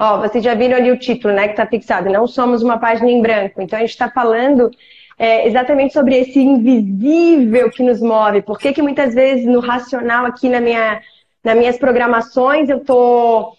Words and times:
Ó, 0.00 0.18
vocês 0.18 0.42
já 0.42 0.54
viram 0.54 0.78
ali 0.78 0.90
o 0.90 0.98
título, 0.98 1.34
né, 1.34 1.44
que 1.44 1.52
está 1.52 1.66
fixado. 1.66 2.08
Não 2.08 2.26
somos 2.26 2.62
uma 2.62 2.78
página 2.78 3.10
em 3.10 3.20
branco. 3.20 3.60
Então 3.60 3.78
a 3.78 3.82
gente 3.82 3.90
está 3.90 4.10
falando 4.10 4.70
é, 5.18 5.46
exatamente 5.46 5.92
sobre 5.92 6.16
esse 6.16 6.40
invisível 6.40 7.70
que 7.70 7.82
nos 7.82 8.00
move. 8.00 8.40
Por 8.40 8.58
que, 8.58 8.72
que 8.72 8.80
muitas 8.80 9.12
vezes 9.12 9.44
no 9.44 9.60
racional 9.60 10.24
aqui 10.24 10.48
na 10.48 10.58
minha, 10.58 11.02
nas 11.44 11.54
minhas 11.54 11.76
programações 11.76 12.70
eu 12.70 12.80
tô 12.80 13.54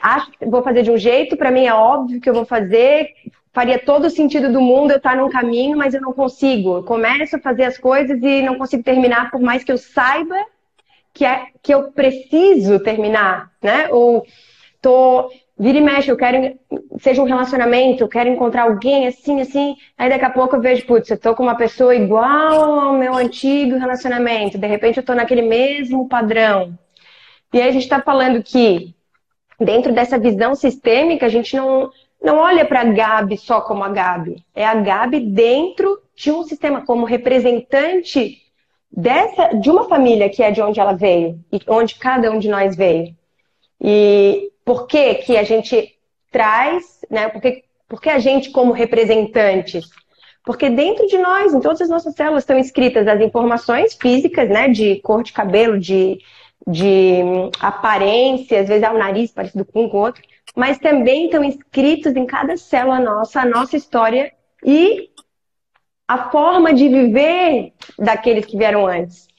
acho 0.00 0.30
que 0.30 0.46
vou 0.46 0.62
fazer 0.62 0.82
de 0.84 0.92
um 0.92 0.96
jeito, 0.96 1.36
para 1.36 1.50
mim 1.50 1.64
é 1.64 1.74
óbvio 1.74 2.20
que 2.20 2.28
eu 2.28 2.34
vou 2.34 2.44
fazer, 2.44 3.08
faria 3.52 3.78
todo 3.78 4.04
o 4.04 4.10
sentido 4.10 4.52
do 4.52 4.60
mundo 4.60 4.92
eu 4.92 4.98
estar 4.98 5.16
num 5.16 5.28
caminho, 5.28 5.76
mas 5.76 5.94
eu 5.94 6.00
não 6.00 6.12
consigo. 6.12 6.76
Eu 6.76 6.84
começo 6.84 7.34
a 7.34 7.40
fazer 7.40 7.64
as 7.64 7.78
coisas 7.78 8.22
e 8.22 8.42
não 8.42 8.56
consigo 8.56 8.84
terminar, 8.84 9.30
por 9.30 9.40
mais 9.40 9.64
que 9.64 9.72
eu 9.72 9.78
saiba 9.78 10.36
que, 11.12 11.24
é, 11.24 11.46
que 11.60 11.74
eu 11.74 11.90
preciso 11.90 12.78
terminar, 12.78 13.50
né? 13.60 13.88
Ou 13.90 14.24
tô 14.80 15.30
vira 15.60 15.76
e 15.76 15.80
mexe, 15.82 16.10
eu 16.10 16.16
quero, 16.16 16.58
seja 16.98 17.20
um 17.20 17.26
relacionamento, 17.26 18.02
eu 18.02 18.08
quero 18.08 18.30
encontrar 18.30 18.62
alguém 18.62 19.06
assim, 19.06 19.42
assim, 19.42 19.76
aí 19.98 20.08
daqui 20.08 20.24
a 20.24 20.30
pouco 20.30 20.56
eu 20.56 20.60
vejo, 20.62 20.86
putz, 20.86 21.10
eu 21.10 21.18
tô 21.18 21.34
com 21.34 21.42
uma 21.42 21.54
pessoa 21.54 21.94
igual 21.94 22.80
ao 22.80 22.94
meu 22.94 23.14
antigo 23.14 23.76
relacionamento, 23.76 24.56
de 24.56 24.66
repente 24.66 24.96
eu 24.96 25.04
tô 25.04 25.14
naquele 25.14 25.42
mesmo 25.42 26.08
padrão. 26.08 26.78
E 27.52 27.60
aí 27.60 27.68
a 27.68 27.72
gente 27.72 27.86
tá 27.86 28.00
falando 28.00 28.42
que 28.42 28.94
dentro 29.60 29.92
dessa 29.92 30.18
visão 30.18 30.54
sistêmica, 30.54 31.26
a 31.26 31.28
gente 31.28 31.54
não, 31.54 31.90
não 32.22 32.38
olha 32.38 32.64
para 32.64 32.80
a 32.80 32.84
Gabi 32.84 33.36
só 33.36 33.60
como 33.60 33.84
a 33.84 33.90
Gabi. 33.90 34.42
É 34.54 34.64
a 34.64 34.74
Gabi 34.74 35.20
dentro 35.20 36.00
de 36.16 36.30
um 36.30 36.42
sistema, 36.42 36.86
como 36.86 37.04
representante 37.04 38.38
dessa, 38.90 39.48
de 39.48 39.70
uma 39.70 39.84
família 39.84 40.30
que 40.30 40.42
é 40.42 40.50
de 40.50 40.62
onde 40.62 40.80
ela 40.80 40.94
veio 40.94 41.38
e 41.52 41.60
onde 41.68 41.96
cada 41.96 42.30
um 42.30 42.38
de 42.38 42.48
nós 42.48 42.74
veio. 42.74 43.14
E 43.80 44.50
por 44.64 44.86
que, 44.86 45.14
que 45.16 45.36
a 45.36 45.42
gente 45.42 45.96
traz, 46.30 47.00
né? 47.10 47.28
Por 47.88 48.00
que, 48.00 48.08
a 48.08 48.18
gente, 48.18 48.50
como 48.50 48.72
representantes? 48.72 49.88
Porque 50.44 50.70
dentro 50.70 51.06
de 51.06 51.18
nós, 51.18 51.52
em 51.52 51.60
todas 51.60 51.80
as 51.80 51.88
nossas 51.88 52.14
células, 52.14 52.42
estão 52.42 52.58
escritas 52.58 53.08
as 53.08 53.20
informações 53.20 53.94
físicas, 53.94 54.48
né? 54.48 54.68
De 54.68 54.96
cor 55.00 55.22
de 55.22 55.32
cabelo, 55.32 55.78
de, 55.78 56.18
de 56.66 57.20
aparência, 57.58 58.60
às 58.60 58.68
vezes 58.68 58.82
é 58.82 58.90
o 58.90 58.98
nariz 58.98 59.32
parecido 59.32 59.64
com 59.64 59.86
o 59.86 59.96
outro, 59.96 60.22
mas 60.54 60.78
também 60.78 61.26
estão 61.26 61.42
escritos 61.42 62.14
em 62.16 62.26
cada 62.26 62.56
célula 62.56 63.00
nossa 63.00 63.40
a 63.40 63.46
nossa 63.46 63.76
história 63.76 64.32
e 64.64 65.10
a 66.06 66.30
forma 66.30 66.74
de 66.74 66.88
viver 66.88 67.72
daqueles 67.98 68.44
que 68.44 68.56
vieram 68.56 68.86
antes. 68.86 69.29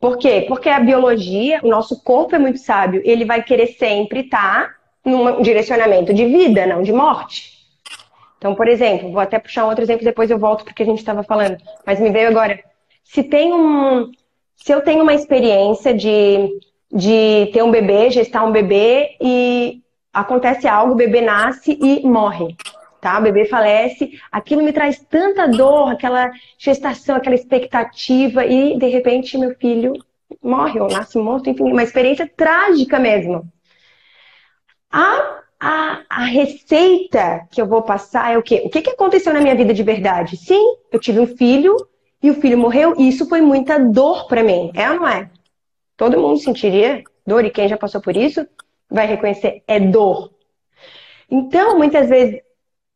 Por 0.00 0.16
quê? 0.16 0.46
Porque 0.48 0.68
a 0.70 0.80
biologia, 0.80 1.60
o 1.62 1.68
nosso 1.68 2.02
corpo 2.02 2.34
é 2.34 2.38
muito 2.38 2.58
sábio, 2.58 3.02
ele 3.04 3.26
vai 3.26 3.42
querer 3.42 3.66
sempre 3.66 4.20
estar 4.20 4.74
num 5.04 5.42
direcionamento 5.42 6.14
de 6.14 6.24
vida, 6.24 6.66
não 6.66 6.82
de 6.82 6.92
morte. 6.92 7.60
Então, 8.38 8.54
por 8.54 8.66
exemplo, 8.66 9.12
vou 9.12 9.20
até 9.20 9.38
puxar 9.38 9.66
um 9.66 9.68
outro 9.68 9.84
exemplo, 9.84 10.02
depois 10.02 10.30
eu 10.30 10.38
volto 10.38 10.64
porque 10.64 10.82
a 10.82 10.86
gente 10.86 10.98
estava 10.98 11.22
falando, 11.22 11.58
mas 11.86 12.00
me 12.00 12.10
veio 12.10 12.28
agora. 12.28 12.58
Se 13.04 13.22
tem 13.22 13.52
um. 13.52 14.10
Se 14.56 14.72
eu 14.72 14.80
tenho 14.80 15.02
uma 15.02 15.12
experiência 15.12 15.92
de, 15.92 16.48
de 16.90 17.50
ter 17.52 17.62
um 17.62 17.70
bebê, 17.70 18.10
gestar 18.10 18.44
um 18.44 18.52
bebê, 18.52 19.16
e 19.20 19.82
acontece 20.12 20.66
algo, 20.66 20.92
o 20.92 20.96
bebê 20.96 21.20
nasce 21.20 21.78
e 21.80 22.06
morre 22.06 22.56
tá? 23.00 23.18
O 23.18 23.22
bebê 23.22 23.44
falece, 23.44 24.18
aquilo 24.30 24.62
me 24.62 24.72
traz 24.72 24.98
tanta 24.98 25.46
dor, 25.46 25.90
aquela 25.90 26.30
gestação, 26.58 27.16
aquela 27.16 27.34
expectativa, 27.34 28.44
e 28.44 28.78
de 28.78 28.86
repente 28.86 29.38
meu 29.38 29.54
filho 29.56 29.92
morre 30.42 30.80
ou 30.80 30.88
nasce 30.88 31.18
morto, 31.18 31.50
enfim, 31.50 31.64
uma 31.64 31.82
experiência 31.82 32.30
trágica 32.36 32.98
mesmo. 32.98 33.50
A, 34.90 35.40
a, 35.58 36.02
a 36.08 36.24
receita 36.24 37.46
que 37.50 37.60
eu 37.60 37.66
vou 37.66 37.82
passar 37.82 38.32
é 38.32 38.38
o 38.38 38.42
quê? 38.42 38.62
O 38.64 38.70
que, 38.70 38.82
que 38.82 38.90
aconteceu 38.90 39.32
na 39.32 39.40
minha 39.40 39.54
vida 39.54 39.72
de 39.72 39.82
verdade? 39.82 40.36
Sim, 40.36 40.76
eu 40.92 40.98
tive 40.98 41.20
um 41.20 41.26
filho 41.26 41.76
e 42.22 42.30
o 42.30 42.34
filho 42.34 42.58
morreu, 42.58 42.94
e 42.98 43.08
isso 43.08 43.28
foi 43.28 43.40
muita 43.40 43.78
dor 43.78 44.26
para 44.26 44.42
mim, 44.42 44.70
é 44.74 44.90
ou 44.90 44.96
não 44.96 45.08
é? 45.08 45.30
Todo 45.96 46.20
mundo 46.20 46.38
sentiria 46.38 47.02
dor, 47.26 47.44
e 47.44 47.50
quem 47.50 47.68
já 47.68 47.76
passou 47.76 48.00
por 48.00 48.16
isso 48.16 48.46
vai 48.90 49.06
reconhecer, 49.06 49.62
é 49.66 49.78
dor. 49.78 50.30
Então, 51.30 51.78
muitas 51.78 52.08
vezes, 52.08 52.40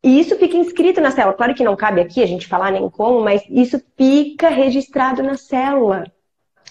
e 0.04 0.20
isso 0.20 0.36
fica 0.36 0.54
inscrito 0.54 1.00
na 1.00 1.10
célula. 1.10 1.34
Claro 1.34 1.54
que 1.54 1.64
não 1.64 1.74
cabe 1.74 2.02
aqui 2.02 2.22
a 2.22 2.26
gente 2.26 2.46
falar 2.46 2.70
nem 2.70 2.90
como, 2.90 3.22
mas 3.22 3.42
isso 3.48 3.82
fica 3.96 4.50
registrado 4.50 5.22
na 5.22 5.34
célula. 5.34 6.04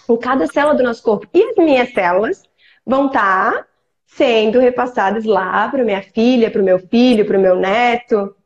Em 0.08 0.16
cada 0.16 0.46
célula 0.46 0.76
do 0.76 0.84
nosso 0.84 1.02
corpo. 1.02 1.26
E 1.34 1.42
as 1.42 1.56
minhas 1.56 1.92
células 1.92 2.44
vão 2.86 3.06
estar 3.06 3.52
tá 3.52 3.66
sendo 4.06 4.60
repassadas 4.60 5.24
lá 5.24 5.68
para 5.68 5.82
minha 5.82 6.00
filha, 6.00 6.48
para 6.48 6.62
o 6.62 6.64
meu 6.64 6.78
filho, 6.78 7.26
para 7.26 7.36
o 7.36 7.40
meu 7.40 7.56
neto. 7.56 8.36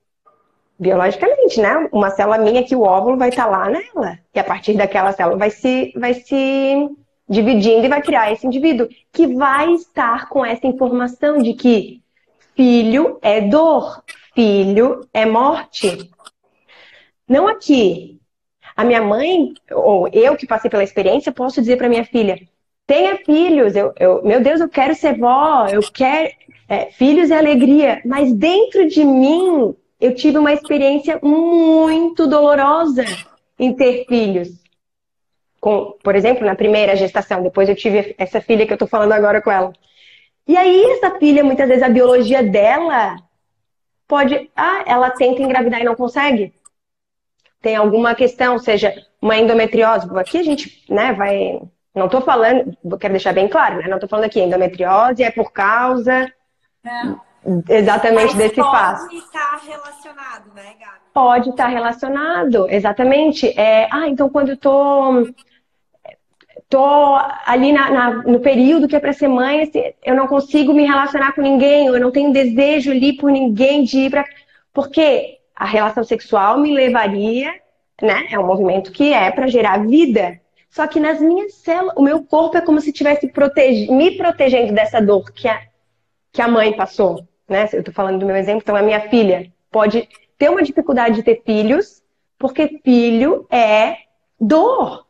Biologicamente, 0.78 1.60
né? 1.60 1.86
Uma 1.92 2.08
célula 2.08 2.38
minha 2.38 2.64
que 2.64 2.74
o 2.74 2.80
óvulo 2.80 3.18
vai 3.18 3.28
estar 3.28 3.44
tá 3.44 3.50
lá 3.50 3.68
nela. 3.68 4.18
E 4.34 4.40
a 4.40 4.44
partir 4.44 4.72
daquela 4.74 5.12
célula 5.12 5.36
vai 5.36 5.50
se, 5.50 5.92
vai 5.96 6.14
se 6.14 6.88
dividindo 7.28 7.84
e 7.84 7.88
vai 7.88 8.00
criar 8.00 8.32
esse 8.32 8.46
indivíduo 8.46 8.88
que 9.12 9.26
vai 9.26 9.70
estar 9.74 10.30
com 10.30 10.46
essa 10.46 10.66
informação 10.66 11.42
de 11.42 11.52
que 11.52 12.00
filho 12.56 13.18
é 13.22 13.40
dor, 13.42 14.02
filho 14.38 15.04
é 15.12 15.26
morte. 15.26 16.08
Não 17.28 17.48
aqui. 17.48 18.20
A 18.76 18.84
minha 18.84 19.02
mãe, 19.02 19.52
ou 19.72 20.06
eu 20.12 20.36
que 20.36 20.46
passei 20.46 20.70
pela 20.70 20.84
experiência, 20.84 21.32
posso 21.32 21.60
dizer 21.60 21.76
para 21.76 21.88
minha 21.88 22.04
filha: 22.04 22.38
tenha 22.86 23.16
filhos. 23.16 23.74
Eu, 23.74 23.92
eu, 23.98 24.22
meu 24.22 24.40
Deus, 24.40 24.60
eu 24.60 24.68
quero 24.68 24.94
ser 24.94 25.18
vó, 25.18 25.66
eu 25.66 25.80
quero. 25.92 26.32
É, 26.68 26.86
filhos 26.92 27.32
é 27.32 27.36
alegria. 27.36 28.00
Mas 28.04 28.32
dentro 28.32 28.86
de 28.86 29.04
mim, 29.04 29.74
eu 30.00 30.14
tive 30.14 30.38
uma 30.38 30.52
experiência 30.52 31.18
muito 31.20 32.28
dolorosa 32.28 33.04
em 33.58 33.74
ter 33.74 34.04
filhos. 34.06 34.50
Com, 35.60 35.96
por 36.00 36.14
exemplo, 36.14 36.46
na 36.46 36.54
primeira 36.54 36.94
gestação, 36.94 37.42
depois 37.42 37.68
eu 37.68 37.74
tive 37.74 38.14
essa 38.16 38.40
filha 38.40 38.64
que 38.64 38.72
eu 38.72 38.78
tô 38.78 38.86
falando 38.86 39.12
agora 39.12 39.42
com 39.42 39.50
ela. 39.50 39.72
E 40.46 40.56
aí, 40.56 40.84
essa 40.92 41.18
filha, 41.18 41.42
muitas 41.42 41.66
vezes, 41.66 41.82
a 41.82 41.88
biologia 41.88 42.40
dela 42.40 43.16
pode. 44.08 44.50
Ah, 44.56 44.82
ela 44.86 45.10
tenta 45.10 45.42
engravidar 45.42 45.80
e 45.80 45.84
não 45.84 45.94
consegue. 45.94 46.52
Tem 47.60 47.76
alguma 47.76 48.14
questão, 48.14 48.58
seja 48.58 48.94
uma 49.20 49.36
endometriose. 49.36 50.08
Aqui 50.18 50.38
a 50.38 50.42
gente 50.42 50.84
né, 50.88 51.12
vai. 51.12 51.60
Não 51.94 52.06
estou 52.06 52.20
falando, 52.20 52.76
quero 52.98 53.12
deixar 53.12 53.32
bem 53.32 53.48
claro, 53.48 53.78
né? 53.78 53.88
Não 53.88 53.96
estou 53.96 54.08
falando 54.08 54.26
aqui, 54.26 54.40
endometriose 54.40 55.22
é 55.22 55.30
por 55.30 55.52
causa 55.52 56.32
é. 56.84 57.78
exatamente 57.78 58.34
Mas 58.34 58.34
desse 58.34 58.56
passo. 58.56 59.06
Pode 59.06 59.16
estar 59.16 59.60
relacionado, 59.66 60.54
né, 60.54 60.74
Gabi? 60.78 60.98
Pode 61.12 61.50
estar 61.50 61.66
relacionado, 61.66 62.70
exatamente. 62.70 63.48
É, 63.58 63.88
ah, 63.90 64.08
então 64.08 64.28
quando 64.28 64.50
eu 64.50 64.56
tô 64.56 65.26
tô 66.68 67.16
ali 67.46 67.72
na, 67.72 67.90
na, 67.90 68.10
no 68.22 68.40
período 68.40 68.86
que 68.86 68.96
é 68.96 69.00
para 69.00 69.12
ser 69.12 69.28
mãe, 69.28 69.62
assim, 69.62 69.82
eu 70.04 70.14
não 70.14 70.26
consigo 70.26 70.72
me 70.72 70.84
relacionar 70.84 71.32
com 71.32 71.40
ninguém, 71.40 71.86
eu 71.86 71.98
não 71.98 72.10
tenho 72.10 72.32
desejo 72.32 72.90
ali 72.90 73.14
por 73.14 73.30
ninguém 73.30 73.84
de 73.84 74.00
ir 74.00 74.10
para. 74.10 74.24
Porque 74.72 75.38
a 75.56 75.64
relação 75.64 76.04
sexual 76.04 76.58
me 76.58 76.72
levaria, 76.72 77.52
né? 78.00 78.28
É 78.30 78.38
um 78.38 78.46
movimento 78.46 78.92
que 78.92 79.12
é 79.12 79.30
para 79.30 79.48
gerar 79.48 79.86
vida. 79.86 80.40
Só 80.70 80.86
que 80.86 81.00
nas 81.00 81.20
minhas 81.20 81.54
células, 81.54 81.96
o 81.96 82.02
meu 82.02 82.22
corpo 82.22 82.56
é 82.58 82.60
como 82.60 82.80
se 82.80 82.90
estivesse 82.90 83.28
protege... 83.28 83.90
me 83.90 84.16
protegendo 84.16 84.72
dessa 84.72 85.00
dor 85.00 85.32
que 85.32 85.48
a, 85.48 85.60
que 86.32 86.42
a 86.42 86.48
mãe 86.48 86.72
passou. 86.74 87.26
Né? 87.48 87.68
Eu 87.72 87.82
tô 87.82 87.90
falando 87.90 88.18
do 88.18 88.26
meu 88.26 88.36
exemplo, 88.36 88.60
então 88.62 88.76
a 88.76 88.82
minha 88.82 89.00
filha 89.08 89.50
pode 89.70 90.06
ter 90.38 90.50
uma 90.50 90.62
dificuldade 90.62 91.16
de 91.16 91.22
ter 91.22 91.42
filhos, 91.44 92.02
porque 92.38 92.80
filho 92.84 93.46
é 93.50 93.96
dor. 94.38 95.06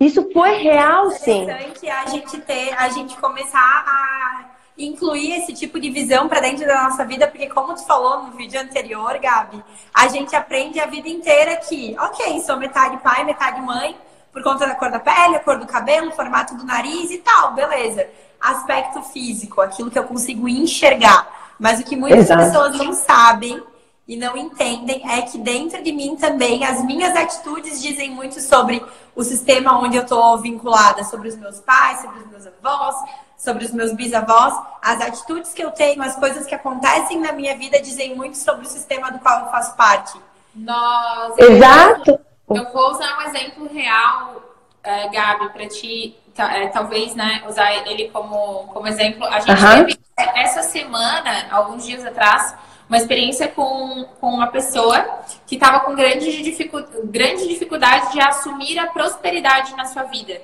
Isso 0.00 0.30
foi 0.32 0.58
real, 0.58 1.10
sim. 1.10 1.50
É 1.50 1.68
interessante 1.68 1.90
a 1.90 2.06
gente 2.06 2.38
ter, 2.38 2.72
a 2.74 2.88
gente 2.88 3.16
começar 3.16 3.84
a 3.86 4.44
incluir 4.78 5.32
esse 5.32 5.52
tipo 5.52 5.80
de 5.80 5.90
visão 5.90 6.28
para 6.28 6.40
dentro 6.40 6.64
da 6.64 6.84
nossa 6.84 7.04
vida, 7.04 7.26
porque 7.26 7.48
como 7.48 7.74
tu 7.74 7.84
falou 7.84 8.22
no 8.22 8.32
vídeo 8.32 8.60
anterior, 8.60 9.18
Gabi, 9.18 9.62
a 9.92 10.06
gente 10.06 10.36
aprende 10.36 10.78
a 10.78 10.86
vida 10.86 11.08
inteira 11.08 11.56
que, 11.56 11.96
ok, 11.98 12.40
sou 12.42 12.56
metade 12.56 12.96
pai, 12.98 13.24
metade 13.24 13.60
mãe, 13.60 13.96
por 14.32 14.42
conta 14.42 14.66
da 14.66 14.76
cor 14.76 14.90
da 14.90 15.00
pele, 15.00 15.34
a 15.34 15.40
cor 15.40 15.58
do 15.58 15.66
cabelo, 15.66 16.10
o 16.10 16.12
formato 16.12 16.54
do 16.54 16.64
nariz 16.64 17.10
e 17.10 17.18
tal, 17.18 17.54
beleza. 17.54 18.06
Aspecto 18.40 19.02
físico, 19.02 19.60
aquilo 19.60 19.90
que 19.90 19.98
eu 19.98 20.04
consigo 20.04 20.48
enxergar. 20.48 21.56
Mas 21.58 21.80
o 21.80 21.84
que 21.84 21.96
muitas 21.96 22.20
Exato. 22.20 22.44
pessoas 22.44 22.78
não 22.78 22.92
sabem 22.92 23.60
e 24.08 24.16
não 24.16 24.34
entendem 24.38 25.02
é 25.06 25.20
que 25.20 25.36
dentro 25.36 25.82
de 25.82 25.92
mim 25.92 26.16
também 26.16 26.64
as 26.64 26.82
minhas 26.82 27.14
atitudes 27.14 27.82
dizem 27.82 28.10
muito 28.10 28.40
sobre 28.40 28.82
o 29.14 29.22
sistema 29.22 29.78
onde 29.78 29.98
eu 29.98 30.02
estou 30.02 30.38
vinculada, 30.38 31.04
sobre 31.04 31.28
os 31.28 31.36
meus 31.36 31.60
pais, 31.60 32.00
sobre 32.00 32.20
os 32.20 32.26
meus 32.26 32.46
avós, 32.46 32.96
sobre 33.36 33.66
os 33.66 33.70
meus 33.70 33.92
bisavós. 33.92 34.54
As 34.80 35.02
atitudes 35.02 35.52
que 35.52 35.62
eu 35.62 35.70
tenho, 35.70 36.02
as 36.02 36.16
coisas 36.16 36.46
que 36.46 36.54
acontecem 36.54 37.20
na 37.20 37.32
minha 37.32 37.54
vida 37.58 37.82
dizem 37.82 38.16
muito 38.16 38.38
sobre 38.38 38.64
o 38.66 38.68
sistema 38.68 39.12
do 39.12 39.18
qual 39.18 39.40
eu 39.40 39.50
faço 39.50 39.76
parte. 39.76 40.18
Nós, 40.54 41.36
Exato. 41.36 42.18
Eu, 42.48 42.72
vou 42.72 42.90
usar 42.90 43.18
um 43.18 43.22
exemplo 43.28 43.68
real, 43.68 44.36
uh, 44.36 45.12
Gabi, 45.12 45.50
para 45.50 45.68
te 45.68 46.16
é, 46.34 46.68
talvez, 46.68 47.14
né, 47.14 47.42
usar 47.46 47.70
ele 47.86 48.08
como, 48.08 48.68
como 48.68 48.88
exemplo. 48.88 49.26
A 49.26 49.40
gente 49.40 49.62
uhum. 49.62 49.84
teve 49.84 49.98
essa 50.16 50.62
semana, 50.62 51.46
alguns 51.50 51.84
dias 51.84 52.06
atrás, 52.06 52.54
uma 52.88 52.96
experiência 52.96 53.48
com, 53.48 54.04
com 54.20 54.30
uma 54.30 54.46
pessoa 54.46 55.20
que 55.46 55.56
estava 55.56 55.80
com 55.80 55.94
grande, 55.94 56.42
dificu 56.42 56.82
grande 57.04 57.46
dificuldade 57.46 58.12
de 58.12 58.20
assumir 58.20 58.78
a 58.78 58.86
prosperidade 58.86 59.76
na 59.76 59.84
sua 59.84 60.04
vida. 60.04 60.40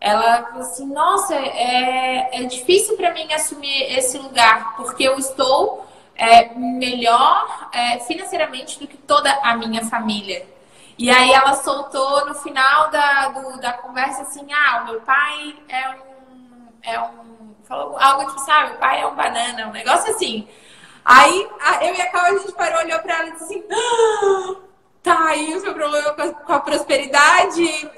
Ela 0.00 0.44
falou 0.44 0.62
assim: 0.62 0.86
Nossa, 0.86 1.34
é, 1.34 2.40
é 2.40 2.44
difícil 2.44 2.96
para 2.96 3.12
mim 3.12 3.30
assumir 3.32 3.82
esse 3.96 4.18
lugar, 4.18 4.76
porque 4.76 5.04
eu 5.04 5.18
estou 5.18 5.86
é, 6.16 6.54
melhor 6.54 7.68
é, 7.72 7.98
financeiramente 8.00 8.78
do 8.78 8.86
que 8.86 8.96
toda 8.96 9.30
a 9.42 9.56
minha 9.56 9.84
família. 9.84 10.46
E 10.96 11.10
aí 11.10 11.32
ela 11.32 11.54
soltou 11.54 12.26
no 12.26 12.34
final 12.34 12.90
da, 12.90 13.28
do, 13.28 13.60
da 13.60 13.72
conversa 13.74 14.22
assim: 14.22 14.46
Ah, 14.52 14.82
o 14.82 14.90
meu 14.90 15.00
pai 15.02 15.56
é 15.68 15.90
um. 15.90 16.14
É 16.82 17.00
um 17.00 17.54
falou 17.64 17.96
algo 17.98 18.26
tipo, 18.26 18.40
sabe, 18.40 18.74
o 18.74 18.78
pai 18.78 19.00
é 19.00 19.06
um 19.06 19.14
banana, 19.14 19.68
um 19.68 19.72
negócio 19.72 20.10
assim. 20.10 20.46
Aí 21.04 21.48
eu 21.82 21.94
e 21.94 22.00
a 22.00 22.10
Cal, 22.10 22.24
a 22.24 22.38
gente 22.38 22.52
parou, 22.52 22.80
olhou 22.80 22.98
pra 23.00 23.18
ela 23.18 23.28
e 23.28 23.32
disse 23.32 23.44
assim: 23.44 23.64
ah, 23.70 24.54
tá 25.04 25.26
aí 25.28 25.54
o 25.54 25.60
seu 25.60 25.74
problema 25.74 26.12
com 26.12 26.52
a, 26.52 26.60
prosperidade, 26.60 27.90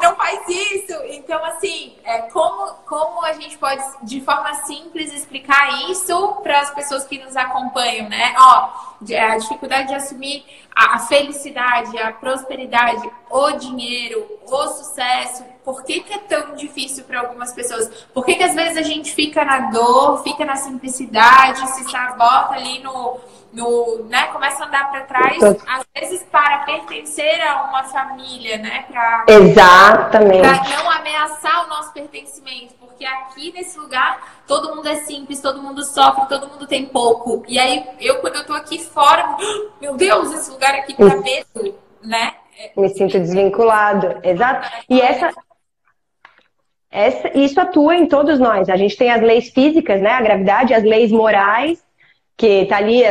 não 0.00 0.14
faz 0.14 0.40
isso. 0.48 0.94
Então, 1.08 1.44
assim, 1.44 1.96
é, 2.04 2.22
como, 2.30 2.74
como 2.86 3.24
a 3.24 3.32
gente 3.32 3.58
pode, 3.58 3.82
de 4.04 4.20
forma 4.20 4.54
simples, 4.54 5.12
explicar 5.12 5.90
isso 5.90 6.36
para 6.42 6.60
as 6.60 6.70
pessoas 6.70 7.04
que 7.04 7.18
nos 7.18 7.36
acompanham, 7.36 8.08
né? 8.08 8.36
Ó, 8.38 8.70
a 9.00 9.36
dificuldade 9.36 9.88
de 9.88 9.94
assumir 9.94 10.44
a, 10.74 10.94
a 10.94 10.98
felicidade, 11.00 11.98
a 11.98 12.12
prosperidade, 12.12 13.10
o 13.30 13.52
dinheiro, 13.52 14.26
o 14.46 14.66
sucesso. 14.68 15.44
Por 15.64 15.84
que, 15.84 16.00
que 16.00 16.14
é 16.14 16.18
tão 16.18 16.54
difícil 16.54 17.04
para 17.04 17.20
algumas 17.20 17.52
pessoas? 17.52 17.88
Por 18.14 18.24
que, 18.24 18.34
que 18.34 18.42
às 18.42 18.54
vezes 18.54 18.76
a 18.76 18.82
gente 18.82 19.14
fica 19.14 19.44
na 19.44 19.70
dor, 19.70 20.22
fica 20.22 20.44
na 20.44 20.56
simplicidade, 20.56 21.66
se 21.72 21.90
sabota 21.90 22.54
ali 22.54 22.78
no 22.80 23.20
no, 23.52 24.04
né, 24.04 24.26
começa 24.26 24.62
a 24.62 24.66
andar 24.66 24.90
para 24.90 25.02
trás, 25.04 25.42
às 25.42 25.84
vezes 25.96 26.22
para 26.30 26.58
pertencer 26.58 27.40
a 27.40 27.64
uma 27.64 27.84
família, 27.84 28.58
né, 28.58 28.84
para 28.90 29.24
Exatamente. 29.26 30.40
Para 30.40 30.76
não 30.76 30.90
ameaçar 30.90 31.64
o 31.64 31.68
nosso 31.68 31.92
pertencimento, 31.92 32.74
porque 32.74 33.04
aqui 33.04 33.52
nesse 33.52 33.78
lugar 33.78 34.42
todo 34.46 34.74
mundo 34.74 34.88
é 34.88 34.96
simples, 34.96 35.40
todo 35.40 35.62
mundo 35.62 35.84
sofre, 35.84 36.26
todo 36.26 36.48
mundo 36.48 36.66
tem 36.66 36.86
pouco. 36.86 37.42
E 37.48 37.58
aí 37.58 37.84
eu 38.00 38.20
quando 38.20 38.36
eu 38.36 38.46
tô 38.46 38.52
aqui 38.52 38.78
fora, 38.82 39.36
meu 39.80 39.96
Deus, 39.96 40.32
esse 40.32 40.50
lugar 40.50 40.74
aqui 40.74 40.94
tá 40.94 41.16
medo, 41.16 41.74
né? 42.02 42.34
Me 42.78 42.88
sinto 42.88 43.18
desvinculado. 43.18 44.20
Exato. 44.22 44.68
E 44.88 45.00
essa 45.00 45.34
essa, 46.90 47.36
isso 47.36 47.60
atua 47.60 47.96
em 47.96 48.06
todos 48.06 48.38
nós. 48.38 48.68
A 48.70 48.76
gente 48.76 48.96
tem 48.96 49.10
as 49.10 49.20
leis 49.20 49.50
físicas, 49.50 50.00
né? 50.00 50.10
A 50.10 50.22
gravidade, 50.22 50.72
as 50.72 50.82
leis 50.82 51.12
morais 51.12 51.86
que 52.38 52.46
está 52.62 52.76
ali 52.76 53.02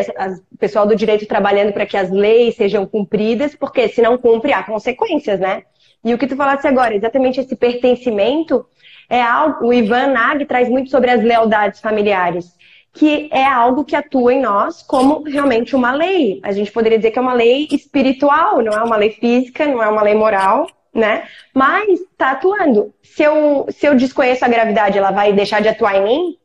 o 0.49 0.57
pessoal 0.57 0.87
do 0.87 0.95
direito 0.95 1.27
trabalhando 1.27 1.73
para 1.73 1.85
que 1.85 1.97
as 1.97 2.09
leis 2.09 2.55
sejam 2.55 2.85
cumpridas, 2.85 3.53
porque 3.53 3.89
se 3.89 4.01
não 4.01 4.17
cumpre, 4.17 4.53
há 4.53 4.63
consequências, 4.63 5.37
né? 5.37 5.63
E 6.03 6.13
o 6.13 6.17
que 6.17 6.27
tu 6.27 6.37
falaste 6.37 6.65
agora, 6.65 6.95
exatamente 6.95 7.41
esse 7.41 7.53
pertencimento, 7.53 8.65
é 9.09 9.21
algo, 9.21 9.67
o 9.67 9.73
Ivan 9.73 10.07
Nag 10.07 10.45
traz 10.45 10.69
muito 10.69 10.89
sobre 10.89 11.11
as 11.11 11.21
lealdades 11.21 11.81
familiares, 11.81 12.55
que 12.97 13.29
é 13.31 13.45
algo 13.45 13.85
que 13.85 13.95
atua 13.95 14.33
em 14.33 14.41
nós 14.41 14.81
como 14.81 15.21
realmente 15.21 15.75
uma 15.75 15.91
lei. 15.91 16.39
A 16.44 16.51
gente 16.51 16.71
poderia 16.71 16.97
dizer 16.97 17.11
que 17.11 17.19
é 17.19 17.21
uma 17.21 17.33
lei 17.33 17.67
espiritual, 17.71 18.61
não 18.61 18.73
é 18.73 18.83
uma 18.83 18.97
lei 18.97 19.11
física, 19.11 19.67
não 19.67 19.81
é 19.81 19.88
uma 19.88 20.01
lei 20.01 20.15
moral, 20.15 20.67
né? 20.94 21.27
Mas 21.53 22.01
está 22.01 22.31
atuando. 22.31 22.94
Se 23.03 23.23
eu, 23.23 23.67
se 23.69 23.85
eu 23.85 23.95
desconheço 23.95 24.44
a 24.44 24.47
gravidade, 24.47 24.97
ela 24.97 25.11
vai 25.11 25.31
deixar 25.31 25.61
de 25.61 25.69
atuar 25.69 25.95
em 25.95 26.03
mim? 26.03 26.38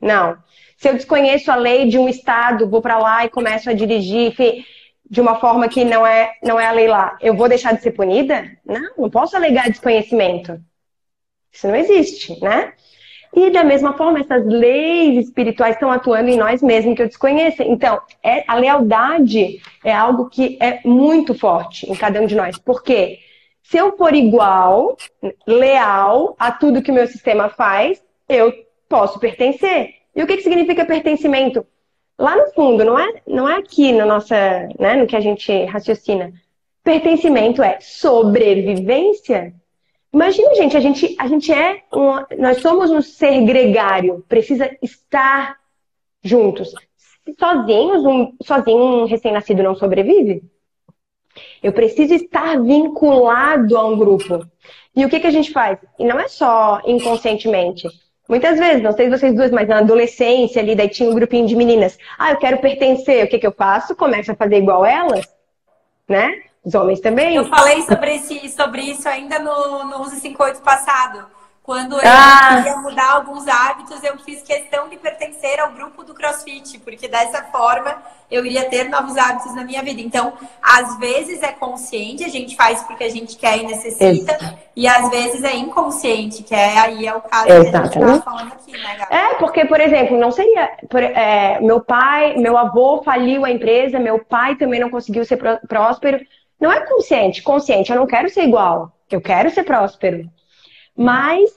Não. 0.00 0.38
Se 0.76 0.88
eu 0.88 0.94
desconheço 0.94 1.50
a 1.50 1.56
lei 1.56 1.88
de 1.88 1.98
um 1.98 2.08
estado, 2.08 2.68
vou 2.68 2.80
para 2.80 2.98
lá 2.98 3.24
e 3.24 3.30
começo 3.30 3.68
a 3.68 3.72
dirigir 3.72 4.34
de 5.08 5.20
uma 5.20 5.36
forma 5.40 5.68
que 5.68 5.84
não 5.84 6.06
é, 6.06 6.34
não 6.42 6.58
é 6.58 6.66
a 6.66 6.72
lei 6.72 6.88
lá, 6.88 7.16
eu 7.20 7.34
vou 7.34 7.48
deixar 7.48 7.72
de 7.72 7.82
ser 7.82 7.92
punida? 7.92 8.44
Não, 8.64 8.90
não 8.98 9.10
posso 9.10 9.36
alegar 9.36 9.70
desconhecimento. 9.70 10.60
Isso 11.52 11.66
não 11.66 11.76
existe, 11.76 12.38
né? 12.40 12.74
E 13.36 13.50
da 13.50 13.62
mesma 13.62 13.92
forma, 13.92 14.18
essas 14.18 14.46
leis 14.46 15.26
espirituais 15.26 15.74
estão 15.74 15.92
atuando 15.92 16.30
em 16.30 16.38
nós 16.38 16.62
mesmo 16.62 16.94
que 16.94 17.02
eu 17.02 17.06
desconheça. 17.06 17.62
Então, 17.62 18.00
é, 18.22 18.42
a 18.48 18.54
lealdade 18.54 19.60
é 19.84 19.92
algo 19.92 20.30
que 20.30 20.56
é 20.58 20.80
muito 20.86 21.34
forte 21.34 21.88
em 21.88 21.94
cada 21.94 22.18
um 22.18 22.26
de 22.26 22.34
nós. 22.34 22.56
Porque 22.58 23.18
se 23.62 23.76
eu 23.76 23.94
for 23.94 24.14
igual, 24.14 24.96
leal 25.46 26.34
a 26.38 26.50
tudo 26.50 26.80
que 26.80 26.90
o 26.90 26.94
meu 26.94 27.06
sistema 27.06 27.50
faz, 27.50 28.02
eu 28.26 28.54
posso 28.88 29.20
pertencer. 29.20 29.90
E 30.14 30.22
o 30.22 30.26
que, 30.26 30.38
que 30.38 30.42
significa 30.42 30.86
pertencimento? 30.86 31.66
Lá 32.18 32.34
no 32.34 32.50
fundo, 32.54 32.86
não 32.86 32.98
é, 32.98 33.20
não 33.26 33.46
é 33.46 33.56
aqui 33.56 33.92
no, 33.92 34.06
nossa, 34.06 34.34
né, 34.78 34.96
no 34.96 35.06
que 35.06 35.14
a 35.14 35.20
gente 35.20 35.66
raciocina. 35.66 36.32
Pertencimento 36.82 37.62
é 37.62 37.78
sobrevivência. 37.82 39.52
Imagina, 40.12 40.54
gente, 40.54 40.76
a 40.76 40.80
gente, 40.80 41.16
a 41.18 41.26
gente 41.26 41.52
é 41.52 41.82
um, 41.92 42.40
nós 42.40 42.58
somos 42.58 42.90
um 42.90 43.02
ser 43.02 43.44
gregário, 43.44 44.24
precisa 44.28 44.70
estar 44.82 45.56
juntos. 46.22 46.74
Sozinhos, 47.38 48.04
um, 48.04 48.32
sozinho 48.42 48.78
um 48.78 49.04
recém-nascido 49.06 49.62
não 49.62 49.74
sobrevive. 49.74 50.42
Eu 51.62 51.72
preciso 51.72 52.14
estar 52.14 52.60
vinculado 52.62 53.76
a 53.76 53.86
um 53.86 53.96
grupo. 53.96 54.46
E 54.94 55.04
o 55.04 55.08
que, 55.10 55.20
que 55.20 55.26
a 55.26 55.30
gente 55.30 55.52
faz? 55.52 55.78
E 55.98 56.04
não 56.04 56.18
é 56.18 56.28
só 56.28 56.80
inconscientemente. 56.86 57.86
Muitas 58.28 58.58
vezes, 58.58 58.82
não 58.82 58.92
sei 58.92 59.08
vocês 59.08 59.34
duas, 59.34 59.50
mas 59.50 59.68
na 59.68 59.78
adolescência 59.78 60.60
ali, 60.60 60.74
daí 60.74 60.88
tinha 60.88 61.08
um 61.08 61.14
grupinho 61.14 61.46
de 61.46 61.54
meninas. 61.54 61.96
Ah, 62.18 62.32
eu 62.32 62.38
quero 62.38 62.58
pertencer, 62.58 63.24
o 63.24 63.28
que, 63.28 63.38
que 63.38 63.46
eu 63.46 63.52
faço? 63.52 63.94
Começo 63.94 64.32
a 64.32 64.34
fazer 64.34 64.56
igual 64.56 64.84
elas, 64.84 65.26
né? 66.08 66.42
Os 66.66 66.74
homens 66.74 66.98
também. 66.98 67.36
Eu 67.36 67.48
falei 67.48 67.80
sobre, 67.82 68.16
esse, 68.16 68.48
sobre 68.48 68.82
isso 68.82 69.08
ainda 69.08 69.38
no, 69.38 69.84
no 69.84 70.00
1158 70.00 70.60
passado. 70.62 71.24
Quando 71.62 71.94
eu 71.94 72.00
ah. 72.04 72.62
ia 72.64 72.76
mudar 72.76 73.12
alguns 73.14 73.46
hábitos, 73.48 74.02
eu 74.02 74.16
fiz 74.18 74.40
questão 74.42 74.88
de 74.88 74.96
pertencer 74.96 75.58
ao 75.60 75.72
grupo 75.72 76.04
do 76.04 76.14
CrossFit, 76.14 76.78
porque 76.78 77.08
dessa 77.08 77.42
forma 77.44 78.02
eu 78.30 78.46
iria 78.46 78.68
ter 78.68 78.88
novos 78.88 79.16
hábitos 79.16 79.54
na 79.54 79.64
minha 79.64 79.82
vida. 79.82 80.00
Então, 80.00 80.32
às 80.62 80.96
vezes 80.98 81.42
é 81.42 81.50
consciente, 81.52 82.24
a 82.24 82.28
gente 82.28 82.54
faz 82.54 82.82
porque 82.82 83.02
a 83.02 83.10
gente 83.10 83.36
quer 83.36 83.58
e 83.58 83.66
necessita, 83.66 84.32
Exato. 84.32 84.58
e 84.76 84.86
às 84.86 85.10
vezes 85.10 85.42
é 85.42 85.56
inconsciente, 85.56 86.44
que 86.44 86.54
é 86.54 86.78
aí 86.78 87.06
é 87.06 87.14
o 87.14 87.20
caso 87.20 87.48
Exatamente. 87.48 87.92
que 87.92 87.98
a 87.98 88.06
gente 88.06 88.18
tá 88.18 88.30
falando 88.30 88.52
aqui, 88.52 88.72
né, 88.72 88.96
Gabi? 88.98 89.14
É, 89.14 89.34
porque, 89.34 89.64
por 89.64 89.80
exemplo, 89.80 90.18
não 90.18 90.30
seria. 90.30 90.70
Por, 90.88 91.02
é, 91.02 91.60
meu 91.60 91.80
pai, 91.80 92.36
meu 92.36 92.56
avô 92.56 93.02
faliu 93.04 93.44
a 93.44 93.50
empresa, 93.50 93.98
meu 93.98 94.24
pai 94.24 94.54
também 94.54 94.78
não 94.78 94.90
conseguiu 94.90 95.24
ser 95.24 95.36
próspero. 95.68 96.20
Não 96.60 96.72
é 96.72 96.80
consciente, 96.86 97.42
consciente, 97.42 97.90
eu 97.90 97.98
não 97.98 98.06
quero 98.06 98.30
ser 98.30 98.44
igual, 98.44 98.92
eu 99.10 99.20
quero 99.20 99.50
ser 99.50 99.64
próspero. 99.64 100.28
Mas 100.96 101.50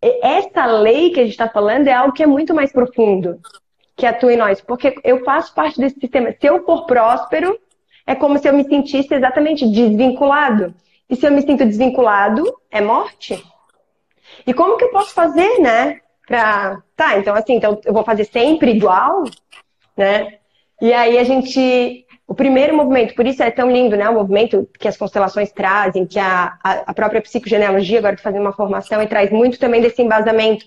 essa 0.00 0.64
lei 0.66 1.10
que 1.10 1.20
a 1.20 1.22
gente 1.24 1.32
está 1.32 1.48
falando 1.48 1.88
é 1.88 1.92
algo 1.92 2.12
que 2.12 2.22
é 2.22 2.26
muito 2.26 2.54
mais 2.54 2.72
profundo 2.72 3.40
que 3.96 4.06
atua 4.06 4.34
em 4.34 4.36
nós, 4.36 4.60
porque 4.60 4.94
eu 5.02 5.24
faço 5.24 5.54
parte 5.54 5.80
desse 5.80 5.98
sistema. 5.98 6.30
Se 6.38 6.46
eu 6.46 6.64
for 6.64 6.84
próspero, 6.84 7.58
é 8.06 8.14
como 8.14 8.38
se 8.38 8.48
eu 8.48 8.52
me 8.52 8.64
sentisse 8.64 9.12
exatamente 9.14 9.66
desvinculado. 9.66 10.74
E 11.08 11.16
se 11.16 11.26
eu 11.26 11.32
me 11.32 11.40
sinto 11.40 11.64
desvinculado, 11.64 12.44
é 12.70 12.80
morte. 12.80 13.42
E 14.46 14.52
como 14.52 14.76
que 14.76 14.84
eu 14.84 14.90
posso 14.90 15.14
fazer, 15.14 15.58
né? 15.60 16.00
Pra... 16.26 16.82
Tá, 16.94 17.18
então 17.18 17.34
assim, 17.34 17.54
então 17.54 17.80
eu 17.84 17.92
vou 17.92 18.04
fazer 18.04 18.24
sempre 18.24 18.72
igual, 18.72 19.24
né? 19.96 20.38
E 20.80 20.92
aí 20.92 21.16
a 21.18 21.24
gente 21.24 22.05
o 22.28 22.34
primeiro 22.34 22.76
movimento, 22.76 23.14
por 23.14 23.24
isso 23.24 23.42
é 23.42 23.50
tão 23.50 23.70
lindo, 23.70 23.96
né? 23.96 24.08
O 24.08 24.14
movimento 24.14 24.68
que 24.78 24.88
as 24.88 24.96
constelações 24.96 25.52
trazem, 25.52 26.04
que 26.04 26.18
a, 26.18 26.58
a 26.62 26.92
própria 26.92 27.22
psicogenealogia, 27.22 27.98
agora 27.98 28.16
fazendo 28.16 28.42
uma 28.42 28.52
formação, 28.52 29.00
e 29.00 29.06
traz 29.06 29.30
muito 29.30 29.60
também 29.60 29.80
desse 29.80 30.02
embasamento. 30.02 30.66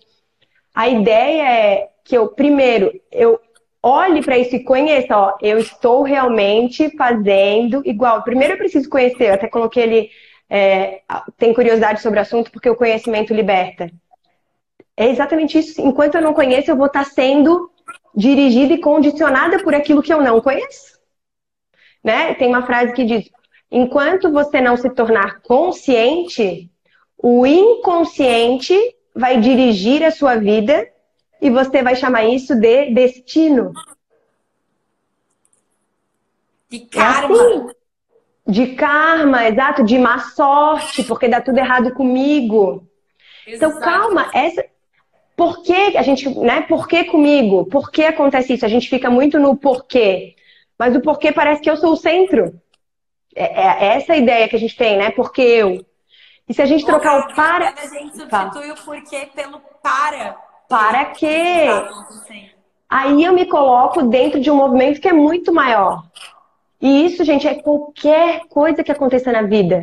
A 0.73 0.87
ideia 0.87 1.43
é 1.43 1.89
que 2.05 2.17
eu, 2.17 2.29
primeiro, 2.29 2.93
eu 3.11 3.39
olhe 3.83 4.23
para 4.23 4.37
isso 4.37 4.55
e 4.55 4.63
conheça, 4.63 5.17
ó, 5.17 5.37
eu 5.41 5.57
estou 5.59 6.01
realmente 6.01 6.95
fazendo 6.95 7.81
igual. 7.85 8.23
Primeiro 8.23 8.53
eu 8.53 8.57
preciso 8.57 8.89
conhecer, 8.89 9.27
eu 9.27 9.33
até 9.33 9.49
coloquei 9.49 9.83
ali, 9.83 10.09
é, 10.49 11.01
tem 11.37 11.53
curiosidade 11.53 12.01
sobre 12.01 12.19
o 12.19 12.21
assunto, 12.21 12.51
porque 12.51 12.69
o 12.69 12.75
conhecimento 12.75 13.33
liberta. 13.33 13.91
É 14.95 15.09
exatamente 15.09 15.59
isso. 15.59 15.81
Enquanto 15.81 16.15
eu 16.15 16.21
não 16.21 16.33
conheço, 16.33 16.71
eu 16.71 16.77
vou 16.77 16.87
estar 16.87 17.05
sendo 17.05 17.69
dirigida 18.15 18.73
e 18.73 18.81
condicionada 18.81 19.59
por 19.61 19.75
aquilo 19.75 20.01
que 20.01 20.13
eu 20.13 20.21
não 20.21 20.39
conheço 20.39 20.98
né? 22.03 22.33
Tem 22.35 22.47
uma 22.47 22.65
frase 22.65 22.93
que 22.93 23.05
diz: 23.05 23.29
enquanto 23.71 24.31
você 24.31 24.61
não 24.61 24.77
se 24.77 24.89
tornar 24.89 25.41
consciente, 25.41 26.69
o 27.17 27.45
inconsciente 27.45 28.75
vai 29.13 29.39
dirigir 29.39 30.03
a 30.03 30.11
sua 30.11 30.35
vida 30.35 30.87
e 31.41 31.49
você 31.49 31.81
vai 31.81 31.95
chamar 31.95 32.25
isso 32.25 32.55
de 32.55 32.91
destino. 32.91 33.73
De 36.69 36.79
karma. 36.79 37.35
Assim. 37.35 37.67
De 38.47 38.67
karma, 38.75 39.47
exato, 39.47 39.83
de 39.83 39.97
má 39.99 40.19
sorte, 40.19 41.03
porque 41.03 41.27
dá 41.27 41.39
tudo 41.39 41.59
errado 41.59 41.93
comigo. 41.93 42.87
Então, 43.45 43.79
calma, 43.79 44.29
essa. 44.33 44.65
Por 45.35 45.61
que 45.63 45.97
a 45.97 46.01
gente, 46.01 46.27
né? 46.39 46.61
Por 46.61 46.87
que 46.87 47.05
comigo? 47.05 47.65
Por 47.65 47.91
que 47.91 48.03
acontece 48.03 48.53
isso? 48.53 48.65
A 48.65 48.69
gente 48.69 48.89
fica 48.89 49.09
muito 49.09 49.39
no 49.39 49.55
porquê. 49.55 50.35
Mas 50.79 50.95
o 50.95 51.01
porquê 51.01 51.33
parece 51.33 51.61
que 51.61 51.69
eu 51.69 51.75
sou 51.75 51.91
o 51.91 51.97
centro. 51.97 52.59
É, 53.35 53.43
é 53.43 53.97
essa 53.97 54.13
a 54.13 54.17
ideia 54.17 54.47
que 54.47 54.55
a 54.55 54.59
gente 54.59 54.77
tem, 54.77 54.97
né? 54.97 55.11
Porque 55.11 55.41
eu. 55.41 55.85
E 56.47 56.53
se 56.53 56.61
a 56.61 56.65
gente 56.65 56.85
trocar 56.85 57.19
o 57.19 57.35
para. 57.35 57.73
A 57.77 57.85
gente 57.85 58.15
substitui 58.15 58.71
o 58.71 58.75
porquê 58.85 59.29
pelo 59.35 59.59
para. 59.83 60.37
Para 60.69 61.05
quê? 61.05 61.65
Aí 62.89 63.23
eu 63.23 63.33
me 63.33 63.45
coloco 63.45 64.03
dentro 64.03 64.39
de 64.39 64.49
um 64.49 64.55
movimento 64.55 65.01
que 65.01 65.09
é 65.09 65.13
muito 65.13 65.53
maior. 65.53 66.03
E 66.81 67.05
isso, 67.05 67.23
gente, 67.25 67.47
é 67.47 67.55
qualquer 67.55 68.47
coisa 68.47 68.83
que 68.83 68.91
aconteça 68.91 69.31
na 69.31 69.41
vida. 69.41 69.81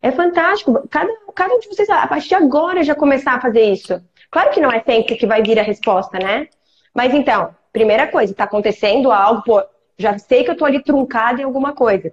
É 0.00 0.10
fantástico. 0.10 0.88
Cada, 0.88 1.12
cada 1.34 1.54
um 1.54 1.60
de 1.60 1.68
vocês, 1.68 1.88
a 1.90 2.06
partir 2.06 2.28
de 2.28 2.34
agora, 2.34 2.82
já 2.82 2.94
começar 2.94 3.34
a 3.34 3.40
fazer 3.40 3.62
isso. 3.62 4.02
Claro 4.30 4.50
que 4.50 4.60
não 4.60 4.72
é 4.72 4.80
sempre 4.80 5.14
que 5.14 5.26
vai 5.26 5.42
vir 5.42 5.58
a 5.60 5.62
resposta, 5.62 6.18
né? 6.18 6.48
Mas 6.94 7.14
então, 7.14 7.54
primeira 7.72 8.08
coisa, 8.08 8.32
está 8.32 8.44
acontecendo 8.44 9.12
algo, 9.12 9.42
pô, 9.42 9.62
já 9.98 10.18
sei 10.18 10.44
que 10.44 10.50
eu 10.50 10.56
tô 10.56 10.64
ali 10.64 10.82
truncada 10.82 11.40
em 11.40 11.44
alguma 11.44 11.74
coisa. 11.74 12.12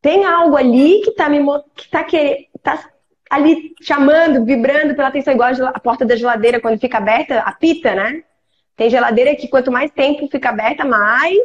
Tem 0.00 0.24
algo 0.24 0.56
ali 0.56 1.00
que 1.02 1.12
tá 1.12 1.28
me 1.28 1.38
que 1.74 1.88
tá, 1.90 2.04
que, 2.04 2.48
tá 2.62 2.88
ali 3.28 3.74
chamando, 3.82 4.44
vibrando 4.44 4.94
pela 4.94 5.08
atenção, 5.08 5.34
igual 5.34 5.50
a 5.74 5.80
porta 5.80 6.04
da 6.04 6.16
geladeira 6.16 6.60
quando 6.60 6.80
fica 6.80 6.98
aberta, 6.98 7.40
apita, 7.40 7.94
né? 7.94 8.22
Tem 8.76 8.88
geladeira 8.88 9.34
que 9.34 9.48
quanto 9.48 9.72
mais 9.72 9.90
tempo 9.90 10.28
fica 10.28 10.50
aberta, 10.50 10.84
mais 10.84 11.36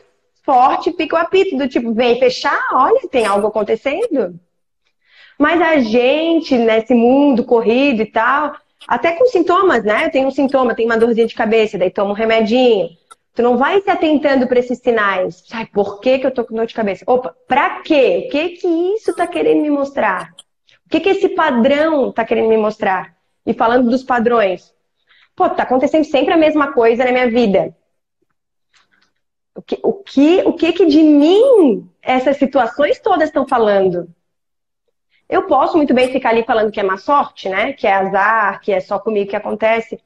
forte 0.44 0.94
fica 0.94 1.15
o 1.15 1.20
apito, 1.20 1.58
do 1.58 1.68
tipo, 1.68 1.94
vem 1.94 2.20
fechar, 2.20 2.68
olha, 2.74 3.08
tem 3.10 3.25
algo 3.25 3.48
acontecendo. 3.48 4.39
Mas 5.39 5.62
a 5.62 5.80
gente, 5.80 6.58
nesse 6.58 6.94
mundo 6.94 7.44
corrido 7.44 8.01
e 8.01 8.06
tal, 8.06 8.56
até 8.88 9.13
com 9.13 9.25
sintomas, 9.25 9.84
né? 9.84 10.06
Eu 10.06 10.12
tenho 10.12 10.27
um 10.27 10.32
sintoma, 10.32 10.75
tenho 10.75 10.89
uma 10.89 10.98
dorzinha 10.98 11.25
de 11.25 11.34
cabeça, 11.34 11.77
daí 11.77 11.89
tomo 11.89 12.12
um 12.12 12.15
remedinho. 12.15 12.89
Tu 13.33 13.41
não 13.41 13.57
vai 13.57 13.81
se 13.81 13.89
atentando 13.89 14.47
para 14.47 14.59
esses 14.59 14.79
sinais. 14.79 15.43
Ai, 15.51 15.65
por 15.65 15.99
que, 15.99 16.19
que 16.19 16.27
eu 16.27 16.31
tô 16.31 16.45
com 16.45 16.55
dor 16.55 16.67
de 16.67 16.73
cabeça? 16.73 17.03
Opa, 17.07 17.35
pra 17.47 17.81
quê? 17.81 18.25
O 18.25 18.31
que 18.31 18.49
que 18.49 18.67
isso 18.67 19.15
tá 19.15 19.25
querendo 19.25 19.61
me 19.61 19.71
mostrar? 19.71 20.31
O 20.85 20.89
que 20.89 20.99
que 20.99 21.09
esse 21.09 21.29
padrão 21.29 22.11
tá 22.11 22.23
querendo 22.23 22.49
me 22.49 22.57
mostrar? 22.57 23.15
E 23.45 23.53
falando 23.53 23.89
dos 23.89 24.03
padrões. 24.03 24.73
Pô, 25.35 25.49
tá 25.49 25.63
acontecendo 25.63 26.03
sempre 26.03 26.33
a 26.33 26.37
mesma 26.37 26.73
coisa 26.73 27.03
na 27.03 27.11
minha 27.11 27.29
vida. 27.29 27.75
O 29.55 29.61
que, 29.61 29.79
o 29.81 29.93
que, 29.93 30.41
o 30.45 30.53
que, 30.53 30.73
que 30.73 30.85
de 30.85 31.01
mim 31.01 31.89
essas 32.01 32.37
situações 32.37 32.99
todas 32.99 33.29
estão 33.29 33.47
falando? 33.47 34.07
Eu 35.27 35.47
posso 35.47 35.77
muito 35.77 35.93
bem 35.93 36.11
ficar 36.11 36.29
ali 36.29 36.43
falando 36.43 36.71
que 36.71 36.79
é 36.79 36.83
má 36.83 36.97
sorte, 36.97 37.49
né? 37.49 37.73
Que 37.73 37.87
é 37.87 37.93
azar, 37.93 38.61
que 38.61 38.71
é 38.71 38.79
só 38.79 38.99
comigo 38.99 39.29
que 39.29 39.35
acontece. 39.35 39.99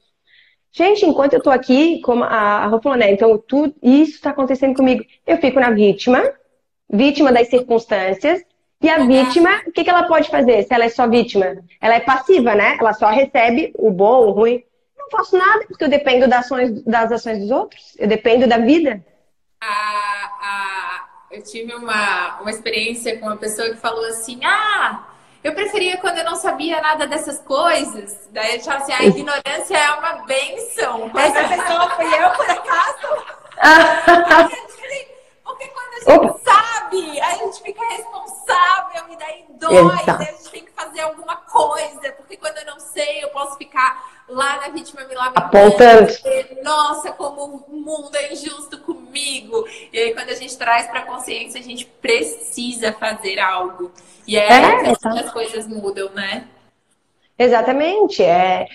Gente, 0.72 1.06
enquanto 1.06 1.34
eu 1.34 1.42
tô 1.42 1.50
aqui, 1.50 2.00
como 2.02 2.24
a 2.24 2.66
Rô 2.66 2.80
falou, 2.80 2.98
né? 2.98 3.10
Então, 3.10 3.38
tudo 3.38 3.74
isso 3.82 4.16
está 4.16 4.30
acontecendo 4.30 4.76
comigo. 4.76 5.04
Eu 5.26 5.38
fico 5.38 5.58
na 5.58 5.70
vítima, 5.70 6.22
vítima 6.90 7.32
das 7.32 7.48
circunstâncias, 7.48 8.42
e 8.80 8.88
a 8.88 9.04
vítima, 9.04 9.62
o 9.66 9.72
que, 9.72 9.82
que 9.82 9.90
ela 9.90 10.04
pode 10.04 10.30
fazer 10.30 10.62
se 10.62 10.72
ela 10.72 10.84
é 10.84 10.88
só 10.88 11.08
vítima? 11.08 11.56
Ela 11.80 11.94
é 11.94 12.00
passiva, 12.00 12.54
né? 12.54 12.76
Ela 12.78 12.92
só 12.92 13.08
recebe 13.08 13.72
o 13.76 13.90
bom, 13.90 14.26
o 14.26 14.30
ruim. 14.30 14.62
Não 14.96 15.10
faço 15.10 15.36
nada, 15.36 15.66
porque 15.66 15.82
eu 15.82 15.88
dependo 15.88 16.28
das 16.28 16.44
ações, 16.44 16.82
das 16.84 17.10
ações 17.10 17.38
dos 17.40 17.50
outros. 17.50 17.96
Eu 17.98 18.06
dependo 18.06 18.46
da 18.46 18.58
vida. 18.58 19.04
A, 19.60 19.66
a, 19.66 21.08
eu 21.32 21.42
tive 21.42 21.74
uma, 21.74 22.40
uma 22.40 22.50
experiência 22.50 23.18
com 23.18 23.26
uma 23.26 23.36
pessoa 23.36 23.68
que 23.70 23.76
falou 23.78 24.04
assim: 24.04 24.38
ah, 24.44 25.08
eu 25.42 25.54
preferia 25.54 25.96
quando 25.98 26.18
eu 26.18 26.24
não 26.24 26.34
sabia 26.36 26.80
nada 26.80 27.06
dessas 27.06 27.38
coisas. 27.40 28.28
Daí 28.30 28.56
eu 28.56 28.60
falava 28.60 28.82
assim: 28.84 28.92
a 28.92 29.04
ignorância 29.04 29.76
é 29.76 29.90
uma 29.92 30.12
benção. 30.24 31.10
Essa 31.14 31.48
pessoa 31.48 31.90
fui 31.90 32.06
eu, 32.06 32.30
por 32.30 32.50
acaso? 32.50 33.24
Porque 35.44 35.68
quando 35.68 35.92
a 35.92 35.98
gente 36.12 36.44
sabe, 36.44 37.20
a 37.20 37.30
gente 37.34 37.62
fica 37.62 37.82
responsável 37.88 39.04
e 39.10 39.16
daí 39.16 39.44
dói, 39.58 40.04
daí 40.06 40.28
a 40.28 40.32
gente 40.32 40.50
tem 40.50 40.64
que 40.64 40.72
fazer 40.72 41.00
alguma 41.00 41.36
coisa. 41.36 42.12
Porque 42.12 42.36
quando 42.36 42.58
eu 42.58 42.66
não 42.66 42.78
sei, 42.80 43.24
eu 43.24 43.30
posso 43.30 43.56
ficar 43.56 44.17
lá 44.28 44.60
na 44.60 44.68
vítima 44.68 45.04
me 45.04 45.14
lamentando. 45.14 46.62
Nossa, 46.62 47.12
como 47.12 47.64
o 47.68 47.76
mundo 47.76 48.14
é 48.14 48.32
injusto 48.32 48.78
comigo. 48.78 49.66
E 49.92 49.98
aí, 49.98 50.14
quando 50.14 50.30
a 50.30 50.34
gente 50.34 50.56
traz 50.56 50.86
para 50.86 51.00
a 51.00 51.06
consciência, 51.06 51.60
a 51.60 51.64
gente 51.64 51.86
precisa 51.86 52.92
fazer 52.92 53.38
algo. 53.38 53.90
E 54.26 54.36
é, 54.36 54.46
é 54.46 54.94
que 54.94 55.06
as 55.06 55.32
coisas 55.32 55.66
mudam, 55.66 56.10
né? 56.10 56.46
Exatamente. 57.38 58.22
É, 58.22 58.68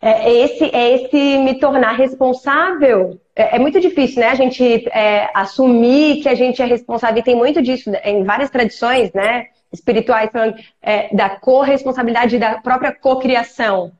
é, 0.00 0.32
esse, 0.32 0.64
é 0.64 0.94
esse 0.94 1.38
me 1.38 1.58
tornar 1.58 1.92
responsável. 1.92 3.20
É, 3.34 3.56
é 3.56 3.58
muito 3.58 3.80
difícil, 3.80 4.20
né? 4.20 4.28
A 4.28 4.34
gente 4.34 4.88
é, 4.90 5.28
assumir 5.34 6.22
que 6.22 6.28
a 6.28 6.34
gente 6.34 6.62
é 6.62 6.64
responsável. 6.64 7.18
E 7.18 7.24
tem 7.24 7.34
muito 7.34 7.60
disso 7.60 7.90
em 8.04 8.22
várias 8.22 8.50
tradições, 8.50 9.12
né? 9.12 9.46
Espirituais, 9.72 10.30
falando 10.30 10.56
é, 10.80 11.14
da 11.14 11.30
corresponsabilidade 11.30 12.38
da 12.38 12.60
própria 12.60 12.92
cocriação. 12.92 13.92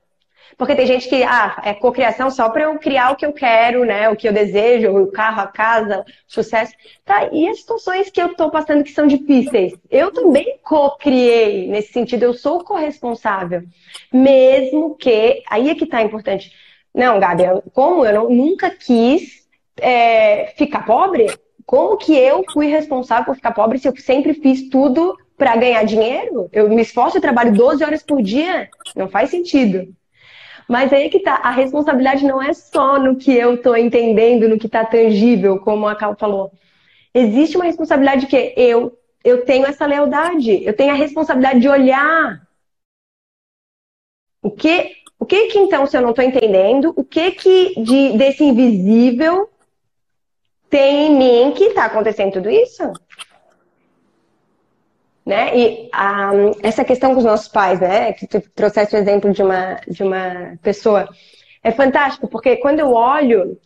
Porque 0.58 0.74
tem 0.74 0.86
gente 0.86 1.08
que, 1.08 1.22
ah, 1.22 1.62
é 1.64 1.72
cocriação 1.72 2.28
só 2.32 2.48
para 2.48 2.64
eu 2.64 2.76
criar 2.80 3.12
o 3.12 3.16
que 3.16 3.24
eu 3.24 3.32
quero, 3.32 3.84
né? 3.84 4.08
O 4.08 4.16
que 4.16 4.26
eu 4.26 4.32
desejo, 4.32 4.90
o 4.90 5.06
carro, 5.06 5.42
a 5.42 5.46
casa, 5.46 6.00
o 6.00 6.04
sucesso. 6.26 6.74
Tá, 7.04 7.28
e 7.32 7.48
as 7.48 7.60
situações 7.60 8.10
que 8.10 8.20
eu 8.20 8.26
estou 8.26 8.50
passando 8.50 8.82
que 8.82 8.90
são 8.90 9.06
difíceis? 9.06 9.72
Eu 9.88 10.12
também 10.12 10.58
co-criei 10.64 11.68
nesse 11.68 11.92
sentido, 11.92 12.24
eu 12.24 12.34
sou 12.34 12.64
corresponsável. 12.64 13.62
Mesmo 14.12 14.96
que, 14.96 15.44
aí 15.48 15.70
é 15.70 15.76
que 15.76 15.86
tá 15.86 16.02
importante. 16.02 16.52
Não, 16.92 17.20
Gabi, 17.20 17.44
como 17.72 18.04
eu 18.04 18.12
não, 18.12 18.28
nunca 18.28 18.68
quis 18.68 19.46
é, 19.80 20.52
ficar 20.56 20.84
pobre, 20.84 21.28
como 21.64 21.96
que 21.96 22.16
eu 22.16 22.44
fui 22.52 22.66
responsável 22.66 23.26
por 23.26 23.36
ficar 23.36 23.52
pobre 23.52 23.78
se 23.78 23.86
eu 23.86 23.96
sempre 23.96 24.34
fiz 24.34 24.68
tudo 24.68 25.16
para 25.36 25.54
ganhar 25.54 25.84
dinheiro? 25.84 26.48
Eu 26.52 26.68
me 26.68 26.82
esforço 26.82 27.16
e 27.16 27.20
trabalho 27.20 27.52
12 27.52 27.84
horas 27.84 28.02
por 28.02 28.20
dia? 28.20 28.68
Não 28.96 29.08
faz 29.08 29.30
sentido. 29.30 29.94
Mas 30.68 30.92
aí 30.92 31.08
que 31.08 31.20
tá, 31.20 31.36
a 31.36 31.50
responsabilidade 31.50 32.26
não 32.26 32.42
é 32.42 32.52
só 32.52 32.98
no 32.98 33.16
que 33.16 33.32
eu 33.32 33.60
tô 33.62 33.74
entendendo, 33.74 34.48
no 34.48 34.58
que 34.58 34.68
tá 34.68 34.84
tangível, 34.84 35.58
como 35.60 35.88
a 35.88 35.94
Cal 35.94 36.14
falou. 36.14 36.52
Existe 37.14 37.56
uma 37.56 37.64
responsabilidade 37.64 38.26
que 38.26 38.54
eu 38.56 38.94
eu 39.24 39.44
tenho 39.44 39.66
essa 39.66 39.84
lealdade, 39.84 40.64
eu 40.64 40.74
tenho 40.74 40.92
a 40.92 40.96
responsabilidade 40.96 41.60
de 41.60 41.68
olhar 41.68 42.46
o 44.40 44.50
que 44.50 44.92
o 45.18 45.26
que 45.26 45.48
que 45.48 45.58
então 45.58 45.86
se 45.86 45.96
eu 45.96 46.02
não 46.02 46.10
estou 46.10 46.24
entendendo, 46.24 46.92
o 46.96 47.04
que 47.04 47.32
que 47.32 47.82
de, 47.82 48.16
desse 48.16 48.44
invisível 48.44 49.50
tem 50.70 51.08
em 51.08 51.16
mim 51.16 51.54
que 51.54 51.64
está 51.64 51.86
acontecendo 51.86 52.34
tudo 52.34 52.50
isso? 52.50 52.82
Né? 55.28 55.54
E 55.54 55.90
a, 55.92 56.30
essa 56.62 56.82
questão 56.82 57.12
com 57.12 57.18
os 57.18 57.24
nossos 57.24 57.48
pais, 57.48 57.78
né? 57.78 58.14
Que 58.14 58.26
tu 58.26 58.40
trouxeste 58.54 58.96
o 58.96 58.98
exemplo 58.98 59.30
de 59.30 59.42
uma, 59.42 59.78
de 59.86 60.02
uma 60.02 60.58
pessoa, 60.62 61.06
é 61.62 61.70
fantástico, 61.70 62.26
porque 62.26 62.56
quando 62.56 62.80
eu 62.80 62.94
olho 62.94 63.60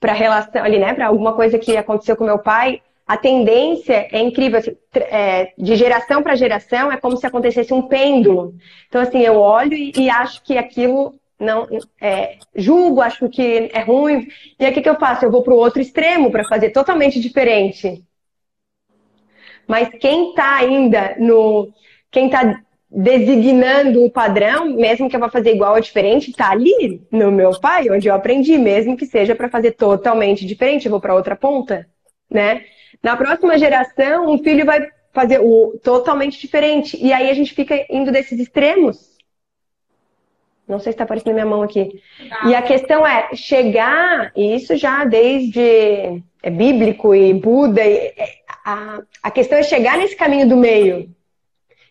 para 0.00 0.12
relação 0.12 0.60
ali, 0.60 0.76
né, 0.76 0.92
para 0.92 1.06
alguma 1.06 1.32
coisa 1.34 1.56
que 1.56 1.76
aconteceu 1.76 2.16
com 2.16 2.24
meu 2.24 2.40
pai, 2.40 2.82
a 3.06 3.16
tendência 3.16 4.08
é 4.10 4.18
incrível, 4.18 4.58
assim, 4.58 4.76
é, 4.92 5.52
de 5.56 5.76
geração 5.76 6.20
para 6.20 6.34
geração 6.34 6.90
é 6.90 6.96
como 6.96 7.16
se 7.16 7.24
acontecesse 7.24 7.72
um 7.72 7.82
pêndulo. 7.82 8.56
Então, 8.88 9.00
assim, 9.00 9.20
eu 9.20 9.36
olho 9.36 9.74
e, 9.74 9.92
e 9.96 10.10
acho 10.10 10.42
que 10.42 10.58
aquilo 10.58 11.14
não 11.38 11.68
é, 12.00 12.38
julgo, 12.56 13.00
acho 13.00 13.28
que 13.28 13.70
é 13.72 13.80
ruim. 13.82 14.26
E 14.58 14.64
aí 14.64 14.72
o 14.72 14.74
que, 14.74 14.82
que 14.82 14.88
eu 14.88 14.98
faço? 14.98 15.24
Eu 15.24 15.30
vou 15.30 15.44
para 15.44 15.54
o 15.54 15.58
outro 15.58 15.80
extremo 15.80 16.28
para 16.32 16.42
fazer 16.42 16.70
totalmente 16.70 17.20
diferente. 17.20 18.02
Mas 19.66 19.88
quem 20.00 20.30
está 20.30 20.56
ainda 20.56 21.16
no. 21.18 21.72
Quem 22.10 22.26
está 22.26 22.60
designando 22.90 24.04
o 24.04 24.10
padrão, 24.10 24.66
mesmo 24.76 25.08
que 25.10 25.16
eu 25.16 25.20
vá 25.20 25.28
fazer 25.28 25.52
igual 25.52 25.74
ou 25.74 25.80
diferente, 25.80 26.30
está 26.30 26.50
ali 26.50 27.02
no 27.10 27.32
meu 27.32 27.58
pai, 27.58 27.90
onde 27.90 28.06
eu 28.06 28.14
aprendi, 28.14 28.56
mesmo 28.56 28.96
que 28.96 29.04
seja 29.04 29.34
para 29.34 29.48
fazer 29.48 29.72
totalmente 29.72 30.46
diferente, 30.46 30.86
eu 30.86 30.92
vou 30.92 31.00
para 31.00 31.14
outra 31.14 31.34
ponta, 31.34 31.88
né? 32.30 32.62
Na 33.02 33.16
próxima 33.16 33.58
geração, 33.58 34.30
um 34.30 34.38
filho 34.38 34.64
vai 34.64 34.88
fazer 35.12 35.40
o 35.40 35.78
totalmente 35.82 36.40
diferente. 36.40 36.96
E 37.00 37.12
aí 37.12 37.28
a 37.28 37.34
gente 37.34 37.52
fica 37.52 37.84
indo 37.90 38.12
desses 38.12 38.38
extremos. 38.38 39.14
Não 40.66 40.78
sei 40.78 40.92
se 40.92 40.94
está 40.94 41.04
aparecendo 41.04 41.34
minha 41.34 41.44
mão 41.44 41.62
aqui. 41.62 42.00
E 42.46 42.54
a 42.54 42.62
questão 42.62 43.06
é 43.06 43.34
chegar, 43.34 44.32
e 44.34 44.54
isso 44.54 44.76
já 44.76 45.04
desde 45.04 46.22
é 46.42 46.50
bíblico 46.50 47.14
e 47.14 47.34
Buda, 47.34 47.82
e, 47.82 48.12
é, 48.16 48.43
a, 48.64 49.02
a 49.22 49.30
questão 49.30 49.58
é 49.58 49.62
chegar 49.62 49.98
nesse 49.98 50.16
caminho 50.16 50.48
do 50.48 50.56
meio. 50.56 51.14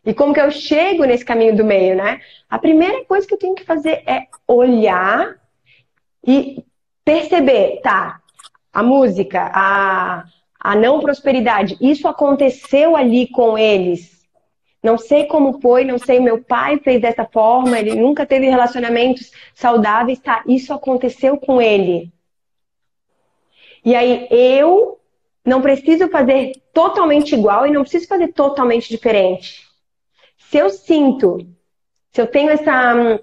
E 0.05 0.13
como 0.13 0.33
que 0.33 0.41
eu 0.41 0.51
chego 0.51 1.05
nesse 1.05 1.23
caminho 1.23 1.55
do 1.55 1.63
meio, 1.63 1.95
né? 1.95 2.19
A 2.49 2.59
primeira 2.59 3.05
coisa 3.05 3.25
que 3.25 3.33
eu 3.33 3.39
tenho 3.39 3.55
que 3.55 3.63
fazer 3.63 4.03
é 4.05 4.27
olhar 4.47 5.39
e 6.25 6.65
perceber, 7.05 7.79
tá? 7.81 8.19
A 8.73 8.83
música, 8.83 9.49
a, 9.53 10.25
a 10.59 10.75
não 10.75 10.99
prosperidade, 10.99 11.77
isso 11.79 12.07
aconteceu 12.07 12.95
ali 12.95 13.27
com 13.27 13.57
eles. 13.57 14.25
Não 14.81 14.97
sei 14.97 15.25
como 15.27 15.61
foi, 15.61 15.85
não 15.85 15.97
sei, 15.97 16.19
meu 16.19 16.43
pai 16.43 16.77
fez 16.79 17.01
dessa 17.01 17.23
forma, 17.23 17.79
ele 17.79 17.95
nunca 17.95 18.25
teve 18.25 18.49
relacionamentos 18.49 19.31
saudáveis, 19.55 20.19
tá? 20.19 20.43
Isso 20.45 20.73
aconteceu 20.73 21.37
com 21.37 21.61
ele. 21.61 22.11
E 23.85 23.95
aí 23.95 24.27
eu 24.29 24.99
não 25.45 25.62
preciso 25.62 26.09
fazer 26.09 26.53
totalmente 26.73 27.35
igual 27.35 27.67
e 27.67 27.71
não 27.71 27.81
preciso 27.81 28.07
fazer 28.07 28.29
totalmente 28.29 28.89
diferente. 28.89 29.67
Se 30.38 30.57
eu 30.57 30.69
sinto, 30.69 31.38
se 32.12 32.21
eu 32.21 32.27
tenho 32.27 32.50
essa. 32.50 33.19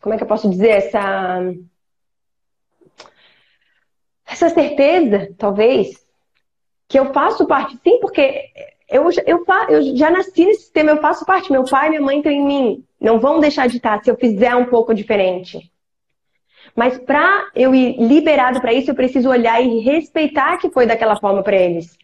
Como 0.00 0.14
é 0.14 0.18
que 0.18 0.24
eu 0.24 0.28
posso 0.28 0.48
dizer? 0.50 0.70
Essa. 0.70 1.54
Essa 4.28 4.48
certeza, 4.48 5.32
talvez, 5.38 6.04
que 6.88 6.98
eu 6.98 7.12
faço 7.12 7.46
parte, 7.46 7.78
sim, 7.82 8.00
porque 8.00 8.50
eu, 8.88 9.08
eu, 9.24 9.44
eu 9.68 9.96
já 9.96 10.10
nasci 10.10 10.44
nesse 10.44 10.62
sistema, 10.62 10.90
eu 10.90 11.00
faço 11.00 11.24
parte. 11.24 11.52
Meu 11.52 11.64
pai 11.64 11.86
e 11.86 11.90
minha 11.90 12.02
mãe 12.02 12.18
estão 12.18 12.32
em 12.32 12.44
mim. 12.44 12.84
Não 13.00 13.20
vão 13.20 13.38
deixar 13.38 13.68
de 13.68 13.76
estar 13.76 14.02
se 14.02 14.10
eu 14.10 14.16
fizer 14.16 14.54
um 14.56 14.66
pouco 14.66 14.94
diferente. 14.94 15.70
Mas 16.76 16.98
para 16.98 17.48
eu 17.54 17.74
ir 17.74 17.96
liberado 17.98 18.60
para 18.60 18.72
isso, 18.72 18.90
eu 18.90 18.94
preciso 18.94 19.30
olhar 19.30 19.60
e 19.62 19.80
respeitar 19.80 20.58
que 20.58 20.68
foi 20.68 20.86
daquela 20.86 21.16
forma 21.16 21.42
para 21.42 21.56
eles. 21.56 21.96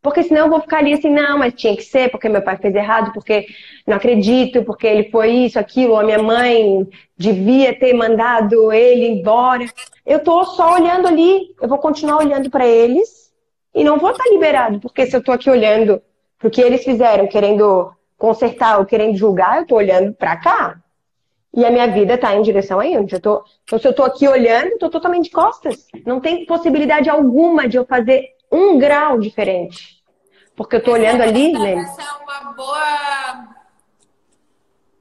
Porque 0.00 0.22
senão 0.22 0.46
eu 0.46 0.50
vou 0.50 0.60
ficar 0.60 0.78
ali 0.78 0.94
assim, 0.94 1.10
não, 1.10 1.38
mas 1.38 1.52
tinha 1.52 1.76
que 1.76 1.82
ser, 1.82 2.10
porque 2.10 2.28
meu 2.28 2.40
pai 2.40 2.56
fez 2.56 2.74
errado, 2.74 3.12
porque 3.12 3.46
não 3.86 3.96
acredito, 3.96 4.62
porque 4.62 4.86
ele 4.86 5.10
foi 5.10 5.30
isso, 5.30 5.58
aquilo, 5.58 5.92
ou 5.92 6.00
a 6.00 6.04
minha 6.04 6.22
mãe 6.22 6.88
devia 7.18 7.78
ter 7.78 7.92
mandado 7.92 8.72
ele 8.72 9.06
embora. 9.06 9.66
Eu 10.06 10.20
tô 10.20 10.44
só 10.44 10.74
olhando 10.74 11.08
ali, 11.08 11.54
eu 11.60 11.68
vou 11.68 11.78
continuar 11.78 12.18
olhando 12.18 12.48
para 12.48 12.66
eles 12.66 13.32
e 13.74 13.84
não 13.84 13.98
vou 13.98 14.12
estar 14.12 14.24
liberado, 14.30 14.80
porque 14.80 15.06
se 15.06 15.16
eu 15.16 15.22
tô 15.22 15.32
aqui 15.32 15.50
olhando 15.50 16.00
pro 16.38 16.50
que 16.50 16.60
eles 16.60 16.84
fizeram, 16.84 17.26
querendo 17.26 17.90
consertar 18.16 18.78
ou 18.78 18.86
querendo 18.86 19.16
julgar, 19.16 19.58
eu 19.58 19.66
tô 19.66 19.74
olhando 19.74 20.14
para 20.14 20.36
cá. 20.36 20.80
E 21.56 21.64
a 21.64 21.70
minha 21.70 21.86
vida 21.86 22.14
está 22.14 22.34
em 22.34 22.42
direção 22.42 22.78
aí 22.78 22.96
onde 22.98 23.14
eu 23.14 23.20
tô. 23.20 23.42
Então, 23.64 23.78
se 23.78 23.88
eu 23.88 23.94
tô 23.94 24.04
aqui 24.04 24.28
olhando, 24.28 24.78
tô 24.78 24.90
totalmente 24.90 25.24
de 25.24 25.30
costas. 25.30 25.86
Não 26.04 26.20
tem 26.20 26.44
possibilidade 26.44 27.08
alguma 27.08 27.66
de 27.66 27.78
eu 27.78 27.86
fazer 27.86 28.36
um 28.52 28.78
grau 28.78 29.18
diferente. 29.18 30.04
Porque 30.54 30.76
eu 30.76 30.82
tô 30.82 30.92
olhando 30.92 31.22
ali, 31.22 31.52
né? 31.52 31.74
Essa 31.76 32.02
é 32.02 32.22
uma 32.22 32.52
boa 32.52 33.56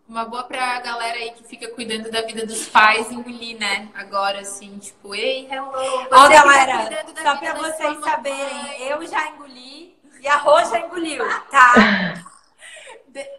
uma 0.08 0.24
boa 0.24 0.44
pra 0.44 0.80
galera 0.80 1.18
aí 1.18 1.32
que 1.32 1.44
fica 1.44 1.68
cuidando 1.72 2.10
da 2.10 2.22
vida 2.22 2.46
dos 2.46 2.70
pais 2.70 3.12
engolir, 3.12 3.58
né? 3.58 3.90
Agora, 3.94 4.40
assim, 4.40 4.78
tipo, 4.78 5.14
ei, 5.14 5.48
hello. 5.52 5.72
Ó, 6.12 6.30
galera, 6.30 7.04
tá 7.14 7.22
só 7.22 7.38
pra 7.38 7.54
vocês 7.56 8.00
saberem, 8.00 8.88
eu 8.88 9.06
já 9.06 9.30
engoli 9.32 9.98
e 10.22 10.28
a 10.28 10.38
Rô 10.38 10.58
já 10.64 10.80
engoliu, 10.80 11.24
tá? 11.52 11.74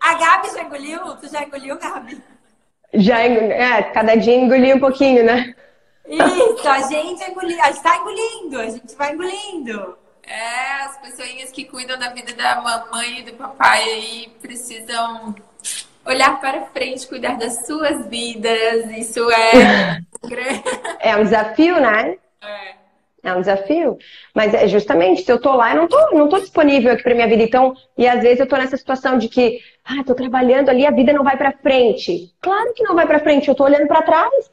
A 0.01 0.15
Gabi 0.15 0.51
já 0.51 0.63
engoliu? 0.63 1.17
Tu 1.17 1.29
já 1.29 1.43
engoliu, 1.43 1.79
Gabi? 1.79 2.23
Já, 2.95 3.21
é, 3.21 3.83
cada 3.83 4.15
dia 4.15 4.35
engolir 4.35 4.77
um 4.77 4.81
pouquinho, 4.81 5.25
né? 5.25 5.55
Isso, 6.09 6.69
a 6.69 6.83
gente 6.83 7.23
engoliu, 7.25 7.61
a 7.61 7.67
gente 7.73 7.83
tá 7.83 7.97
engolindo, 7.97 8.61
a 8.61 8.71
gente 8.71 8.95
vai 8.95 9.13
engolindo. 9.13 9.99
É, 10.23 10.85
as 10.85 10.99
pessoas 10.99 11.51
que 11.53 11.65
cuidam 11.65 11.99
da 11.99 12.09
vida 12.11 12.33
da 12.35 12.61
mamãe 12.61 13.21
e 13.21 13.23
do 13.23 13.33
papai 13.35 13.83
aí 13.83 14.33
precisam 14.41 15.35
olhar 16.05 16.41
para 16.41 16.67
frente, 16.67 17.07
cuidar 17.07 17.37
das 17.37 17.67
suas 17.67 18.07
vidas. 18.07 18.91
Isso 18.97 19.31
é. 19.31 20.01
é 21.01 21.17
um 21.17 21.25
desafio, 21.25 21.81
né? 21.81 22.17
É. 22.43 22.86
É 23.27 23.35
um 23.35 23.41
desafio. 23.41 23.99
Mas 24.33 24.55
é 24.55 24.69
justamente, 24.69 25.25
se 25.25 25.33
eu 25.33 25.41
tô 25.41 25.53
lá, 25.57 25.75
eu 25.75 25.81
não 25.83 25.89
tô, 25.89 26.11
não 26.13 26.29
tô 26.29 26.39
disponível 26.39 26.93
aqui 26.93 27.03
para 27.03 27.13
minha 27.13 27.27
vida. 27.27 27.43
Então, 27.43 27.75
e 27.99 28.07
às 28.07 28.23
vezes 28.23 28.39
eu 28.39 28.47
tô 28.47 28.57
nessa 28.57 28.77
situação 28.77 29.19
de 29.19 29.29
que, 29.29 29.59
ah, 29.85 30.05
tô 30.07 30.15
trabalhando 30.15 30.69
ali, 30.69 30.87
a 30.87 30.93
vida 30.93 31.13
não 31.13 31.25
vai 31.25 31.37
para 31.37 31.51
frente. 31.51 32.33
Claro 32.41 32.73
que 32.73 32.85
não 32.85 32.95
vai 32.95 33.05
para 33.05 33.19
frente, 33.19 33.49
eu 33.49 33.55
tô 33.57 33.65
olhando 33.65 33.89
para 33.89 34.03
trás. 34.03 34.51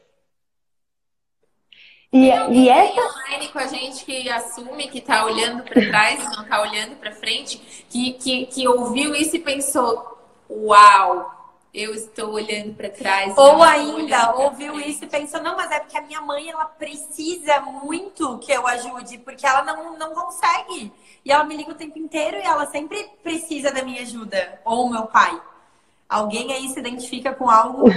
E, 2.11 2.29
e 2.29 2.69
essa 2.69 2.99
online 2.99 3.47
com 3.49 3.59
a 3.59 3.67
gente 3.67 4.05
que 4.05 4.27
assume 4.27 4.87
que 4.87 5.01
tá 5.01 5.23
olhando 5.25 5.63
para 5.63 5.79
trás, 5.79 6.23
não 6.35 6.43
tá 6.43 6.61
olhando 6.61 6.95
para 6.95 7.11
frente, 7.11 7.61
que, 7.89 8.13
que, 8.13 8.45
que 8.47 8.67
ouviu 8.67 9.13
isso 9.13 9.35
e 9.35 9.39
pensou, 9.39 10.17
uau, 10.49 11.42
eu 11.73 11.93
estou 11.95 12.33
olhando 12.33 12.75
para 12.75 12.89
trás. 12.89 13.35
Ou 13.35 13.63
ainda 13.63 14.35
ouviu 14.35 14.79
isso 14.79 15.05
e 15.05 15.07
pensou, 15.07 15.41
não, 15.41 15.55
mas 15.55 15.71
é 15.71 15.79
porque 15.79 15.97
a 15.97 16.01
minha 16.01 16.21
mãe 16.21 16.49
ela 16.49 16.65
precisa 16.65 17.59
muito 17.61 18.37
que 18.37 18.51
eu 18.51 18.67
ajude, 18.67 19.17
porque 19.17 19.45
ela 19.45 19.63
não, 19.63 19.97
não 19.97 20.13
consegue. 20.13 20.93
E 21.25 21.31
ela 21.31 21.43
me 21.43 21.57
liga 21.57 21.71
o 21.71 21.75
tempo 21.75 21.97
inteiro 21.97 22.37
e 22.37 22.43
ela 22.43 22.67
sempre 22.67 23.09
precisa 23.23 23.71
da 23.71 23.83
minha 23.83 24.03
ajuda. 24.03 24.61
Ou 24.63 24.87
meu 24.89 25.07
pai. 25.07 25.41
Alguém 26.07 26.53
aí 26.53 26.69
se 26.69 26.79
identifica 26.79 27.33
com 27.33 27.49
algo 27.49 27.89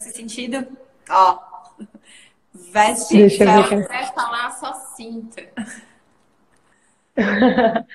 nesse 0.00 0.16
sentido? 0.16 0.66
Ó. 1.10 1.38
Veste. 2.54 3.28
Se 3.28 3.38
quiser 3.38 4.14
falar, 4.14 4.52
só 4.52 4.72
sinta. 4.96 5.42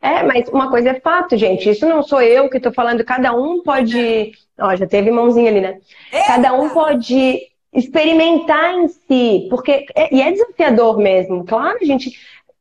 É, 0.00 0.22
mas 0.22 0.48
uma 0.48 0.70
coisa 0.70 0.90
é 0.90 1.00
fato, 1.00 1.36
gente. 1.36 1.68
Isso 1.68 1.86
não 1.86 2.02
sou 2.02 2.22
eu 2.22 2.48
que 2.48 2.58
estou 2.58 2.72
falando. 2.72 3.04
Cada 3.04 3.32
um 3.34 3.62
pode. 3.62 4.32
Ó, 4.58 4.74
já 4.76 4.86
teve 4.86 5.10
mãozinha 5.10 5.50
ali, 5.50 5.60
né? 5.60 5.78
Eita. 6.12 6.26
Cada 6.26 6.52
um 6.52 6.68
pode 6.70 7.40
experimentar 7.72 8.74
em 8.74 8.88
si, 8.88 9.46
porque 9.50 9.86
é, 9.94 10.14
e 10.14 10.22
é 10.22 10.32
desafiador 10.32 10.98
mesmo. 10.98 11.44
Claro, 11.44 11.78
a 11.80 11.84
gente, 11.84 12.12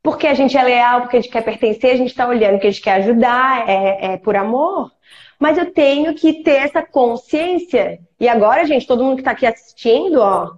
porque 0.01 0.27
a 0.27 0.33
gente 0.33 0.57
é 0.57 0.63
leal, 0.63 1.01
porque 1.01 1.17
a 1.17 1.21
gente 1.21 1.31
quer 1.31 1.43
pertencer, 1.43 1.91
a 1.91 1.97
gente 1.97 2.09
está 2.09 2.27
olhando 2.27 2.59
que 2.59 2.67
a 2.67 2.71
gente 2.71 2.83
quer 2.83 2.95
ajudar, 2.95 3.69
é, 3.69 4.13
é 4.13 4.17
por 4.17 4.35
amor. 4.35 4.91
Mas 5.39 5.57
eu 5.57 5.71
tenho 5.71 6.15
que 6.15 6.41
ter 6.41 6.55
essa 6.55 6.81
consciência. 6.81 7.99
E 8.19 8.27
agora, 8.27 8.65
gente, 8.65 8.87
todo 8.87 9.03
mundo 9.03 9.15
que 9.15 9.21
está 9.21 9.31
aqui 9.31 9.45
assistindo, 9.45 10.19
ó, 10.19 10.53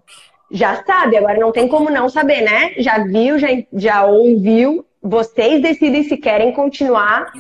já 0.49 0.81
sabe. 0.85 1.17
Agora 1.17 1.37
não 1.37 1.51
tem 1.51 1.67
como 1.67 1.89
não 1.89 2.07
saber, 2.07 2.41
né? 2.41 2.73
Já 2.77 3.03
viu, 3.03 3.37
já, 3.37 3.49
já 3.73 4.05
ouviu 4.05 4.85
vocês 5.01 5.61
decidem 5.61 6.03
se 6.03 6.17
querem 6.17 6.53
continuar 6.53 7.31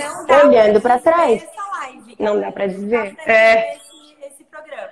olhando 0.43 0.79
para 0.81 0.99
trás. 0.99 1.45
Live, 1.81 2.15
não 2.19 2.39
dá 2.39 2.51
para 2.51 2.67
dizer. 2.67 3.15
É. 3.25 3.75
Esse, 3.75 3.81
esse 4.27 4.43
programa. 4.45 4.89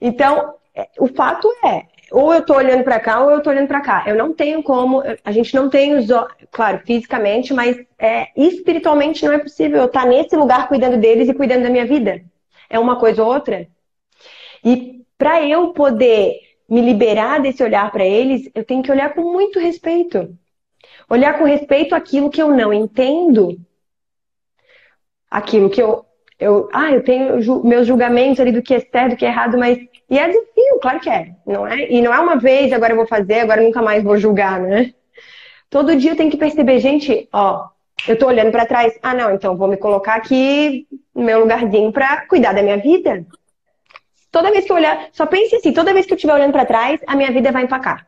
Então, 0.00 0.54
é, 0.74 0.88
o 0.98 1.08
fato 1.08 1.48
é, 1.64 1.86
ou 2.10 2.32
eu 2.32 2.44
tô 2.44 2.54
olhando 2.54 2.82
para 2.84 3.00
cá 3.00 3.20
ou 3.20 3.30
eu 3.30 3.42
tô 3.42 3.50
olhando 3.50 3.68
para 3.68 3.80
cá. 3.80 4.04
Eu 4.06 4.16
não 4.16 4.32
tenho 4.32 4.62
como, 4.62 5.02
a 5.24 5.32
gente 5.32 5.54
não 5.54 5.68
tem 5.68 5.94
os, 5.94 6.06
claro, 6.50 6.80
fisicamente, 6.84 7.52
mas 7.52 7.76
é, 7.98 8.28
espiritualmente 8.36 9.24
não 9.24 9.32
é 9.32 9.38
possível 9.38 9.78
eu 9.78 9.86
estar 9.86 10.02
tá 10.02 10.08
nesse 10.08 10.36
lugar 10.36 10.68
cuidando 10.68 10.96
deles 10.96 11.28
e 11.28 11.34
cuidando 11.34 11.64
da 11.64 11.70
minha 11.70 11.86
vida. 11.86 12.22
É 12.70 12.78
uma 12.78 12.96
coisa 12.96 13.22
ou 13.22 13.32
outra. 13.32 13.66
E 14.64 15.02
para 15.16 15.44
eu 15.44 15.72
poder 15.72 16.34
me 16.68 16.80
liberar 16.80 17.40
desse 17.40 17.62
olhar 17.62 17.90
para 17.90 18.04
eles, 18.04 18.50
eu 18.54 18.64
tenho 18.64 18.82
que 18.82 18.90
olhar 18.90 19.14
com 19.14 19.22
muito 19.22 19.58
respeito. 19.58 20.36
Olhar 21.10 21.38
com 21.38 21.44
respeito 21.44 21.94
aquilo 21.94 22.30
que 22.30 22.40
eu 22.40 22.48
não 22.48 22.72
entendo, 22.72 23.58
aquilo 25.30 25.70
que 25.70 25.82
eu, 25.82 26.04
eu, 26.38 26.68
ah, 26.72 26.90
eu 26.90 27.02
tenho 27.02 27.40
ju 27.40 27.62
meus 27.64 27.86
julgamentos 27.86 28.40
ali 28.40 28.52
do 28.52 28.62
que 28.62 28.74
é 28.74 28.80
certo, 28.80 29.10
do 29.10 29.16
que 29.16 29.24
é 29.24 29.28
errado, 29.28 29.58
mas 29.58 29.78
e 30.10 30.18
é 30.18 30.26
desafio, 30.26 30.80
claro 30.80 31.00
que 31.00 31.10
é, 31.10 31.34
não 31.46 31.66
é? 31.66 31.90
E 31.90 32.00
não 32.00 32.14
é 32.14 32.18
uma 32.18 32.36
vez, 32.36 32.72
agora 32.72 32.92
eu 32.92 32.96
vou 32.96 33.06
fazer, 33.06 33.40
agora 33.40 33.60
nunca 33.60 33.82
mais 33.82 34.02
vou 34.02 34.16
julgar, 34.16 34.58
né? 34.58 34.94
Todo 35.68 35.96
dia 35.96 36.12
eu 36.12 36.16
tenho 36.16 36.30
que 36.30 36.36
perceber, 36.36 36.78
gente, 36.78 37.28
ó, 37.30 37.68
eu 38.06 38.18
tô 38.18 38.26
olhando 38.26 38.50
para 38.50 38.64
trás, 38.64 38.98
ah, 39.02 39.14
não, 39.14 39.34
então 39.34 39.56
vou 39.56 39.68
me 39.68 39.76
colocar 39.76 40.14
aqui 40.14 40.86
no 41.14 41.24
meu 41.24 41.40
lugarzinho 41.40 41.92
para 41.92 42.26
cuidar 42.26 42.54
da 42.54 42.62
minha 42.62 42.78
vida. 42.78 43.26
Toda 44.30 44.50
vez 44.50 44.64
que 44.64 44.72
eu 44.72 44.76
olhar, 44.76 45.08
só 45.12 45.26
pense 45.26 45.56
assim, 45.56 45.72
toda 45.72 45.92
vez 45.92 46.06
que 46.06 46.12
eu 46.12 46.16
estiver 46.16 46.34
olhando 46.34 46.52
para 46.52 46.64
trás, 46.64 47.00
a 47.06 47.14
minha 47.14 47.30
vida 47.30 47.52
vai 47.52 47.64
empacar. 47.64 48.07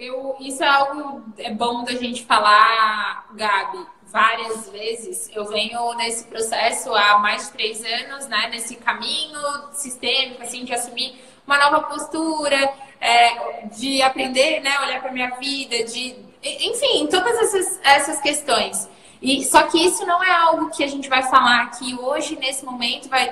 Eu, 0.00 0.34
isso 0.40 0.64
é 0.64 0.66
algo 0.66 1.22
é 1.36 1.50
bom 1.52 1.84
da 1.84 1.92
gente 1.92 2.24
falar, 2.24 3.26
Gabi, 3.34 3.86
várias 4.06 4.70
vezes. 4.70 5.30
Eu 5.34 5.44
venho 5.44 5.92
nesse 5.96 6.24
processo 6.24 6.94
há 6.94 7.18
mais 7.18 7.46
de 7.46 7.52
três 7.52 7.84
anos, 7.84 8.26
né? 8.26 8.48
Nesse 8.48 8.76
caminho 8.76 9.38
sistêmico, 9.74 10.42
assim, 10.42 10.64
de 10.64 10.72
assumir 10.72 11.22
uma 11.46 11.58
nova 11.58 11.82
postura, 11.82 12.72
é, 12.98 13.66
de 13.76 14.00
aprender, 14.00 14.60
né? 14.60 14.80
Olhar 14.80 15.02
para 15.02 15.12
minha 15.12 15.36
vida, 15.36 15.84
de, 15.84 16.16
enfim, 16.42 17.06
todas 17.06 17.36
essas, 17.36 17.80
essas 17.84 18.20
questões. 18.22 18.88
E 19.20 19.44
só 19.44 19.64
que 19.64 19.76
isso 19.84 20.06
não 20.06 20.24
é 20.24 20.30
algo 20.30 20.70
que 20.70 20.82
a 20.82 20.88
gente 20.88 21.10
vai 21.10 21.24
falar 21.24 21.64
aqui 21.64 21.94
hoje, 21.94 22.36
nesse 22.36 22.64
momento, 22.64 23.06
vai 23.10 23.30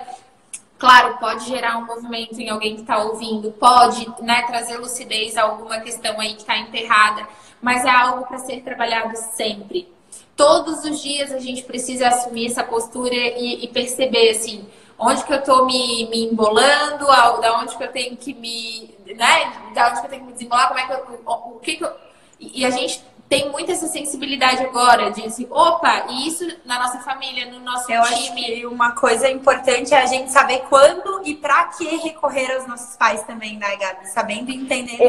Claro, 0.78 1.18
pode 1.18 1.44
gerar 1.46 1.76
um 1.78 1.86
movimento 1.86 2.40
em 2.40 2.48
alguém 2.48 2.76
que 2.76 2.82
está 2.82 2.98
ouvindo, 3.02 3.50
pode 3.50 4.06
né, 4.22 4.42
trazer 4.42 4.76
lucidez 4.76 5.36
a 5.36 5.42
alguma 5.42 5.80
questão 5.80 6.20
aí 6.20 6.34
que 6.34 6.40
está 6.40 6.56
enterrada, 6.56 7.26
mas 7.60 7.84
é 7.84 7.90
algo 7.90 8.26
para 8.26 8.38
ser 8.38 8.62
trabalhado 8.62 9.16
sempre. 9.34 9.92
Todos 10.36 10.84
os 10.84 11.02
dias 11.02 11.32
a 11.32 11.38
gente 11.40 11.64
precisa 11.64 12.06
assumir 12.06 12.46
essa 12.46 12.62
postura 12.62 13.12
e, 13.12 13.64
e 13.64 13.68
perceber 13.68 14.30
assim, 14.30 14.68
onde 14.96 15.24
que 15.24 15.32
eu 15.32 15.38
estou 15.38 15.66
me, 15.66 16.08
me 16.10 16.26
embolando, 16.26 17.06
da 17.40 17.58
onde 17.60 17.76
que 17.76 17.82
eu 17.82 17.90
tenho 17.90 18.16
que 18.16 18.32
me, 18.34 18.94
né, 19.04 19.52
da 19.74 19.90
onde 19.90 20.00
que 20.00 20.06
eu 20.06 20.10
tenho 20.10 20.22
que 20.22 20.26
me 20.28 20.32
desembolar, 20.32 20.68
como 20.68 20.78
é 20.78 20.86
que 20.86 20.92
eu, 20.92 21.20
o, 21.26 21.58
que, 21.58 21.76
que 21.76 21.84
eu, 21.84 21.90
e 22.38 22.64
a 22.64 22.70
gente 22.70 23.02
tem 23.28 23.50
muito 23.50 23.70
essa 23.70 23.86
sensibilidade 23.86 24.64
agora 24.64 25.10
de 25.10 25.26
assim, 25.26 25.46
opa, 25.50 26.06
e 26.08 26.26
isso 26.26 26.46
na 26.64 26.78
nossa 26.78 26.98
família, 27.00 27.46
no 27.46 27.60
nosso 27.60 27.90
Eu 27.92 28.02
time. 28.02 28.14
acho 28.14 28.34
que 28.34 28.66
uma 28.66 28.92
coisa 28.92 29.28
importante 29.28 29.92
é 29.92 30.02
a 30.02 30.06
gente 30.06 30.30
saber 30.30 30.60
quando 30.68 31.20
e 31.24 31.34
para 31.34 31.64
que 31.66 31.84
recorrer 31.98 32.50
aos 32.52 32.66
nossos 32.66 32.96
pais 32.96 33.22
também, 33.24 33.58
né, 33.58 33.76
Gabi? 33.76 34.06
Sabendo 34.08 34.50
e 34.50 34.56
entendendo. 34.56 35.02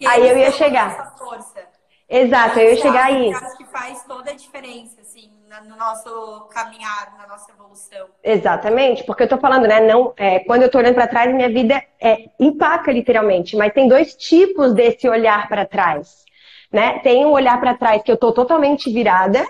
E, 0.00 0.06
aí 0.06 0.28
eu 0.28 0.38
ia 0.38 0.50
chegar. 0.52 0.92
Essa 0.92 1.12
força. 1.18 1.76
Exato, 2.08 2.58
eu 2.60 2.70
ia 2.70 2.80
chegar 2.80 3.04
aí. 3.06 3.30
Eu 3.30 3.36
acho 3.36 3.56
que 3.56 3.64
faz 3.66 4.04
toda 4.04 4.30
a 4.30 4.34
diferença, 4.34 5.00
assim, 5.00 5.28
no 5.68 5.76
nosso 5.76 6.48
caminhar, 6.52 7.14
na 7.18 7.26
nossa 7.26 7.50
evolução. 7.50 8.06
Exatamente, 8.22 9.04
porque 9.04 9.24
eu 9.24 9.28
tô 9.28 9.38
falando, 9.38 9.66
né? 9.66 9.80
Não, 9.80 10.14
é, 10.16 10.38
quando 10.40 10.62
eu 10.62 10.70
tô 10.70 10.78
olhando 10.78 10.94
para 10.94 11.08
trás, 11.08 11.34
minha 11.34 11.48
vida 11.48 11.82
é, 12.00 12.30
empaca 12.38 12.92
literalmente, 12.92 13.56
mas 13.56 13.72
tem 13.72 13.88
dois 13.88 14.14
tipos 14.14 14.72
desse 14.72 15.08
olhar 15.08 15.48
para 15.48 15.66
trás 15.66 16.25
né? 16.72 16.98
Tem 17.00 17.24
um 17.24 17.30
olhar 17.30 17.58
para 17.60 17.74
trás 17.74 18.02
que 18.02 18.10
eu 18.10 18.16
tô 18.16 18.32
totalmente 18.32 18.92
virada, 18.92 19.46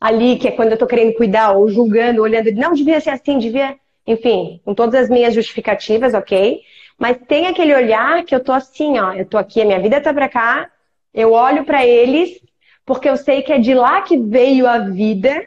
ali, 0.00 0.36
que 0.36 0.48
é 0.48 0.50
quando 0.50 0.72
eu 0.72 0.78
tô 0.78 0.86
querendo 0.86 1.14
cuidar 1.14 1.52
ou 1.52 1.68
julgando, 1.68 2.22
olhando, 2.22 2.52
não 2.52 2.72
devia 2.72 3.00
ser 3.00 3.10
assim, 3.10 3.38
devia, 3.38 3.76
enfim, 4.06 4.60
com 4.64 4.74
todas 4.74 4.94
as 5.02 5.08
minhas 5.08 5.34
justificativas, 5.34 6.14
ok? 6.14 6.60
Mas 6.98 7.18
tem 7.26 7.46
aquele 7.46 7.74
olhar 7.74 8.24
que 8.24 8.34
eu 8.34 8.42
tô 8.42 8.52
assim, 8.52 8.98
ó, 8.98 9.12
eu 9.12 9.26
tô 9.26 9.38
aqui, 9.38 9.60
a 9.60 9.64
minha 9.64 9.80
vida 9.80 10.00
tá 10.00 10.12
para 10.12 10.28
cá, 10.28 10.70
eu 11.12 11.32
olho 11.32 11.64
para 11.64 11.84
eles, 11.86 12.40
porque 12.84 13.08
eu 13.08 13.16
sei 13.16 13.42
que 13.42 13.52
é 13.52 13.58
de 13.58 13.74
lá 13.74 14.02
que 14.02 14.16
veio 14.16 14.66
a 14.66 14.78
vida, 14.78 15.46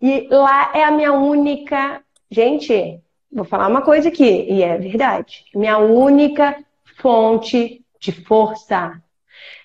e 0.00 0.28
lá 0.30 0.70
é 0.74 0.84
a 0.84 0.90
minha 0.90 1.12
única. 1.12 2.02
Gente, 2.30 3.00
vou 3.32 3.44
falar 3.44 3.68
uma 3.68 3.82
coisa 3.82 4.08
aqui, 4.08 4.46
e 4.48 4.62
é 4.62 4.76
verdade. 4.78 5.44
Minha 5.54 5.78
única 5.78 6.56
fonte 7.00 7.82
de 8.00 8.12
força, 8.12 9.00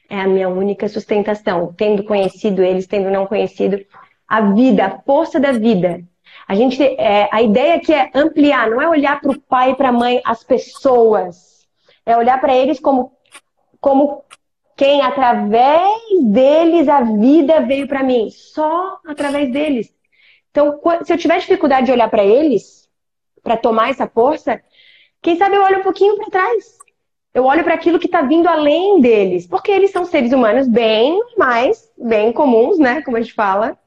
é 0.10 0.20
a 0.20 0.28
minha 0.28 0.50
única 0.50 0.88
sustentação. 0.88 1.74
Tendo 1.78 2.04
conhecido 2.04 2.64
eles, 2.64 2.88
tendo 2.88 3.12
não 3.12 3.28
conhecido, 3.28 3.80
a 4.28 4.42
vida, 4.42 4.86
a 4.86 5.00
força 5.02 5.40
da 5.40 5.52
vida. 5.52 6.04
A 6.48 6.56
gente, 6.56 6.82
é, 6.84 7.30
a 7.32 7.42
ideia 7.42 7.76
aqui 7.76 7.94
é 7.94 8.10
ampliar, 8.14 8.70
não 8.70 8.82
é 8.82 8.90
olhar 8.90 9.22
para 9.22 9.32
o 9.32 9.40
pai 9.40 9.72
e 9.72 9.76
para 9.76 9.90
a 9.90 9.94
mãe, 9.94 10.22
as 10.26 10.44
pessoas. 10.44 11.68
É 12.06 12.18
olhar 12.18 12.42
para 12.42 12.56
eles 12.56 12.80
como, 12.80 13.12
como 13.80 14.24
quem, 14.76 15.02
através 15.02 16.02
deles, 16.24 16.88
a 16.88 17.02
vida 17.02 17.62
veio 17.62 17.88
para 17.88 18.04
mim. 18.04 18.30
Só 18.32 19.00
através 19.06 19.52
deles. 19.52 19.94
Então, 20.50 20.82
se 21.04 21.14
eu 21.14 21.18
tiver 21.18 21.40
dificuldade 21.40 21.86
de 21.86 21.92
olhar 21.92 22.10
para 22.10 22.26
eles, 22.26 22.90
para 23.44 23.56
tomar 23.56 23.92
essa 23.92 24.08
força, 24.08 24.60
quem 25.22 25.38
sabe 25.38 25.56
eu 25.56 25.64
olho 25.64 25.80
um 25.80 25.84
pouquinho 25.84 26.16
para 26.18 26.32
trás 26.32 26.79
eu 27.34 27.46
olho 27.46 27.64
para 27.64 27.76
aquilo 27.76 28.00
que 28.00 28.08
está 28.08 28.22
vindo 28.22 28.48
além 28.48 29.00
deles, 29.02 29.46
porque 29.46 29.72
eles 29.72 29.92
são 29.92 30.06
seres 30.06 30.32
humanos 30.32 30.68
bem 30.68 31.22
mais, 31.38 31.92
bem 31.98 32.32
comuns, 32.34 32.80
né? 32.80 33.02
Como 33.02 33.18
a 33.18 33.22
gente 33.22 33.34
fala. 33.34 33.78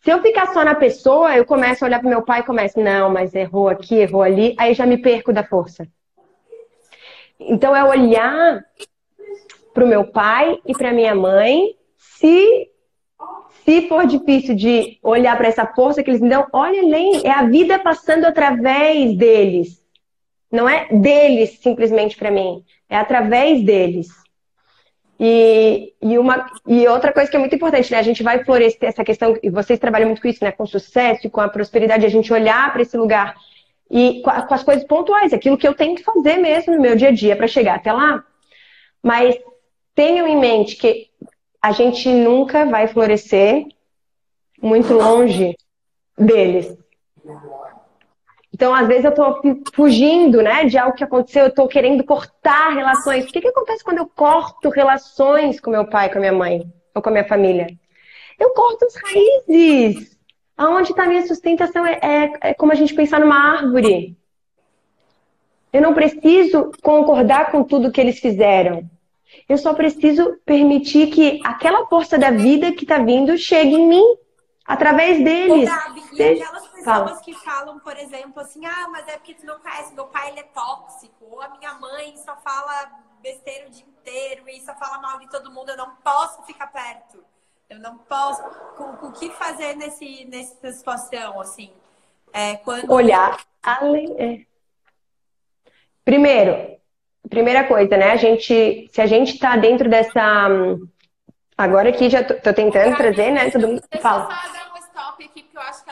Se 0.00 0.10
eu 0.10 0.22
ficar 0.22 0.52
só 0.52 0.64
na 0.64 0.74
pessoa, 0.74 1.34
eu 1.36 1.44
começo 1.44 1.84
a 1.84 1.88
olhar 1.88 2.00
para 2.00 2.08
meu 2.08 2.22
pai 2.22 2.40
e 2.40 2.44
começo, 2.44 2.78
não, 2.78 3.10
mas 3.10 3.34
errou 3.34 3.68
aqui, 3.68 3.96
errou 3.96 4.22
ali, 4.22 4.54
aí 4.58 4.72
já 4.72 4.86
me 4.86 4.98
perco 4.98 5.32
da 5.32 5.42
força. 5.42 5.88
Então 7.40 7.74
é 7.74 7.82
olhar 7.82 8.64
para 9.74 9.84
o 9.84 9.88
meu 9.88 10.04
pai 10.04 10.58
e 10.64 10.72
para 10.72 10.92
minha 10.92 11.14
mãe, 11.14 11.74
se 11.96 12.70
se 13.64 13.88
for 13.88 14.06
difícil 14.06 14.54
de 14.54 14.96
olhar 15.02 15.36
para 15.36 15.48
essa 15.48 15.66
força 15.66 16.00
que 16.00 16.08
eles 16.08 16.20
me 16.20 16.28
dão, 16.28 16.46
olha 16.52 16.80
além, 16.80 17.26
é 17.26 17.30
a 17.30 17.42
vida 17.42 17.76
passando 17.80 18.24
através 18.24 19.16
deles. 19.16 19.84
Não 20.50 20.68
é 20.68 20.88
deles 20.90 21.58
simplesmente 21.60 22.16
para 22.16 22.30
mim, 22.30 22.64
é 22.88 22.96
através 22.96 23.64
deles. 23.64 24.08
E, 25.18 25.94
e, 26.02 26.18
uma, 26.18 26.46
e 26.66 26.86
outra 26.86 27.12
coisa 27.12 27.30
que 27.30 27.36
é 27.36 27.40
muito 27.40 27.54
importante, 27.54 27.90
né? 27.90 27.98
A 27.98 28.02
gente 28.02 28.22
vai 28.22 28.44
florescer 28.44 28.88
essa 28.88 29.02
questão, 29.02 29.36
e 29.42 29.48
vocês 29.48 29.78
trabalham 29.78 30.08
muito 30.08 30.20
com 30.20 30.28
isso, 30.28 30.44
né? 30.44 30.52
Com 30.52 30.66
sucesso, 30.66 31.30
com 31.30 31.40
a 31.40 31.48
prosperidade, 31.48 32.04
a 32.04 32.10
gente 32.10 32.32
olhar 32.32 32.72
para 32.72 32.82
esse 32.82 32.96
lugar 32.96 33.34
e 33.90 34.20
com, 34.22 34.30
com, 34.30 34.54
as 34.54 34.62
coisas 34.62 34.84
pontuais, 34.84 35.32
aquilo 35.32 35.56
que 35.56 35.66
eu 35.66 35.74
tenho 35.74 35.94
que 35.94 36.02
fazer 36.02 36.36
mesmo 36.36 36.74
no 36.74 36.82
meu 36.82 36.96
dia 36.96 37.08
a 37.08 37.12
dia 37.12 37.36
para 37.36 37.46
chegar 37.46 37.76
até 37.76 37.92
lá. 37.92 38.22
Mas 39.02 39.36
tenham 39.94 40.26
em 40.26 40.38
mente 40.38 40.76
que 40.76 41.08
a 41.62 41.72
gente 41.72 42.08
nunca 42.08 42.66
vai 42.66 42.86
florescer 42.86 43.64
muito 44.60 44.92
longe 44.92 45.56
deles. 46.18 46.76
Então, 48.56 48.74
às 48.74 48.88
vezes, 48.88 49.04
eu 49.04 49.10
estou 49.10 49.38
fugindo 49.74 50.40
né, 50.40 50.64
de 50.64 50.78
algo 50.78 50.96
que 50.96 51.04
aconteceu, 51.04 51.42
eu 51.42 51.48
estou 51.48 51.68
querendo 51.68 52.02
cortar 52.02 52.70
relações. 52.70 53.24
O 53.24 53.26
que, 53.26 53.42
que 53.42 53.48
acontece 53.48 53.84
quando 53.84 53.98
eu 53.98 54.06
corto 54.06 54.70
relações 54.70 55.60
com 55.60 55.70
meu 55.70 55.86
pai, 55.86 56.08
com 56.08 56.16
a 56.16 56.20
minha 56.20 56.32
mãe, 56.32 56.66
ou 56.94 57.02
com 57.02 57.10
a 57.10 57.12
minha 57.12 57.28
família? 57.28 57.66
Eu 58.40 58.54
corto 58.54 58.86
as 58.86 58.94
raízes. 58.94 60.18
Aonde 60.56 60.92
está 60.92 61.02
a 61.02 61.06
minha 61.06 61.26
sustentação 61.26 61.84
é, 61.84 61.98
é, 62.00 62.32
é 62.40 62.54
como 62.54 62.72
a 62.72 62.74
gente 62.74 62.94
pensar 62.94 63.20
numa 63.20 63.36
árvore. 63.36 64.16
Eu 65.70 65.82
não 65.82 65.92
preciso 65.92 66.72
concordar 66.82 67.50
com 67.50 67.62
tudo 67.62 67.92
que 67.92 68.00
eles 68.00 68.18
fizeram. 68.18 68.88
Eu 69.46 69.58
só 69.58 69.74
preciso 69.74 70.38
permitir 70.46 71.08
que 71.08 71.40
aquela 71.44 71.84
força 71.88 72.16
da 72.16 72.30
vida 72.30 72.72
que 72.72 72.84
está 72.84 72.96
vindo 72.96 73.36
chegue 73.36 73.74
em 73.74 73.86
mim, 73.86 74.16
através 74.66 75.22
deles. 75.22 75.68
Ô, 75.68 75.74
Gabi, 75.74 76.00
e 76.14 76.22
aquelas 76.22 76.75
pessoas 76.94 77.20
que 77.20 77.34
falam, 77.34 77.78
por 77.78 77.96
exemplo, 77.96 78.40
assim, 78.40 78.64
ah, 78.64 78.88
mas 78.90 79.06
é 79.08 79.16
porque 79.16 79.34
tu 79.34 79.44
não 79.44 79.58
conhece, 79.58 79.94
meu 79.94 80.06
pai 80.06 80.30
ele 80.30 80.40
é 80.40 80.44
tóxico, 80.44 81.24
ou 81.24 81.42
a 81.42 81.48
minha 81.48 81.74
mãe 81.74 82.16
só 82.16 82.36
fala 82.36 82.90
besteira 83.22 83.66
o 83.66 83.70
dia 83.70 83.84
inteiro 83.84 84.48
e 84.48 84.60
só 84.60 84.74
fala 84.74 84.98
mal 84.98 85.18
de 85.18 85.28
todo 85.28 85.50
mundo, 85.50 85.70
eu 85.70 85.76
não 85.76 85.96
posso 85.96 86.42
ficar 86.44 86.68
perto. 86.68 87.24
Eu 87.68 87.80
não 87.80 87.98
posso. 87.98 88.42
O, 88.78 89.08
o 89.08 89.12
que 89.12 89.28
fazer 89.30 89.74
nesse, 89.74 90.24
nessa 90.26 90.70
situação, 90.70 91.40
assim? 91.40 91.72
É, 92.32 92.56
quando... 92.58 92.88
Olhar 92.92 93.40
além. 93.60 94.14
É. 94.18 94.46
Primeiro, 96.04 96.78
primeira 97.28 97.64
coisa, 97.64 97.96
né? 97.96 98.12
A 98.12 98.16
gente, 98.16 98.88
se 98.92 99.00
a 99.00 99.06
gente 99.06 99.34
está 99.34 99.56
dentro 99.56 99.88
dessa. 99.90 100.20
Agora 101.58 101.88
aqui 101.88 102.08
já 102.08 102.22
tô, 102.22 102.34
tô 102.34 102.54
tentando 102.54 102.96
trazer, 102.96 103.32
né? 103.32 103.50
Todo 103.50 103.66
mundo 103.66 103.82
fala 104.00 104.28
stop 104.96 105.24
aqui, 105.24 105.42
porque 105.42 105.56
eu 105.56 105.62
acho 105.62 105.84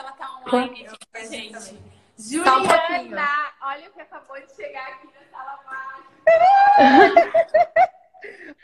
que 0.45 0.55
ela 0.55 0.67
tá 0.67 0.73
online 0.73 0.87
aqui 0.87 0.97
com 1.11 1.17
a 1.17 1.25
gente. 1.25 1.77
Juliana, 2.17 3.53
olha 3.61 3.89
o 3.89 3.91
que 3.91 3.99
acabou 4.01 4.39
de 4.39 4.49
chegar 4.55 4.87
aqui 4.87 5.07
na 5.07 5.19
sala 5.29 5.59
mágica. 5.65 6.15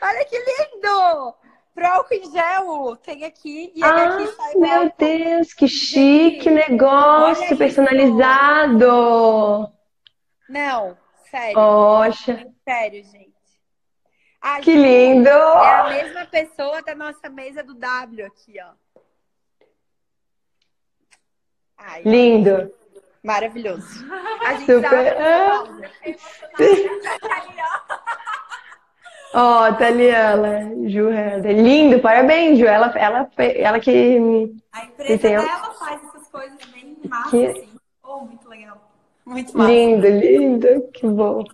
olha 0.00 0.24
que 0.24 0.38
lindo! 0.38 1.36
Pro 1.74 2.06
em 2.10 2.30
gel 2.30 2.96
tem 2.96 3.24
aqui 3.24 3.72
e 3.74 3.82
ah, 3.82 4.14
aqui 4.14 4.26
sai 4.26 4.54
Meu 4.56 4.92
Deus, 4.96 5.54
que 5.54 5.66
chique 5.66 6.50
negócio 6.50 7.56
personalizado! 7.56 9.72
Não, 10.48 10.96
sério. 11.30 11.54
Poxa. 11.54 12.46
Sério, 12.68 13.02
gente. 13.04 13.32
A 14.40 14.60
que 14.60 14.74
lindo! 14.74 15.28
É 15.28 15.74
a 15.74 15.88
mesma 15.88 16.26
pessoa 16.26 16.82
da 16.82 16.94
nossa 16.94 17.30
mesa 17.30 17.62
do 17.62 17.74
W 17.74 18.26
aqui, 18.26 18.60
ó. 18.60 18.74
Ai, 21.84 22.02
Lindo. 22.04 22.72
Maravilhoso. 23.22 24.04
A 24.46 24.54
gente 24.54 24.66
Super. 24.66 25.16
Ó, 29.34 29.60
oh, 29.60 29.84
ali 29.84 30.06
ela, 30.08 30.60
Ju 30.88 31.08
Herder. 31.08 31.56
Lindo, 31.56 32.00
parabéns, 32.00 32.58
Ju. 32.58 32.66
Ela, 32.66 32.92
ela, 32.98 33.30
ela 33.38 33.80
que. 33.80 34.18
A 34.72 34.84
empresa 34.84 35.18
tem... 35.18 35.36
dela 35.36 35.74
faz 35.78 36.02
essas 36.04 36.28
coisas 36.28 36.58
bem 36.72 36.98
massa, 37.08 37.30
que... 37.30 37.46
assim. 37.46 37.68
Oh, 38.02 38.20
muito 38.20 38.48
legal. 38.48 38.92
Muito 39.24 39.56
massa. 39.56 39.70
Lindo, 39.70 40.06
lindo. 40.06 40.90
Que 40.92 41.06
bom. 41.06 41.44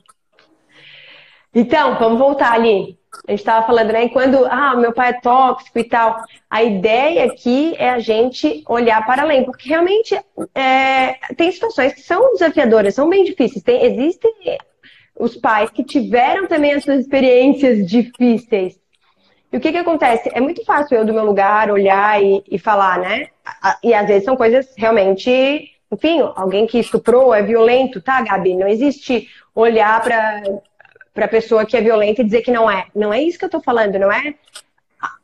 Então, 1.54 1.98
vamos 1.98 2.18
voltar 2.18 2.52
ali. 2.52 2.97
A 3.26 3.30
gente 3.30 3.40
estava 3.40 3.66
falando, 3.66 3.92
né? 3.92 4.08
Quando, 4.08 4.44
ah, 4.46 4.76
meu 4.76 4.92
pai 4.92 5.10
é 5.10 5.20
tóxico 5.20 5.78
e 5.78 5.84
tal. 5.84 6.22
A 6.48 6.62
ideia 6.62 7.24
aqui 7.24 7.74
é 7.78 7.90
a 7.90 7.98
gente 7.98 8.62
olhar 8.68 9.04
para 9.04 9.22
além, 9.22 9.44
porque 9.44 9.68
realmente 9.68 10.18
é, 10.54 11.14
tem 11.36 11.50
situações 11.50 11.92
que 11.94 12.00
são 12.00 12.32
desafiadoras, 12.32 12.94
são 12.94 13.08
bem 13.08 13.24
difíceis. 13.24 13.62
Tem, 13.62 13.84
existem 13.84 14.32
os 15.18 15.36
pais 15.36 15.70
que 15.70 15.82
tiveram 15.82 16.46
também 16.46 16.72
as 16.72 16.84
suas 16.84 17.00
experiências 17.00 17.86
difíceis. 17.86 18.78
E 19.52 19.56
o 19.56 19.60
que, 19.60 19.72
que 19.72 19.78
acontece? 19.78 20.30
É 20.32 20.40
muito 20.40 20.64
fácil 20.64 20.98
eu, 20.98 21.04
do 21.04 21.14
meu 21.14 21.24
lugar, 21.24 21.70
olhar 21.70 22.22
e, 22.22 22.44
e 22.50 22.58
falar, 22.58 22.98
né? 22.98 23.28
E 23.82 23.94
às 23.94 24.06
vezes 24.06 24.24
são 24.24 24.36
coisas 24.36 24.74
realmente 24.76 25.70
enfim, 25.90 26.20
alguém 26.36 26.66
que 26.66 26.78
estuprou 26.78 27.34
é 27.34 27.42
violento, 27.42 28.00
tá, 28.00 28.20
Gabi? 28.20 28.54
Não 28.54 28.68
existe 28.68 29.26
olhar 29.54 30.00
para 30.02 30.42
para 31.18 31.24
a 31.24 31.28
pessoa 31.28 31.66
que 31.66 31.76
é 31.76 31.80
violenta 31.80 32.22
e 32.22 32.24
dizer 32.24 32.42
que 32.42 32.52
não 32.52 32.70
é. 32.70 32.86
Não 32.94 33.12
é 33.12 33.20
isso 33.20 33.36
que 33.36 33.44
eu 33.44 33.48
estou 33.48 33.60
falando, 33.60 33.98
não 33.98 34.12
é 34.12 34.36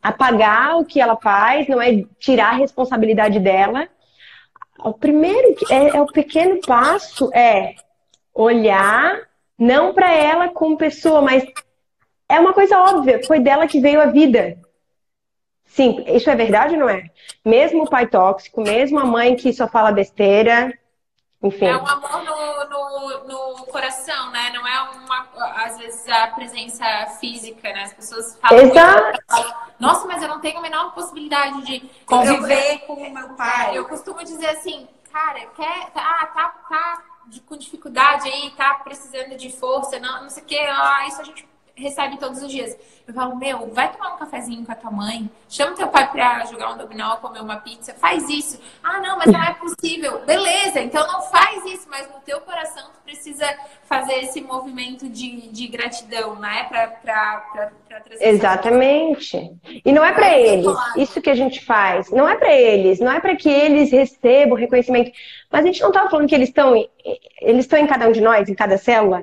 apagar 0.02 0.76
o 0.76 0.84
que 0.84 1.00
ela 1.00 1.16
faz, 1.16 1.68
não 1.68 1.80
é 1.80 2.02
tirar 2.18 2.48
a 2.48 2.56
responsabilidade 2.56 3.38
dela. 3.38 3.86
O 4.80 4.92
primeiro, 4.92 5.54
é, 5.70 5.96
é 5.96 6.00
o 6.00 6.06
pequeno 6.06 6.58
passo 6.66 7.30
é 7.32 7.76
olhar 8.34 9.20
não 9.56 9.94
para 9.94 10.12
ela 10.12 10.48
como 10.48 10.76
pessoa, 10.76 11.22
mas 11.22 11.44
é 12.28 12.40
uma 12.40 12.52
coisa 12.52 12.76
óbvia, 12.76 13.22
foi 13.24 13.38
dela 13.38 13.68
que 13.68 13.78
veio 13.78 14.00
a 14.00 14.06
vida. 14.06 14.58
Sim, 15.64 16.04
isso 16.08 16.28
é 16.28 16.34
verdade 16.34 16.74
ou 16.74 16.80
não 16.80 16.88
é? 16.88 17.08
Mesmo 17.44 17.84
o 17.84 17.88
pai 17.88 18.08
tóxico, 18.08 18.60
mesmo 18.62 18.98
a 18.98 19.04
mãe 19.04 19.36
que 19.36 19.52
só 19.52 19.68
fala 19.68 19.92
besteira, 19.92 20.76
enfim. 21.44 21.66
É 21.66 21.76
um 21.76 21.86
amor 21.86 22.24
no, 22.24 22.64
no, 22.68 23.24
no, 23.58 23.66
coração, 23.66 24.30
né? 24.30 24.50
Não 24.54 24.66
é 24.66 24.80
uma, 24.82 25.28
às 25.64 25.78
vezes, 25.78 26.08
a 26.08 26.28
presença 26.28 26.84
física, 27.20 27.70
né? 27.72 27.82
As 27.82 27.92
pessoas 27.92 28.38
falam. 28.40 28.64
Exato. 28.64 29.54
Nossa, 29.78 30.06
mas 30.06 30.22
eu 30.22 30.28
não 30.28 30.40
tenho 30.40 30.58
a 30.58 30.62
menor 30.62 30.94
possibilidade 30.94 31.62
de 31.66 31.90
conviver 32.06 32.74
eu, 32.74 32.78
com 32.80 32.94
o 32.94 33.12
meu 33.12 33.28
pai. 33.30 33.76
Eu 33.76 33.84
costumo 33.86 34.24
dizer 34.24 34.46
assim, 34.48 34.88
cara, 35.12 35.40
quer. 35.54 35.90
Ah, 35.94 36.26
tá, 36.26 36.48
tá 36.68 37.02
com 37.46 37.56
dificuldade 37.56 38.28
aí, 38.28 38.50
tá 38.50 38.74
precisando 38.74 39.36
de 39.36 39.50
força, 39.50 39.98
não, 39.98 40.22
não 40.22 40.30
sei 40.30 40.42
o 40.42 40.46
quê. 40.46 40.58
Ah, 40.68 41.06
isso 41.06 41.20
a 41.20 41.24
gente 41.24 41.46
recebe 41.76 42.18
todos 42.18 42.42
os 42.42 42.50
dias. 42.50 42.76
Eu 43.06 43.12
falo, 43.12 43.36
meu, 43.36 43.68
vai 43.72 43.92
tomar 43.92 44.14
um 44.14 44.18
cafezinho 44.18 44.64
com 44.64 44.72
a 44.72 44.74
tua 44.74 44.90
mãe, 44.90 45.28
chama 45.48 45.76
teu 45.76 45.88
pai 45.88 46.10
pra 46.10 46.46
jogar 46.46 46.72
um 46.72 46.78
dominó, 46.78 47.16
comer 47.16 47.40
uma 47.40 47.56
pizza, 47.56 47.92
faz 47.94 48.28
isso. 48.30 48.58
Ah, 48.82 48.98
não, 49.00 49.18
mas 49.18 49.30
não 49.30 49.42
é 49.42 49.52
possível. 49.54 50.20
Beleza, 50.24 50.80
então 50.80 51.06
não 51.06 51.20
faz 51.22 51.64
isso, 51.66 51.86
mas 51.90 52.08
no 52.08 52.20
teu 52.20 52.40
coração 52.40 52.84
tu 52.94 53.00
precisa 53.04 53.46
fazer 53.84 54.14
esse 54.20 54.40
movimento 54.40 55.08
de, 55.08 55.48
de 55.48 55.66
gratidão, 55.66 56.36
né? 56.36 56.64
Pra, 56.64 56.86
pra, 56.86 57.36
pra, 57.52 57.72
pra 57.88 58.00
trazer 58.00 58.26
Exatamente. 58.26 59.52
E 59.84 59.92
não 59.92 60.04
é 60.04 60.12
para 60.12 60.38
eles. 60.38 60.74
Isso 60.96 61.20
que 61.20 61.28
a 61.28 61.34
gente 61.34 61.62
faz, 61.62 62.10
não 62.10 62.26
é 62.26 62.36
para 62.36 62.54
eles, 62.54 63.00
não 63.00 63.12
é 63.12 63.20
para 63.20 63.36
que 63.36 63.50
eles 63.50 63.90
recebam 63.90 64.56
reconhecimento. 64.56 65.12
Mas 65.50 65.62
a 65.62 65.66
gente 65.66 65.82
não 65.82 65.92
tá 65.92 66.08
falando 66.08 66.28
que 66.28 66.34
eles 66.34 66.48
estão 66.48 66.74
eles 67.40 67.66
estão 67.66 67.78
em 67.78 67.86
cada 67.86 68.08
um 68.08 68.12
de 68.12 68.22
nós, 68.22 68.48
em 68.48 68.54
cada 68.54 68.78
célula. 68.78 69.22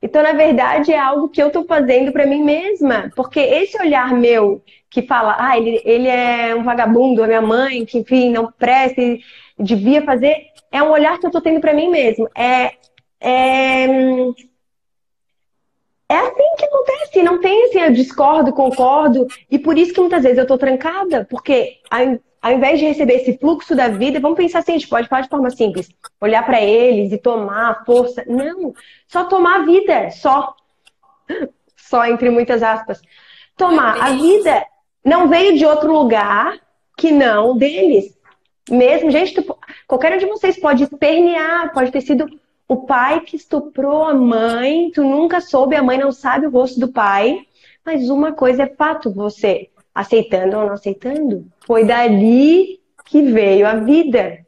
Então, 0.00 0.22
na 0.22 0.32
verdade, 0.32 0.92
é 0.92 0.98
algo 0.98 1.28
que 1.28 1.42
eu 1.42 1.48
estou 1.48 1.64
fazendo 1.64 2.12
para 2.12 2.26
mim 2.26 2.42
mesma. 2.42 3.10
Porque 3.16 3.40
esse 3.40 3.80
olhar 3.80 4.12
meu 4.14 4.62
que 4.90 5.02
fala, 5.02 5.36
ah, 5.38 5.58
ele, 5.58 5.82
ele 5.84 6.08
é 6.08 6.54
um 6.54 6.62
vagabundo, 6.62 7.22
a 7.22 7.26
minha 7.26 7.42
mãe, 7.42 7.84
que, 7.84 7.98
enfim, 7.98 8.30
não 8.30 8.50
presta, 8.50 9.02
devia 9.58 10.02
fazer, 10.02 10.46
é 10.70 10.82
um 10.82 10.90
olhar 10.90 11.18
que 11.18 11.26
eu 11.26 11.28
estou 11.28 11.42
tendo 11.42 11.60
para 11.60 11.74
mim 11.74 11.90
mesmo. 11.90 12.28
É, 12.34 12.72
é, 13.20 13.84
é 16.08 16.16
assim 16.16 16.56
que 16.56 16.64
acontece, 16.64 17.22
não 17.22 17.40
tem 17.40 17.64
assim, 17.64 17.80
eu 17.80 17.92
discordo, 17.92 18.52
concordo, 18.52 19.26
e 19.50 19.58
por 19.58 19.76
isso 19.76 19.92
que 19.92 20.00
muitas 20.00 20.22
vezes 20.22 20.38
eu 20.38 20.42
estou 20.42 20.56
trancada, 20.56 21.26
porque 21.28 21.78
ao 22.48 22.54
invés 22.54 22.78
de 22.78 22.86
receber 22.86 23.16
esse 23.16 23.36
fluxo 23.36 23.76
da 23.76 23.88
vida, 23.88 24.18
vamos 24.18 24.38
pensar 24.38 24.60
assim, 24.60 24.72
a 24.72 24.78
gente 24.78 24.88
pode 24.88 25.06
falar 25.06 25.20
de 25.20 25.28
forma 25.28 25.50
simples, 25.50 25.90
olhar 26.18 26.44
para 26.46 26.62
eles 26.62 27.12
e 27.12 27.18
tomar 27.18 27.84
força. 27.84 28.24
Não, 28.26 28.72
só 29.06 29.24
tomar 29.24 29.60
a 29.60 29.64
vida, 29.64 30.10
só. 30.10 30.54
Só 31.76 32.04
entre 32.04 32.28
muitas 32.28 32.62
aspas. 32.62 33.00
Tomar 33.56 33.98
a 34.02 34.10
vida 34.10 34.62
não 35.02 35.26
veio 35.26 35.56
de 35.56 35.64
outro 35.64 35.90
lugar 35.90 36.58
que 36.98 37.10
não 37.10 37.56
deles. 37.56 38.14
Mesmo, 38.68 39.10
gente, 39.10 39.32
tu, 39.32 39.56
qualquer 39.86 40.12
um 40.12 40.18
de 40.18 40.26
vocês 40.26 40.60
pode 40.60 40.82
espernear, 40.82 41.72
pode 41.72 41.90
ter 41.90 42.02
sido 42.02 42.28
o 42.68 42.84
pai 42.84 43.22
que 43.22 43.36
estuprou 43.36 44.04
a 44.04 44.12
mãe, 44.12 44.90
tu 44.90 45.02
nunca 45.02 45.40
soube, 45.40 45.76
a 45.76 45.82
mãe 45.82 45.96
não 45.96 46.12
sabe 46.12 46.46
o 46.46 46.50
rosto 46.50 46.78
do 46.78 46.88
pai. 46.88 47.46
Mas 47.86 48.10
uma 48.10 48.32
coisa 48.32 48.64
é 48.64 48.66
fato, 48.66 49.10
você 49.10 49.70
aceitando 49.98 50.56
ou 50.56 50.66
não 50.66 50.74
aceitando. 50.74 51.46
Foi 51.66 51.84
dali 51.84 52.80
que 53.04 53.20
veio 53.20 53.66
a 53.66 53.74
vida. 53.74 54.46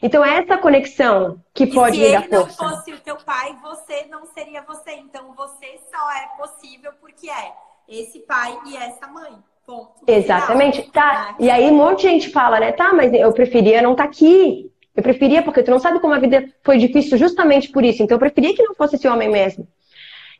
Então, 0.00 0.24
é 0.24 0.38
essa 0.38 0.56
conexão 0.56 1.42
que 1.52 1.64
e 1.64 1.72
pode 1.72 1.98
me 1.98 2.12
dar 2.12 2.22
força. 2.22 2.50
Se 2.50 2.62
ele 2.62 2.70
não 2.70 2.76
fosse 2.76 2.92
o 2.92 3.00
teu 3.00 3.16
pai, 3.16 3.56
você 3.62 4.06
não 4.08 4.26
seria 4.26 4.62
você. 4.62 4.92
Então, 4.92 5.32
você 5.36 5.80
só 5.90 6.12
é 6.12 6.28
possível 6.36 6.92
porque 7.00 7.28
é 7.28 7.52
esse 7.88 8.20
pai 8.20 8.56
e 8.66 8.76
essa 8.76 9.08
mãe. 9.08 9.32
Ponto. 9.66 9.94
Exatamente. 10.06 10.82
Final. 10.82 10.92
Tá. 10.92 11.36
É. 11.40 11.44
E 11.44 11.50
aí, 11.50 11.68
um 11.68 11.76
monte 11.76 12.02
de 12.02 12.08
gente 12.08 12.30
fala, 12.30 12.60
né? 12.60 12.70
Tá, 12.70 12.92
mas 12.92 13.12
eu 13.12 13.32
preferia 13.32 13.82
não 13.82 13.92
estar 13.92 14.04
tá 14.04 14.08
aqui. 14.08 14.70
Eu 14.94 15.02
preferia, 15.02 15.42
porque 15.42 15.64
tu 15.64 15.70
não 15.72 15.80
sabe 15.80 15.98
como 15.98 16.14
a 16.14 16.18
vida 16.20 16.48
foi 16.62 16.78
difícil 16.78 17.18
justamente 17.18 17.70
por 17.70 17.84
isso. 17.84 18.02
Então, 18.02 18.14
eu 18.14 18.20
preferia 18.20 18.54
que 18.54 18.62
não 18.62 18.74
fosse 18.74 18.94
esse 18.94 19.08
homem 19.08 19.28
mesmo. 19.28 19.66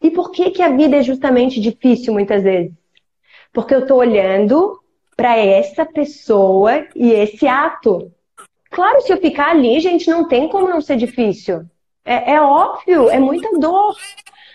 E 0.01 0.11
por 0.11 0.31
que, 0.31 0.51
que 0.51 0.63
a 0.63 0.69
vida 0.69 0.97
é 0.97 1.03
justamente 1.03 1.61
difícil 1.61 2.13
muitas 2.13 2.45
vezes? 2.45 2.73
Porque 3.57 3.75
eu 3.75 3.79
estou 3.79 3.97
olhando 3.97 4.79
para 5.17 5.35
essa 5.39 5.87
pessoa 5.87 6.87
e 6.95 7.11
esse 7.11 7.49
ato. 7.49 8.13
Claro, 8.71 9.01
se 9.01 9.11
eu 9.11 9.17
ficar 9.17 9.49
ali, 9.49 9.81
gente, 9.81 10.11
não 10.11 10.29
tem 10.29 10.47
como 10.47 10.69
não 10.69 10.83
ser 10.83 10.99
difícil. 10.99 11.63
É, 12.05 12.35
é 12.35 12.41
óbvio, 12.43 13.09
é 13.09 13.19
muita 13.19 13.59
dor. 13.59 13.97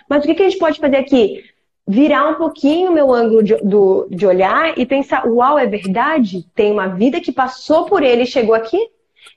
Mas 0.08 0.24
o 0.24 0.28
que, 0.28 0.36
que 0.36 0.44
a 0.44 0.48
gente 0.48 0.60
pode 0.60 0.80
fazer 0.80 0.98
aqui? 0.98 1.44
Virar 1.88 2.30
um 2.30 2.36
pouquinho 2.36 2.92
o 2.92 2.94
meu 2.94 3.12
ângulo 3.12 3.42
de, 3.42 3.56
do, 3.64 4.08
de 4.08 4.28
olhar 4.28 4.78
e 4.78 4.86
pensar: 4.86 5.26
uau, 5.26 5.58
é 5.58 5.66
verdade? 5.66 6.46
Tem 6.54 6.72
uma 6.72 6.90
vida 6.90 7.20
que 7.20 7.32
passou 7.32 7.86
por 7.86 8.04
ele 8.04 8.22
e 8.22 8.28
chegou 8.28 8.54
aqui? 8.54 8.78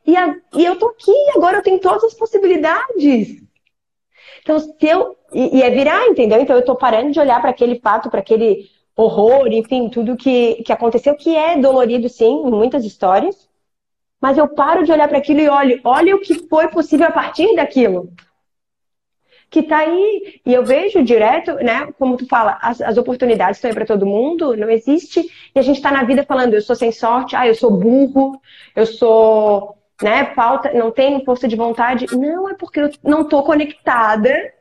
E, 0.07 0.15
a, 0.15 0.37
e 0.55 0.63
eu 0.63 0.77
tô 0.77 0.89
aqui, 0.89 1.15
agora 1.35 1.57
eu 1.57 1.63
tenho 1.63 1.79
todas 1.79 2.05
as 2.05 2.13
possibilidades. 2.13 3.43
Então, 4.43 4.59
se 4.59 4.75
eu. 4.83 5.17
E, 5.33 5.57
e 5.57 5.63
é 5.63 5.71
virar, 5.71 6.07
entendeu? 6.07 6.39
Então, 6.39 6.55
eu 6.55 6.65
tô 6.67 6.77
parando 6.77 7.13
de 7.13 7.19
olhar 7.19 7.41
para 7.41 7.49
aquele 7.49 7.81
pato, 7.81 8.11
para 8.11 8.21
aquele 8.21 8.74
horror, 8.97 9.49
enfim, 9.49 9.89
tudo 9.89 10.17
que, 10.17 10.63
que 10.65 10.73
aconteceu, 10.73 11.15
que 11.17 11.35
é 11.35 11.59
dolorido, 11.59 12.09
sim, 12.09 12.43
em 12.47 12.51
muitas 12.51 12.85
histórias. 12.85 13.49
Mas 14.21 14.39
eu 14.39 14.49
paro 14.49 14.85
de 14.85 14.93
olhar 14.93 15.09
para 15.09 15.19
aquilo 15.19 15.41
e 15.41 15.49
olho, 15.49 15.81
olha 15.85 16.17
o 16.17 16.21
que 16.21 16.49
foi 16.49 16.69
possível 16.69 17.07
a 17.07 17.13
partir 17.13 17.55
daquilo. 17.55 18.13
Que 19.51 19.63
tá 19.63 19.79
aí. 19.79 20.41
E 20.47 20.53
eu 20.55 20.65
vejo 20.65 21.03
direto, 21.03 21.55
né? 21.57 21.93
Como 21.99 22.17
tu 22.17 22.27
fala, 22.27 22.59
as, 22.63 22.81
as 22.81 22.97
oportunidades 22.97 23.59
estão 23.59 23.71
aí 23.71 23.75
para 23.75 23.87
todo 23.87 24.07
mundo, 24.07 24.57
não 24.57 24.71
existe. 24.71 25.21
E 25.55 25.59
a 25.59 25.63
gente 25.63 25.77
está 25.77 25.91
na 25.91 26.05
vida 26.05 26.25
falando, 26.25 26.55
eu 26.55 26.63
sou 26.63 26.75
sem 26.75 26.91
sorte, 26.91 27.37
ah, 27.37 27.47
eu 27.47 27.55
sou 27.55 27.71
burro, 27.71 28.41
eu 28.75 28.87
sou, 28.87 29.77
né, 30.03 30.33
falta, 30.35 30.73
não 30.73 30.91
tenho 30.91 31.25
força 31.25 31.47
de 31.47 31.55
vontade. 31.57 32.07
Não, 32.17 32.49
é 32.49 32.55
porque 32.55 32.81
eu 32.81 32.91
não 33.03 33.29
tô 33.29 33.43
conectada 33.43 34.53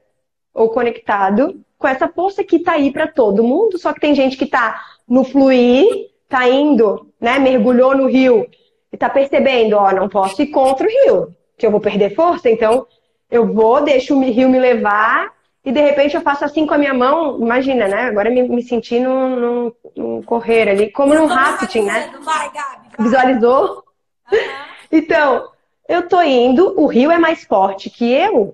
ou 0.54 0.70
conectado 0.70 1.64
com 1.84 1.88
essa 1.90 2.08
força 2.08 2.46
que 2.46 2.60
tá 2.60 2.72
aí 2.72 2.94
para 2.94 3.08
todo 3.08 3.44
mundo, 3.44 3.78
só 3.78 3.92
que 3.92 4.00
tem 4.00 4.16
gente 4.16 4.38
que 4.38 4.46
tá 4.46 4.82
no 5.06 5.26
fluir, 5.26 6.10
tá 6.30 6.48
indo, 6.48 7.10
né, 7.20 7.38
mergulhou 7.38 7.94
no 7.94 8.08
rio 8.08 8.48
e 8.90 8.96
tá 8.96 9.10
percebendo, 9.10 9.76
ó, 9.76 9.92
não 9.92 10.08
posso 10.08 10.42
ir 10.42 10.48
contra 10.48 10.88
o 10.88 10.90
rio, 10.90 11.36
que 11.58 11.66
eu 11.66 11.72
vou 11.72 11.82
perder 11.82 12.16
força, 12.16 12.50
então 12.50 12.88
eu 13.30 13.46
vou, 13.46 13.84
deixo 13.84 14.16
o 14.16 14.24
rio 14.24 14.48
me 14.48 14.58
levar 14.58 15.34
e 15.66 15.74
de 15.74 15.82
repente 15.82 16.16
eu 16.16 16.22
faço 16.22 16.46
assim 16.46 16.66
com 16.66 16.74
a 16.74 16.78
minha 16.78 16.94
mão, 16.94 17.38
imagina, 17.38 17.86
né? 17.86 18.04
Agora 18.04 18.30
me, 18.30 18.44
me 18.44 18.64
senti 18.64 18.98
num, 18.98 19.36
num, 19.36 19.74
num 19.94 20.22
correr 20.22 20.70
ali, 20.70 20.90
como 20.90 21.14
num 21.14 21.26
rafting, 21.26 21.82
né? 21.82 22.14
Vai, 22.22 22.50
Gabi, 22.50 22.88
vai. 22.98 23.06
Visualizou? 23.06 23.84
Uhum. 24.32 24.40
Então, 24.96 25.48
eu 25.90 26.08
tô 26.08 26.22
indo, 26.22 26.80
o 26.80 26.86
rio 26.86 27.10
é 27.10 27.18
mais 27.18 27.44
forte 27.46 27.90
que 27.90 28.14
eu, 28.14 28.54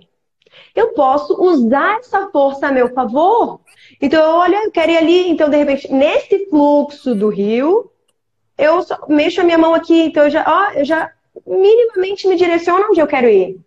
eu 0.75 0.89
posso 0.89 1.34
usar 1.41 1.99
essa 1.99 2.29
força 2.29 2.67
a 2.67 2.71
meu 2.71 2.93
favor. 2.93 3.60
Então, 4.01 4.38
olha, 4.38 4.63
eu 4.65 4.71
quero 4.71 4.91
ir 4.91 4.97
ali, 4.97 5.29
então, 5.29 5.49
de 5.49 5.58
repente, 5.58 5.91
nesse 5.91 6.47
fluxo 6.49 7.15
do 7.15 7.29
rio, 7.29 7.91
eu 8.58 8.79
mexo 9.08 9.41
a 9.41 9.43
minha 9.43 9.58
mão 9.58 9.73
aqui, 9.73 10.03
então 10.03 10.23
eu 10.23 10.29
já, 10.29 10.45
ó, 10.47 10.71
eu 10.73 10.86
já 10.86 11.12
minimamente 11.45 12.27
me 12.27 12.36
direciono 12.36 12.88
onde 12.89 12.99
eu 12.99 13.08
quero 13.08 13.27
ir. 13.27 13.60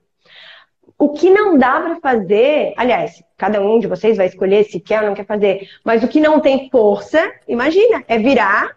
O 0.98 1.10
que 1.10 1.30
não 1.30 1.58
dá 1.58 1.80
para 1.80 1.96
fazer, 1.96 2.74
aliás, 2.76 3.22
cada 3.36 3.60
um 3.60 3.80
de 3.80 3.88
vocês 3.88 4.16
vai 4.16 4.26
escolher 4.26 4.64
se 4.64 4.78
quer 4.78 5.02
ou 5.02 5.08
não 5.08 5.14
quer 5.14 5.26
fazer, 5.26 5.68
mas 5.84 6.02
o 6.04 6.08
que 6.08 6.20
não 6.20 6.38
tem 6.38 6.70
força, 6.70 7.32
imagina, 7.48 8.04
é 8.06 8.18
virar 8.18 8.76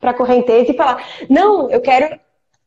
para 0.00 0.10
a 0.10 0.14
correnteza 0.14 0.70
e 0.70 0.76
falar: 0.76 1.06
não, 1.28 1.70
eu 1.70 1.80
quero 1.80 2.18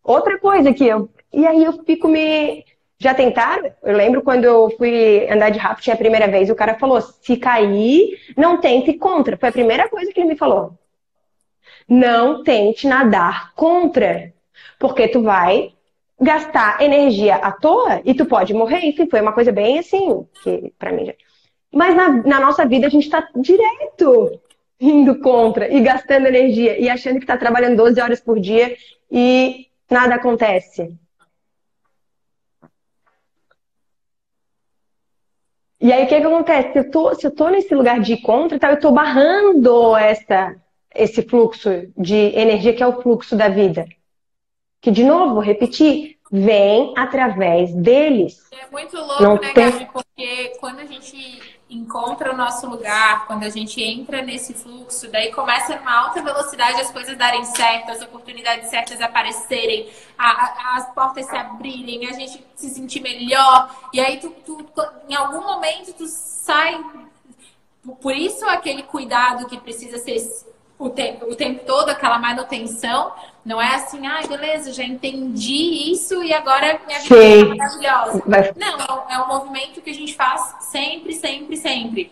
outra 0.03 0.39
coisa 0.39 0.69
aqui. 0.69 0.89
E 1.33 1.45
aí 1.45 1.63
eu 1.63 1.73
fico 1.85 2.07
me 2.07 2.65
já 2.99 3.13
tentaram? 3.13 3.71
Eu 3.83 3.95
lembro 3.95 4.21
quando 4.21 4.45
eu 4.45 4.69
fui 4.77 5.27
andar 5.29 5.49
de 5.49 5.59
rafting 5.59 5.91
a 5.91 5.97
primeira 5.97 6.27
vez, 6.27 6.49
o 6.49 6.55
cara 6.55 6.75
falou: 6.75 6.99
se 7.01 7.37
cair, 7.37 8.17
não 8.35 8.59
tente 8.59 8.93
contra. 8.93 9.37
Foi 9.37 9.49
a 9.49 9.53
primeira 9.53 9.87
coisa 9.87 10.11
que 10.11 10.19
ele 10.19 10.29
me 10.29 10.37
falou. 10.37 10.73
Não 11.87 12.43
tente 12.43 12.87
nadar 12.87 13.53
contra, 13.53 14.33
porque 14.79 15.07
tu 15.07 15.21
vai 15.21 15.71
gastar 16.19 16.81
energia 16.81 17.35
à 17.35 17.51
toa 17.51 18.01
e 18.03 18.13
tu 18.13 18.25
pode 18.25 18.53
morrer. 18.53 18.79
Enfim, 18.85 19.07
foi 19.09 19.21
uma 19.21 19.33
coisa 19.33 19.51
bem 19.51 19.79
assim, 19.79 20.25
que 20.43 20.73
para 20.77 20.91
mim 20.91 21.05
já... 21.05 21.13
Mas 21.71 21.95
na, 21.95 22.09
na, 22.09 22.39
nossa 22.39 22.65
vida 22.65 22.87
a 22.87 22.89
gente 22.89 23.09
tá 23.09 23.27
direto 23.35 24.39
indo 24.79 25.19
contra 25.19 25.71
e 25.71 25.79
gastando 25.81 26.27
energia 26.27 26.79
e 26.79 26.89
achando 26.89 27.19
que 27.19 27.25
tá 27.25 27.37
trabalhando 27.37 27.77
12 27.77 28.01
horas 28.01 28.19
por 28.19 28.39
dia 28.39 28.75
e 29.11 29.67
nada 29.89 30.15
acontece. 30.15 30.97
E 35.79 35.91
aí 35.91 36.05
o 36.05 36.07
que, 36.07 36.19
que 36.19 36.25
acontece? 36.25 36.73
Se 36.73 36.79
eu, 36.79 36.91
tô, 36.91 37.15
se 37.15 37.27
eu 37.27 37.31
tô 37.31 37.49
nesse 37.49 37.73
lugar 37.75 37.99
de 37.99 38.13
ir 38.13 38.21
contra, 38.21 38.57
tá, 38.57 38.71
eu 38.71 38.79
tô 38.79 38.91
barrando 38.91 39.95
essa, 39.95 40.55
esse 40.93 41.21
fluxo 41.21 41.69
de 41.95 42.15
energia 42.15 42.73
que 42.73 42.81
é 42.81 42.87
o 42.87 43.01
fluxo 43.01 43.35
da 43.35 43.47
vida. 43.47 43.85
Que, 44.81 44.89
de 44.89 45.03
novo, 45.03 45.35
vou 45.35 45.43
repetir, 45.43 46.17
vem 46.31 46.93
através 46.97 47.73
deles. 47.75 48.41
É 48.51 48.71
muito 48.71 48.97
louco, 48.97 49.21
Não 49.21 49.35
né, 49.35 49.53
tem... 49.53 49.71
Gabi? 49.71 49.89
Porque 49.93 50.53
quando 50.59 50.79
a 50.79 50.85
gente 50.85 51.56
encontra 51.69 52.33
o 52.33 52.37
nosso 52.37 52.67
lugar, 52.67 53.25
quando 53.27 53.43
a 53.43 53.49
gente 53.49 53.81
entra 53.83 54.21
nesse 54.21 54.53
fluxo, 54.53 55.09
daí 55.11 55.31
começa 55.33 55.75
numa 55.75 55.93
alta 55.93 56.21
velocidade 56.21 56.79
as 56.79 56.91
coisas 56.91 57.17
darem 57.17 57.43
certo, 57.43 57.91
as 57.91 58.01
oportunidades 58.01 58.69
certas 58.69 59.01
aparecerem, 59.01 59.89
a, 60.17 60.29
a, 60.29 60.75
as 60.77 60.93
portas 60.93 61.25
se 61.25 61.35
abrirem, 61.35 62.07
a 62.07 62.13
gente 62.13 62.43
se 62.55 62.69
sentir 62.69 63.01
melhor. 63.01 63.69
E 63.91 63.99
aí 63.99 64.17
tu, 64.19 64.29
tu, 64.45 64.63
tu, 64.63 64.81
em 65.09 65.15
algum 65.15 65.41
momento 65.41 65.93
tu 65.93 66.07
sai. 66.07 66.81
Por 68.01 68.15
isso 68.15 68.45
aquele 68.45 68.83
cuidado 68.83 69.47
que 69.47 69.57
precisa 69.57 69.97
ser 69.97 70.17
o 70.79 70.89
tempo, 70.89 71.25
o 71.25 71.35
tempo 71.35 71.65
todo, 71.65 71.89
aquela 71.89 72.19
manutenção. 72.19 73.13
Não 73.47 73.61
é 73.61 73.75
assim, 73.75 74.05
ah, 74.05 74.19
beleza, 74.27 74.73
já 74.73 74.83
entendi 74.83 75.93
isso 75.93 76.21
e 76.21 76.33
agora 76.33 76.81
minha 76.85 76.99
vida 76.99 77.15
é 77.15 77.45
maravilhosa. 77.45 78.23
Não, 78.57 79.09
é 79.09 79.19
um 79.23 79.27
movimento 79.29 79.81
que 79.81 79.89
a 79.89 79.93
gente 79.93 80.13
faz 80.13 80.65
sempre, 80.69 81.13
sempre, 81.13 81.55
sempre. 81.55 82.11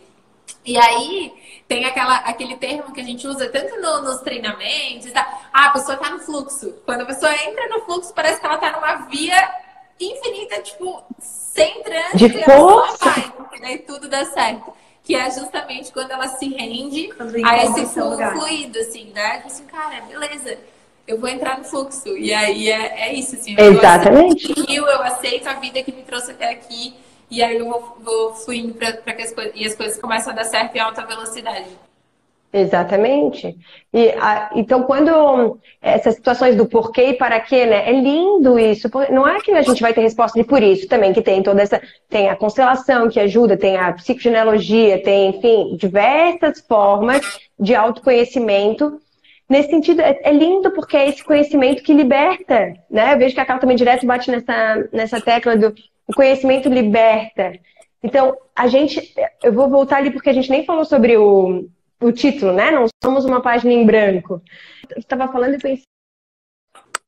E 0.64 0.78
aí 0.78 1.34
tem 1.68 1.84
aquela, 1.84 2.20
aquele 2.20 2.56
termo 2.56 2.94
que 2.94 3.02
a 3.02 3.04
gente 3.04 3.28
usa 3.28 3.50
tanto 3.50 3.76
no, 3.82 4.04
nos 4.04 4.22
treinamentos, 4.22 5.12
tá? 5.12 5.50
ah, 5.52 5.66
a 5.66 5.70
pessoa 5.72 5.96
está 5.96 6.10
no 6.10 6.20
fluxo. 6.20 6.74
Quando 6.86 7.02
a 7.02 7.06
pessoa 7.06 7.36
entra 7.36 7.68
no 7.68 7.82
fluxo, 7.82 8.14
parece 8.14 8.40
que 8.40 8.46
ela 8.46 8.56
está 8.56 8.72
numa 8.72 8.96
via 9.10 9.56
infinita, 10.00 10.62
tipo, 10.62 11.04
sem 11.20 11.84
trânsito. 11.84 12.30
De 12.30 12.44
força. 12.46 13.10
Vai, 13.10 13.32
porque 13.36 13.60
daí 13.60 13.80
tudo 13.80 14.08
dá 14.08 14.24
certo 14.24 14.74
que 15.04 15.14
é 15.14 15.30
justamente 15.30 15.92
quando 15.92 16.10
ela 16.12 16.28
se 16.30 16.48
rende 16.48 17.12
a 17.46 17.64
esse 17.64 17.86
fluido, 17.86 18.80
assim, 18.80 19.12
né? 19.14 19.36
Tipo 19.36 19.48
assim, 19.48 19.66
cara, 19.66 20.02
beleza, 20.02 20.58
eu 21.08 21.20
vou 21.20 21.30
entrar 21.30 21.58
no 21.58 21.64
fluxo. 21.64 22.18
E 22.18 22.34
aí 22.34 22.70
é, 22.70 23.10
é 23.10 23.14
isso, 23.14 23.36
assim. 23.36 23.56
Exatamente. 23.58 24.54
Eu, 24.74 24.86
eu 24.86 25.02
aceito 25.04 25.48
a 25.48 25.54
vida 25.54 25.82
que 25.84 25.92
me 25.92 26.04
trouxe 26.04 26.32
até 26.32 26.50
aqui. 26.52 26.96
E 27.30 27.42
aí 27.42 27.58
eu 27.58 27.66
vou, 27.66 27.98
vou 28.00 28.36
fluindo 28.36 28.74
para 28.74 29.14
que 29.14 29.22
as 29.22 29.34
coisas, 29.34 29.54
e 29.56 29.66
as 29.66 29.76
coisas 29.76 30.00
começam 30.00 30.32
a 30.32 30.36
dar 30.36 30.46
certo 30.46 30.76
em 30.76 30.80
alta 30.80 31.06
velocidade. 31.06 31.68
Exatamente. 32.54 33.58
E, 33.94 34.12
a, 34.12 34.50
então, 34.56 34.84
quando 34.84 35.60
essas 35.82 36.16
situações 36.16 36.56
do 36.56 36.66
porquê 36.66 37.10
e 37.10 37.14
para 37.14 37.38
quê, 37.42 37.66
né? 37.66 37.90
É 37.90 37.92
lindo 37.92 38.58
isso. 38.58 38.90
Não 39.12 39.28
é 39.28 39.42
que 39.42 39.52
a 39.52 39.62
gente 39.62 39.82
vai 39.82 39.94
ter 39.94 40.02
resposta 40.02 40.40
de 40.40 40.48
por 40.48 40.64
isso 40.64 40.88
também, 40.88 41.12
que 41.12 41.22
tem 41.22 41.44
toda 41.44 41.62
essa. 41.62 41.82
Tem 42.10 42.30
a 42.30 42.36
constelação 42.36 43.10
que 43.10 43.20
ajuda, 43.20 43.58
tem 43.58 43.76
a 43.76 43.92
psicogenealogia, 43.92 45.04
tem, 45.04 45.32
enfim, 45.32 45.76
diversas 45.76 46.62
formas 46.62 47.40
de 47.60 47.76
autoconhecimento. 47.76 49.02
Nesse 49.48 49.70
sentido, 49.70 50.02
é, 50.02 50.20
é 50.24 50.32
lindo 50.32 50.72
porque 50.72 50.98
é 50.98 51.08
esse 51.08 51.24
conhecimento 51.24 51.84
que 51.84 51.94
liberta, 51.94 52.74
né? 52.90 53.14
Eu 53.14 53.18
vejo 53.18 53.36
que 53.36 53.42
a 53.42 53.46
Carla 53.46 53.62
também 53.62 53.78
direto 53.78 54.06
bate 54.06 54.32
nessa, 54.32 54.90
nessa 54.92 55.22
tecla 55.22 55.56
do 55.56 55.74
o 56.08 56.14
conhecimento 56.14 56.70
liberta. 56.70 57.54
Então, 58.04 58.38
a 58.56 58.68
gente. 58.68 59.14
Eu 59.44 59.54
vou 59.54 59.70
voltar 59.70 59.98
ali 59.98 60.12
porque 60.12 60.30
a 60.30 60.34
gente 60.34 60.50
nem 60.50 60.66
falou 60.66 60.86
sobre 60.86 61.18
o 61.18 61.68
o 62.02 62.12
título, 62.12 62.54
né? 62.54 62.72
Não 62.72 62.88
somos 63.04 63.26
uma 63.26 63.42
página 63.42 63.74
em 63.74 63.86
branco. 63.86 64.42
Eu 64.90 65.00
estava 65.00 65.28
falando 65.28 65.56
e 65.56 65.82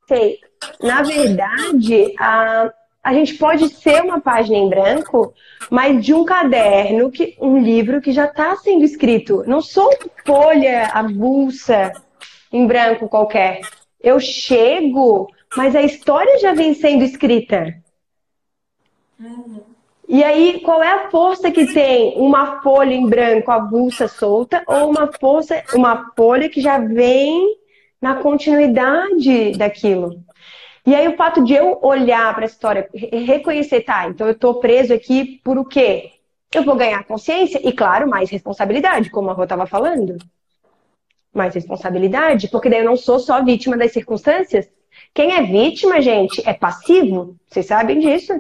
pensei, 0.10 0.40
na 0.82 1.02
verdade, 1.04 2.14
a, 2.20 2.72
a 3.04 3.14
gente 3.14 3.36
pode 3.36 3.70
ser 3.70 4.02
uma 4.02 4.20
página 4.20 4.58
em 4.58 4.70
branco, 4.70 5.34
mas 5.70 6.04
de 6.04 6.14
um 6.14 6.26
caderno, 6.26 7.12
que, 7.12 7.38
um 7.40 7.58
livro 7.58 8.02
que 8.02 8.12
já 8.12 8.26
está 8.26 8.56
sendo 8.56 8.84
escrito. 8.84 9.44
Não 9.46 9.62
sou 9.62 9.90
folha 10.26 10.88
avulsa 10.94 11.92
em 12.52 12.66
branco 12.66 13.10
qualquer. 13.10 13.62
Eu 14.02 14.20
chego, 14.20 15.28
mas 15.56 15.76
a 15.76 15.82
história 15.82 16.40
já 16.40 16.54
vem 16.54 16.74
sendo 16.74 17.04
escrita. 17.04 17.76
Uhum. 19.20 19.62
E 20.08 20.24
aí, 20.24 20.62
qual 20.62 20.82
é 20.82 20.90
a 20.90 21.10
força 21.10 21.52
que 21.52 21.74
tem 21.74 22.14
uma 22.18 22.62
folha 22.62 22.94
em 22.94 23.10
branco 23.10 23.52
avulsa 23.52 24.08
solta 24.08 24.64
ou 24.66 24.90
uma 24.90 25.12
força, 25.20 25.62
uma 25.74 26.14
folha 26.16 26.48
que 26.48 26.62
já 26.62 26.80
vem 26.80 27.58
na 28.02 28.16
continuidade 28.16 29.52
daquilo? 29.58 30.24
E 30.86 30.96
aí 30.96 31.06
o 31.10 31.18
fato 31.18 31.44
de 31.44 31.54
eu 31.54 31.78
olhar 31.82 32.34
para 32.34 32.46
a 32.46 32.48
história, 32.48 32.90
reconhecer, 32.94 33.82
tá, 33.82 34.08
então 34.08 34.26
eu 34.26 34.32
estou 34.32 34.62
preso 34.62 34.94
aqui 34.94 35.42
por 35.44 35.58
o 35.58 35.66
quê? 35.66 36.14
Eu 36.56 36.64
vou 36.64 36.78
ganhar 36.78 37.04
consciência 37.04 37.60
e, 37.62 37.74
claro, 37.74 38.10
mais 38.10 38.30
responsabilidade, 38.30 39.10
como 39.10 39.30
a 39.30 39.34
Rô 39.34 39.44
estava 39.44 39.66
falando. 39.66 40.18
Mais 41.38 41.54
responsabilidade, 41.54 42.48
porque 42.48 42.68
daí 42.68 42.80
eu 42.80 42.86
não 42.86 42.98
sou 42.98 43.20
só 43.20 43.44
vítima 43.44 43.78
das 43.78 43.92
circunstâncias. 43.92 44.68
Quem 45.14 45.34
é 45.34 45.44
vítima, 45.44 46.02
gente, 46.02 46.42
é 46.50 46.54
passivo. 46.54 47.38
Vocês 47.48 47.68
sabem 47.68 48.00
disso. 48.00 48.34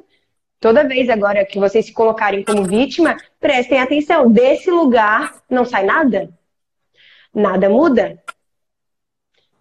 Toda 0.60 0.88
vez 0.88 1.08
agora 1.08 1.46
que 1.46 1.60
vocês 1.60 1.86
se 1.86 1.94
colocarem 1.94 2.44
como 2.44 2.64
vítima, 2.64 3.16
prestem 3.40 3.80
atenção. 3.80 4.32
Desse 4.32 4.72
lugar 4.72 5.44
não 5.48 5.64
sai 5.64 5.86
nada. 5.86 6.32
Nada 7.32 7.70
muda. 7.70 8.18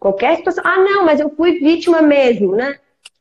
Qualquer 0.00 0.36
situação. 0.36 0.64
Ah, 0.66 0.78
não, 0.78 1.04
mas 1.04 1.20
eu 1.20 1.28
fui 1.28 1.58
vítima 1.58 2.00
mesmo, 2.00 2.56
né? 2.56 2.78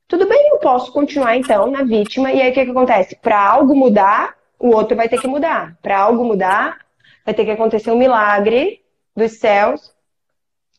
Tudo 0.07 0.25
bem, 0.29 0.49
eu 0.51 0.59
posso 0.59 0.93
continuar 0.93 1.35
então 1.35 1.69
na 1.69 1.83
vítima. 1.83 2.31
E 2.31 2.41
aí 2.41 2.51
o 2.51 2.53
que, 2.53 2.63
que 2.63 2.71
acontece? 2.71 3.17
Para 3.17 3.41
algo 3.45 3.75
mudar, 3.75 4.33
o 4.57 4.69
outro 4.69 4.95
vai 4.95 5.09
ter 5.09 5.19
que 5.19 5.27
mudar. 5.27 5.77
Para 5.81 5.99
algo 5.99 6.23
mudar, 6.23 6.77
vai 7.25 7.33
ter 7.33 7.43
que 7.43 7.51
acontecer 7.51 7.91
um 7.91 7.97
milagre 7.97 8.81
dos 9.15 9.39
céus. 9.39 9.94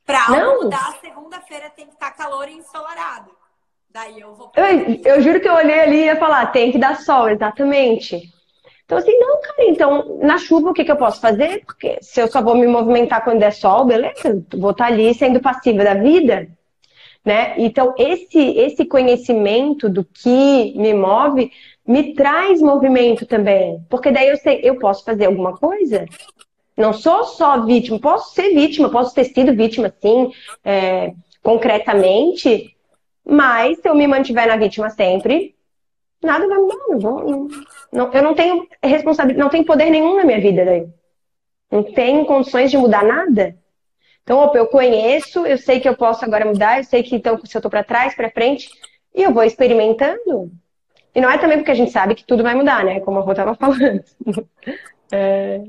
Para 0.06 0.54
mudar, 0.54 0.98
segunda-feira 1.00 1.68
tem 1.70 1.86
que 1.86 1.94
estar 1.94 2.12
calor 2.12 2.48
e 2.48 2.52
ensolarado. 2.52 3.32
Daí 3.90 4.20
eu 4.20 4.34
vou. 4.34 4.52
Eu, 4.54 5.14
eu 5.16 5.20
juro 5.20 5.40
que 5.40 5.48
eu 5.48 5.54
olhei 5.54 5.80
ali 5.80 5.96
e 5.96 6.04
ia 6.04 6.16
falar, 6.16 6.46
tem 6.46 6.70
que 6.70 6.78
dar 6.78 7.00
sol, 7.00 7.28
exatamente. 7.28 8.32
Então, 8.84 8.98
assim, 8.98 9.18
não, 9.18 9.40
cara, 9.40 9.64
então, 9.64 10.18
na 10.22 10.38
chuva, 10.38 10.70
o 10.70 10.72
que, 10.72 10.84
que 10.84 10.92
eu 10.92 10.96
posso 10.96 11.20
fazer? 11.20 11.64
Porque 11.66 11.98
se 12.00 12.20
eu 12.20 12.28
só 12.28 12.40
vou 12.40 12.54
me 12.54 12.68
movimentar 12.68 13.24
quando 13.24 13.40
der 13.40 13.52
sol, 13.52 13.84
beleza, 13.84 14.44
vou 14.56 14.70
estar 14.70 14.86
ali 14.86 15.12
sendo 15.12 15.40
passiva 15.40 15.82
da 15.82 15.94
vida, 15.94 16.48
né? 17.24 17.54
Então, 17.58 17.92
esse, 17.98 18.38
esse 18.38 18.84
conhecimento 18.84 19.88
do 19.88 20.04
que 20.04 20.72
me 20.76 20.94
move 20.94 21.50
me 21.84 22.14
traz 22.14 22.60
movimento 22.62 23.26
também. 23.26 23.84
Porque 23.90 24.12
daí 24.12 24.28
eu 24.28 24.36
sei, 24.36 24.60
eu 24.62 24.78
posso 24.78 25.04
fazer 25.04 25.26
alguma 25.26 25.56
coisa. 25.56 26.06
Não 26.76 26.92
sou 26.92 27.24
só 27.24 27.64
vítima, 27.64 27.98
posso 27.98 28.34
ser 28.34 28.54
vítima, 28.54 28.90
posso 28.90 29.14
ter 29.14 29.24
sido 29.24 29.54
vítima, 29.54 29.92
sim, 30.00 30.30
é, 30.64 31.14
concretamente, 31.42 32.76
mas 33.24 33.78
se 33.78 33.88
eu 33.88 33.94
me 33.94 34.06
mantiver 34.06 34.46
na 34.46 34.56
vítima 34.56 34.90
sempre, 34.90 35.54
nada 36.22 36.46
vai 36.46 36.58
mudar. 36.58 36.76
Não 36.98 37.48
não, 37.92 38.12
eu 38.12 38.22
não 38.22 38.34
tenho 38.34 38.66
responsabilidade, 38.82 39.42
não 39.42 39.48
tenho 39.48 39.64
poder 39.64 39.88
nenhum 39.90 40.16
na 40.16 40.24
minha 40.24 40.40
vida 40.40 40.64
daí. 40.64 40.86
Não 41.70 41.82
tenho 41.82 42.26
condições 42.26 42.70
de 42.70 42.76
mudar 42.76 43.02
nada. 43.02 43.56
Então, 44.22 44.38
opa, 44.38 44.58
eu 44.58 44.66
conheço, 44.66 45.46
eu 45.46 45.56
sei 45.56 45.80
que 45.80 45.88
eu 45.88 45.96
posso 45.96 46.24
agora 46.24 46.44
mudar, 46.44 46.78
eu 46.78 46.84
sei 46.84 47.02
que 47.02 47.14
então 47.14 47.38
se 47.44 47.56
eu 47.56 47.62
tô 47.62 47.70
para 47.70 47.84
trás, 47.84 48.14
para 48.14 48.30
frente, 48.30 48.68
e 49.14 49.22
eu 49.22 49.32
vou 49.32 49.44
experimentando. 49.44 50.50
E 51.14 51.20
não 51.20 51.30
é 51.30 51.38
também 51.38 51.58
porque 51.58 51.70
a 51.70 51.74
gente 51.74 51.90
sabe 51.90 52.14
que 52.14 52.24
tudo 52.24 52.42
vai 52.42 52.54
mudar, 52.54 52.84
né? 52.84 53.00
Como 53.00 53.18
a 53.18 53.22
Rô 53.22 53.34
tava 53.34 53.54
falando. 53.56 54.04
É... 55.10 55.62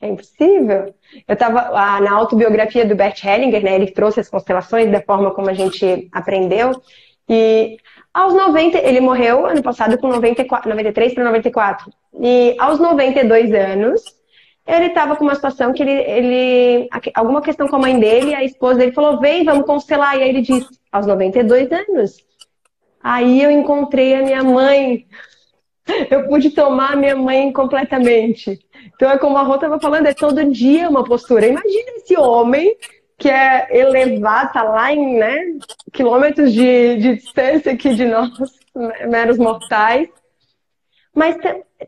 É 0.00 0.08
impossível. 0.08 0.94
Eu 1.26 1.32
estava 1.34 1.70
na 2.00 2.12
autobiografia 2.12 2.84
do 2.84 2.94
Bert 2.94 3.24
Hellinger, 3.24 3.62
né? 3.62 3.74
Ele 3.74 3.90
trouxe 3.90 4.20
as 4.20 4.28
constelações 4.28 4.90
da 4.90 5.00
forma 5.00 5.30
como 5.32 5.48
a 5.48 5.54
gente 5.54 6.08
aprendeu. 6.12 6.72
E 7.28 7.78
aos 8.12 8.34
90, 8.34 8.78
ele 8.78 9.00
morreu 9.00 9.46
ano 9.46 9.62
passado 9.62 9.98
com 9.98 10.08
94, 10.08 10.68
93 10.68 11.14
para 11.14 11.24
94. 11.24 11.90
E 12.20 12.54
aos 12.58 12.78
92 12.78 13.52
anos, 13.52 14.02
ele 14.66 14.86
estava 14.86 15.16
com 15.16 15.24
uma 15.24 15.34
situação 15.34 15.72
que 15.72 15.82
ele, 15.82 15.92
ele. 15.92 16.88
Alguma 17.14 17.42
questão 17.42 17.66
com 17.66 17.76
a 17.76 17.78
mãe 17.78 17.98
dele, 17.98 18.34
a 18.34 18.44
esposa 18.44 18.78
dele 18.78 18.92
falou: 18.92 19.20
vem, 19.20 19.44
vamos 19.44 19.66
constelar. 19.66 20.16
E 20.16 20.22
aí 20.22 20.28
ele 20.28 20.42
disse: 20.42 20.68
aos 20.92 21.06
92 21.06 21.70
anos. 21.72 22.16
Aí 23.02 23.42
eu 23.42 23.50
encontrei 23.50 24.14
a 24.14 24.22
minha 24.22 24.42
mãe. 24.42 25.06
Eu 26.10 26.26
pude 26.26 26.50
tomar 26.50 26.96
minha 26.96 27.14
mãe 27.14 27.52
completamente. 27.52 28.58
Então 28.94 29.10
é 29.10 29.18
como 29.18 29.36
a 29.36 29.42
Rô 29.42 29.56
estava 29.56 29.78
falando, 29.78 30.06
é 30.06 30.14
todo 30.14 30.50
dia 30.50 30.88
uma 30.88 31.04
postura. 31.04 31.46
Imagina 31.46 31.90
esse 31.96 32.16
homem 32.16 32.76
que 33.18 33.28
é 33.28 33.68
elevado, 33.70 34.52
tá 34.52 34.62
lá 34.62 34.92
em 34.92 35.16
né, 35.16 35.36
quilômetros 35.92 36.52
de, 36.52 36.96
de 36.96 37.16
distância 37.16 37.72
aqui 37.72 37.94
de 37.94 38.04
nós, 38.06 38.30
meros 39.08 39.38
mortais, 39.38 40.08
mas 41.14 41.36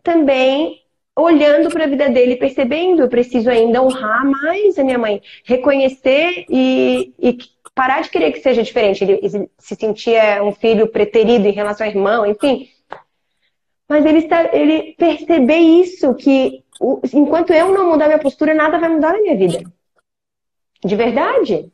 também 0.03 0.81
olhando 1.19 1.71
para 1.71 1.85
a 1.85 1.89
vida 1.89 2.11
dele, 2.11 2.37
percebendo, 2.37 3.03
eu 3.03 3.09
preciso 3.09 3.49
ainda 3.49 3.83
honrar 3.83 4.25
mais 4.25 4.79
a 4.79 4.85
minha 4.85 4.99
mãe, 4.99 5.23
reconhecer 5.45 6.45
e, 6.49 7.15
e 7.19 7.39
parar 7.75 8.03
de 8.03 8.11
querer 8.11 8.33
que 8.33 8.41
seja 8.41 8.63
diferente. 8.63 9.03
Ele 9.03 9.49
se 9.59 9.75
sentia 9.75 10.43
um 10.45 10.53
filho 10.53 10.87
preterido 10.87 11.49
em 11.49 11.53
relação 11.53 11.87
ao 11.87 11.93
irmão, 11.93 12.27
enfim. 12.27 12.69
Mas 13.89 14.05
ele, 14.05 14.19
está, 14.19 14.45
ele 14.55 14.95
perceber 14.95 15.59
isso, 15.59 16.15
que 16.15 16.65
enquanto 17.15 17.53
eu 17.53 17.73
não 17.73 17.91
mudar 17.91 18.07
minha 18.07 18.19
postura, 18.19 18.53
nada 18.55 18.79
vai 18.79 18.89
mudar 18.89 19.13
na 19.13 19.21
minha 19.21 19.37
vida. 19.37 19.63
De 20.85 20.97
verdade. 20.97 21.73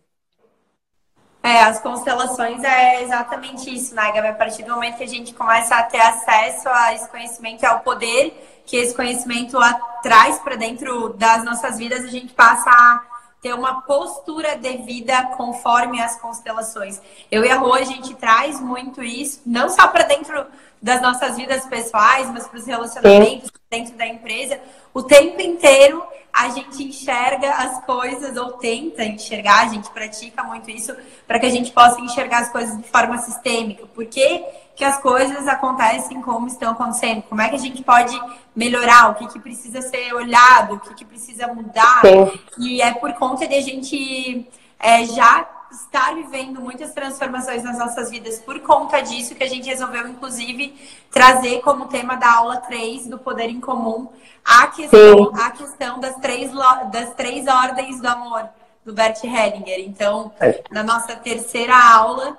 É, 1.42 1.64
as 1.64 1.80
constelações 1.80 2.62
é 2.62 3.02
exatamente 3.02 3.74
isso, 3.74 3.94
né, 3.94 4.12
Gabi? 4.12 4.28
A 4.28 4.34
partir 4.34 4.62
do 4.62 4.74
momento 4.74 4.98
que 4.98 5.04
a 5.04 5.08
gente 5.08 5.34
começa 5.34 5.74
a 5.74 5.82
ter 5.82 6.00
acesso 6.00 6.68
a 6.68 6.94
esse 6.94 7.08
conhecimento, 7.10 7.64
ao 7.64 7.80
poder 7.80 8.62
que 8.64 8.76
esse 8.76 8.94
conhecimento 8.94 9.58
traz 10.02 10.38
para 10.38 10.54
dentro 10.54 11.08
das 11.14 11.44
nossas 11.44 11.78
vidas, 11.78 12.04
a 12.04 12.08
gente 12.08 12.32
passa 12.32 12.70
a 12.70 13.02
ter 13.40 13.54
uma 13.54 13.82
postura 13.82 14.56
de 14.56 14.76
vida 14.78 15.20
conforme 15.36 16.00
as 16.00 16.16
constelações. 16.20 17.02
Eu 17.28 17.44
e 17.44 17.50
a 17.50 17.56
Rô, 17.56 17.74
a 17.74 17.82
gente 17.82 18.14
traz 18.14 18.60
muito 18.60 19.02
isso, 19.02 19.42
não 19.44 19.68
só 19.68 19.88
para 19.88 20.04
dentro 20.04 20.46
das 20.82 21.00
nossas 21.00 21.36
vidas 21.36 21.64
pessoais, 21.66 22.28
mas 22.30 22.48
para 22.48 22.58
os 22.58 22.66
relacionamentos 22.66 23.46
Sim. 23.46 23.60
dentro 23.70 23.94
da 23.94 24.06
empresa. 24.06 24.58
O 24.92 25.02
tempo 25.02 25.40
inteiro 25.40 26.02
a 26.32 26.48
gente 26.48 26.82
enxerga 26.82 27.50
as 27.50 27.84
coisas, 27.84 28.36
ou 28.36 28.52
tenta 28.52 29.04
enxergar, 29.04 29.66
a 29.66 29.68
gente 29.68 29.90
pratica 29.90 30.42
muito 30.42 30.70
isso, 30.70 30.96
para 31.26 31.38
que 31.38 31.46
a 31.46 31.50
gente 31.50 31.70
possa 31.70 32.00
enxergar 32.00 32.38
as 32.38 32.50
coisas 32.50 32.76
de 32.76 32.88
forma 32.88 33.18
sistêmica. 33.18 33.86
Por 33.86 34.06
que, 34.06 34.42
que 34.74 34.82
as 34.82 34.98
coisas 34.98 35.46
acontecem 35.46 36.22
como 36.22 36.46
estão 36.46 36.72
acontecendo? 36.72 37.22
Como 37.22 37.40
é 37.40 37.50
que 37.50 37.56
a 37.56 37.58
gente 37.58 37.82
pode 37.82 38.18
melhorar? 38.56 39.10
O 39.10 39.14
que, 39.14 39.28
que 39.28 39.38
precisa 39.38 39.82
ser 39.82 40.14
olhado? 40.14 40.74
O 40.74 40.80
que, 40.80 40.94
que 40.94 41.04
precisa 41.04 41.46
mudar? 41.48 42.00
Sim. 42.00 42.40
E 42.58 42.80
é 42.80 42.92
por 42.94 43.12
conta 43.12 43.46
de 43.46 43.54
a 43.54 43.60
gente 43.60 44.48
é, 44.80 45.04
já 45.04 45.46
estar 45.72 46.14
vivendo 46.14 46.60
muitas 46.60 46.92
transformações 46.92 47.62
nas 47.62 47.78
nossas 47.78 48.10
vidas 48.10 48.38
por 48.38 48.60
conta 48.60 49.00
disso 49.00 49.34
que 49.34 49.42
a 49.42 49.48
gente 49.48 49.68
resolveu, 49.68 50.06
inclusive, 50.06 50.74
trazer 51.10 51.60
como 51.60 51.86
tema 51.86 52.16
da 52.16 52.34
aula 52.34 52.58
3 52.58 53.06
do 53.06 53.18
Poder 53.18 53.48
em 53.48 53.60
Comum 53.60 54.08
a 54.44 54.66
questão, 54.66 55.32
a 55.34 55.50
questão 55.50 56.00
das, 56.00 56.16
três, 56.16 56.50
das 56.92 57.14
três 57.14 57.46
ordens 57.46 58.00
do 58.00 58.06
amor 58.06 58.48
do 58.84 58.92
Bert 58.92 59.22
Hellinger. 59.24 59.80
Então, 59.80 60.32
é. 60.40 60.62
na 60.70 60.82
nossa 60.82 61.16
terceira 61.16 61.74
aula 61.74 62.36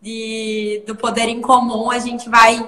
de, 0.00 0.82
do 0.86 0.94
Poder 0.94 1.28
em 1.28 1.40
Comum, 1.40 1.90
a 1.90 1.98
gente 1.98 2.28
vai 2.28 2.66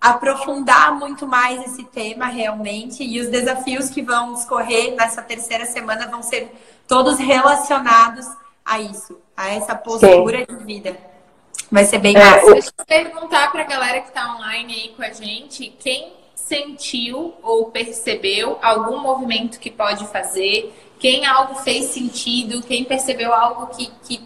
aprofundar 0.00 0.92
muito 0.98 1.28
mais 1.28 1.64
esse 1.64 1.84
tema 1.84 2.26
realmente 2.26 3.04
e 3.04 3.20
os 3.20 3.28
desafios 3.28 3.88
que 3.88 4.02
vão 4.02 4.34
escorrer 4.34 4.96
nessa 4.96 5.22
terceira 5.22 5.64
semana 5.64 6.08
vão 6.08 6.22
ser 6.22 6.52
todos 6.88 7.18
relacionados 7.18 8.26
a 8.64 8.80
isso, 8.80 9.20
a 9.36 9.50
essa 9.50 9.74
postura 9.74 10.46
Sim. 10.48 10.56
de 10.56 10.64
vida. 10.64 10.96
Vai 11.70 11.84
ser 11.84 11.98
bem 11.98 12.16
é, 12.16 12.18
massa. 12.18 12.52
Deixa 12.52 12.72
eu 12.78 12.84
perguntar 12.84 13.50
para 13.50 13.62
a 13.62 13.66
galera 13.66 14.00
que 14.00 14.08
está 14.08 14.34
online 14.36 14.74
aí 14.74 14.88
com 14.90 15.02
a 15.02 15.10
gente, 15.10 15.74
quem 15.78 16.12
sentiu 16.34 17.34
ou 17.42 17.70
percebeu 17.70 18.58
algum 18.60 18.98
movimento 18.98 19.58
que 19.58 19.70
pode 19.70 20.06
fazer, 20.08 20.72
quem 20.98 21.24
algo 21.24 21.54
fez 21.56 21.86
sentido, 21.86 22.62
quem 22.62 22.84
percebeu 22.84 23.32
algo 23.32 23.68
que, 23.68 23.90
que 24.02 24.20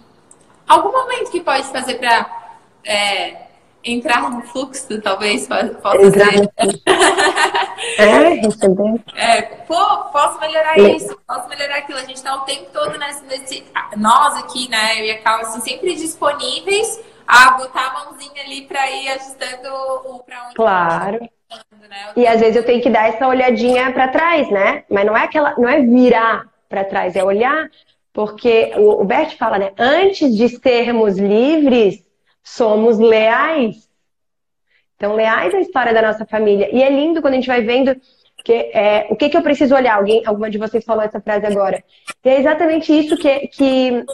algum 0.67 0.91
momento 0.91 1.31
que 1.31 1.41
pode 1.41 1.65
fazer 1.69 1.95
para 1.95 2.59
é, 2.85 3.46
entrar 3.87 4.29
no 4.29 4.43
fluxo, 4.43 5.01
talvez 5.01 5.47
possa 5.47 6.11
ser. 6.11 6.51
é, 7.99 8.29
receber. 8.35 9.01
É, 9.15 9.43
pô, 9.43 9.97
posso 10.13 10.41
melhorar 10.41 10.79
isso, 10.79 11.17
posso 11.27 11.49
melhorar 11.49 11.77
aquilo. 11.77 11.99
A 11.99 12.05
gente 12.05 12.17
está 12.17 12.35
o 12.35 12.41
tempo 12.41 12.67
todo 12.73 12.99
nesse, 12.99 13.25
nesse, 13.25 13.65
Nós 13.97 14.37
aqui, 14.39 14.69
né, 14.69 15.01
eu 15.01 15.05
e 15.05 15.11
a 15.13 15.23
Cal, 15.23 15.41
assim, 15.41 15.61
sempre 15.61 15.95
disponíveis 15.95 17.01
a 17.27 17.53
botar 17.53 17.87
a 17.87 18.05
mãozinha 18.05 18.43
ali 18.45 18.63
para 18.63 18.91
ir 18.91 19.09
ajustando 19.11 19.69
o 20.05 20.23
para 20.25 20.45
onde 20.45 20.55
Claro. 20.55 21.21
Né? 21.89 22.13
E 22.17 22.27
às 22.27 22.41
vezes 22.41 22.57
eu 22.57 22.65
tenho 22.65 22.83
que 22.83 22.91
dar 22.91 23.09
essa 23.09 23.29
olhadinha 23.29 23.93
para 23.93 24.09
trás, 24.09 24.51
né? 24.51 24.85
Mas 24.91 25.07
não 25.07 25.17
é 25.17 25.25
aquela, 25.25 25.55
não 25.57 25.69
é 25.69 25.81
virar 25.81 26.45
para 26.69 26.85
trás, 26.85 27.15
é 27.15 27.23
olhar, 27.23 27.69
porque 28.13 28.73
o, 28.77 29.03
o 29.03 29.05
Bert 29.05 29.37
fala, 29.37 29.59
né? 29.59 29.73
Antes 29.79 30.35
de 30.37 30.49
sermos 30.49 31.17
livres, 31.19 32.03
somos 32.47 32.97
leais. 32.99 33.89
Então, 34.95 35.15
leais 35.15 35.53
à 35.53 35.61
história 35.61 35.93
da 35.93 36.01
nossa 36.01 36.25
família. 36.25 36.71
E 36.73 36.81
é 36.81 36.89
lindo 36.89 37.21
quando 37.21 37.35
a 37.35 37.37
gente 37.37 37.49
vai 37.49 37.61
vendo 37.61 37.95
que, 38.45 38.53
é, 38.53 39.09
o 39.11 39.17
que, 39.17 39.29
que 39.29 39.37
eu 39.37 39.43
preciso 39.43 39.75
olhar. 39.75 39.97
Alguém, 39.97 40.23
alguma 40.25 40.49
de 40.49 40.57
vocês 40.57 40.85
falou 40.85 41.03
essa 41.03 41.21
frase 41.21 41.45
agora. 41.45 41.83
E 42.25 42.29
é 42.29 42.39
exatamente 42.39 42.97
isso 42.97 43.17
que, 43.17 43.49
que, 43.49 44.05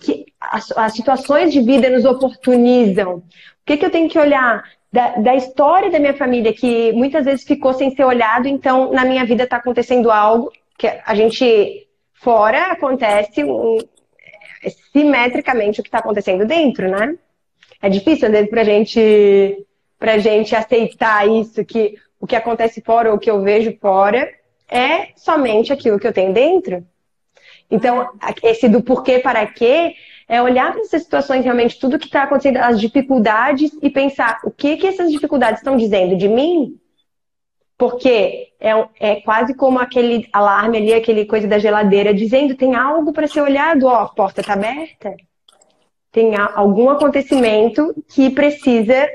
que 0.00 0.26
as, 0.40 0.72
as 0.72 0.94
situações 0.94 1.52
de 1.52 1.60
vida 1.60 1.90
nos 1.90 2.06
oportunizam. 2.06 3.16
O 3.16 3.22
que, 3.66 3.76
que 3.76 3.84
eu 3.84 3.90
tenho 3.90 4.08
que 4.08 4.18
olhar? 4.18 4.64
Da, 4.90 5.16
da, 5.16 5.34
história 5.34 5.90
da 5.90 5.98
minha 5.98 6.14
família, 6.14 6.54
que 6.54 6.92
muitas 6.92 7.26
vezes 7.26 7.44
ficou 7.44 7.74
sem 7.74 7.94
ser 7.94 8.04
olhado, 8.04 8.48
então 8.48 8.90
na 8.92 9.04
minha 9.04 9.26
vida 9.26 9.44
está 9.44 9.58
acontecendo 9.58 10.10
algo 10.10 10.50
que 10.78 10.86
a 10.86 11.14
gente 11.14 11.86
fora 12.14 12.72
acontece 12.72 13.44
um, 13.44 13.76
simetricamente 14.92 15.80
o 15.80 15.82
que 15.82 15.88
está 15.88 15.98
acontecendo 15.98 16.46
dentro, 16.46 16.88
né? 16.88 17.18
É 17.86 17.88
difícil, 17.88 18.26
às 18.26 18.48
para 18.48 18.64
gente, 18.64 19.64
a 20.00 20.18
gente 20.18 20.56
aceitar 20.56 21.28
isso, 21.28 21.64
que 21.64 21.94
o 22.18 22.26
que 22.26 22.34
acontece 22.34 22.80
fora 22.80 23.10
ou 23.10 23.16
o 23.16 23.18
que 23.18 23.30
eu 23.30 23.42
vejo 23.42 23.78
fora 23.80 24.28
é 24.68 25.10
somente 25.14 25.72
aquilo 25.72 25.96
que 25.96 26.06
eu 26.06 26.12
tenho 26.12 26.32
dentro. 26.32 26.84
Então, 27.70 28.08
esse 28.42 28.68
do 28.68 28.82
porquê 28.82 29.20
para 29.20 29.46
quê 29.46 29.94
é 30.26 30.42
olhar 30.42 30.72
para 30.72 30.80
essas 30.80 31.02
situações, 31.02 31.44
realmente, 31.44 31.78
tudo 31.78 31.96
que 31.96 32.06
está 32.06 32.24
acontecendo, 32.24 32.56
as 32.56 32.80
dificuldades, 32.80 33.70
e 33.80 33.88
pensar 33.88 34.40
o 34.42 34.50
que, 34.50 34.76
que 34.78 34.88
essas 34.88 35.08
dificuldades 35.08 35.60
estão 35.60 35.76
dizendo 35.76 36.16
de 36.16 36.28
mim. 36.28 36.76
Porque 37.78 38.48
é, 38.58 38.72
é 38.98 39.20
quase 39.20 39.54
como 39.54 39.78
aquele 39.78 40.28
alarme 40.32 40.78
ali, 40.78 40.92
aquele 40.92 41.24
coisa 41.24 41.46
da 41.46 41.60
geladeira, 41.60 42.12
dizendo 42.12 42.56
tem 42.56 42.74
algo 42.74 43.12
para 43.12 43.28
ser 43.28 43.42
olhado, 43.42 43.86
ó, 43.86 44.00
a 44.00 44.08
porta 44.08 44.40
está 44.40 44.54
aberta 44.54 45.14
tem 46.16 46.34
algum 46.34 46.88
acontecimento 46.88 47.94
que 48.08 48.30
precisa 48.30 49.06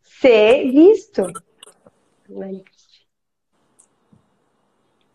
ser 0.00 0.70
visto. 0.70 1.24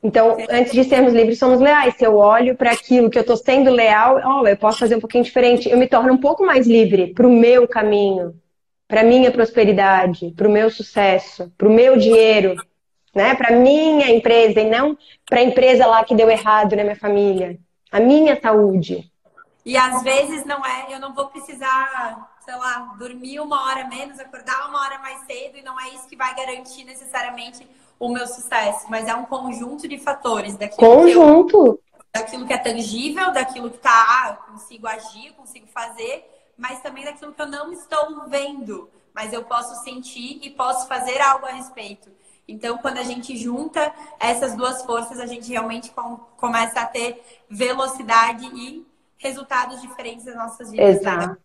Então, 0.04 0.36
antes 0.50 0.74
de 0.74 0.84
sermos 0.84 1.14
livres, 1.14 1.40
somos 1.40 1.62
leais. 1.62 1.96
Se 1.96 2.06
eu 2.06 2.18
olho 2.18 2.58
para 2.58 2.72
aquilo 2.72 3.10
que 3.10 3.18
eu 3.18 3.22
estou 3.22 3.38
sendo 3.38 3.72
leal, 3.72 4.20
oh, 4.26 4.46
eu 4.46 4.58
posso 4.58 4.80
fazer 4.80 4.98
um 4.98 5.00
pouquinho 5.00 5.24
diferente. 5.24 5.70
Eu 5.70 5.78
me 5.78 5.88
torno 5.88 6.12
um 6.12 6.18
pouco 6.18 6.46
mais 6.46 6.68
livre 6.68 7.14
para 7.14 7.26
o 7.26 7.32
meu 7.32 7.66
caminho, 7.66 8.36
para 8.86 9.02
minha 9.02 9.32
prosperidade, 9.32 10.34
para 10.36 10.50
o 10.50 10.52
meu 10.52 10.70
sucesso, 10.70 11.50
para 11.58 11.70
o 11.70 11.72
meu 11.72 11.96
dinheiro, 11.96 12.56
né? 13.16 13.36
para 13.36 13.56
minha 13.56 14.12
empresa 14.12 14.60
e 14.60 14.70
não 14.70 14.98
para 15.30 15.40
a 15.40 15.44
empresa 15.44 15.86
lá 15.88 16.04
que 16.04 16.14
deu 16.14 16.30
errado 16.30 16.76
na 16.76 16.84
minha 16.84 16.98
família. 16.98 17.58
A 17.90 18.02
minha 18.02 18.38
saúde. 18.38 19.11
E 19.64 19.78
às 19.78 20.02
vezes 20.02 20.44
não 20.46 20.66
é, 20.66 20.94
eu 20.94 21.00
não 21.00 21.14
vou 21.14 21.28
precisar, 21.28 22.36
sei 22.44 22.56
lá, 22.56 22.96
dormir 22.98 23.40
uma 23.40 23.68
hora 23.68 23.88
menos, 23.88 24.20
acordar 24.20 24.68
uma 24.68 24.82
hora 24.82 24.98
mais 25.00 25.20
cedo, 25.26 25.58
e 25.58 25.62
não 25.62 25.80
é 25.80 25.90
isso 25.90 26.08
que 26.08 26.16
vai 26.16 26.34
garantir 26.36 26.84
necessariamente 26.84 27.68
o 28.00 28.10
meu 28.10 28.26
sucesso, 28.26 28.88
mas 28.90 29.08
é 29.08 29.14
um 29.14 29.26
conjunto 29.26 29.88
de 29.88 30.00
fatores 30.00 30.58
daquilo 30.58 30.88
conjunto. 30.88 31.52
Que 31.52 31.98
eu, 31.98 32.02
daquilo 32.12 32.48
que 32.48 32.54
é 32.54 32.58
tangível, 32.58 33.32
daquilo 33.32 33.70
que 33.70 33.78
tá, 33.78 33.92
ah, 33.92 34.30
eu 34.30 34.54
consigo 34.54 34.88
agir, 34.88 35.34
consigo 35.34 35.68
fazer, 35.68 36.28
mas 36.58 36.82
também 36.82 37.06
daquilo 37.06 37.32
que 37.32 37.42
eu 37.42 37.48
não 37.48 37.72
estou 37.72 38.28
vendo, 38.28 38.90
mas 39.14 39.32
eu 39.32 39.44
posso 39.44 39.84
sentir 39.84 40.40
e 40.42 40.50
posso 40.50 40.88
fazer 40.88 41.22
algo 41.22 41.46
a 41.46 41.52
respeito. 41.52 42.10
Então, 42.48 42.80
quando 42.80 42.98
a 42.98 43.04
gente 43.04 43.38
junta 43.38 43.94
essas 44.20 44.56
duas 44.56 44.84
forças, 44.84 45.20
a 45.20 45.28
gente 45.28 45.50
realmente 45.50 45.94
começa 46.38 46.82
a 46.82 46.86
ter 46.86 47.24
velocidade 47.48 48.46
e 48.48 48.86
resultados 49.22 49.82
diferentes 49.82 50.26
das 50.26 50.36
nossas 50.36 50.72
vidas. 50.72 50.86
Né? 50.86 50.92
Exato. 50.92 51.28
Né? 51.28 51.38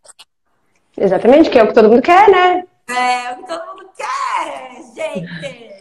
Exatamente, 0.98 1.50
que 1.50 1.58
é 1.58 1.62
o 1.62 1.68
que 1.68 1.74
todo 1.74 1.90
mundo 1.90 2.02
quer, 2.02 2.28
né? 2.30 2.66
É, 2.88 3.26
é 3.26 3.32
o 3.32 3.36
que 3.36 3.46
todo 3.46 3.66
mundo 3.66 3.90
quer, 3.94 4.82
gente. 4.94 5.76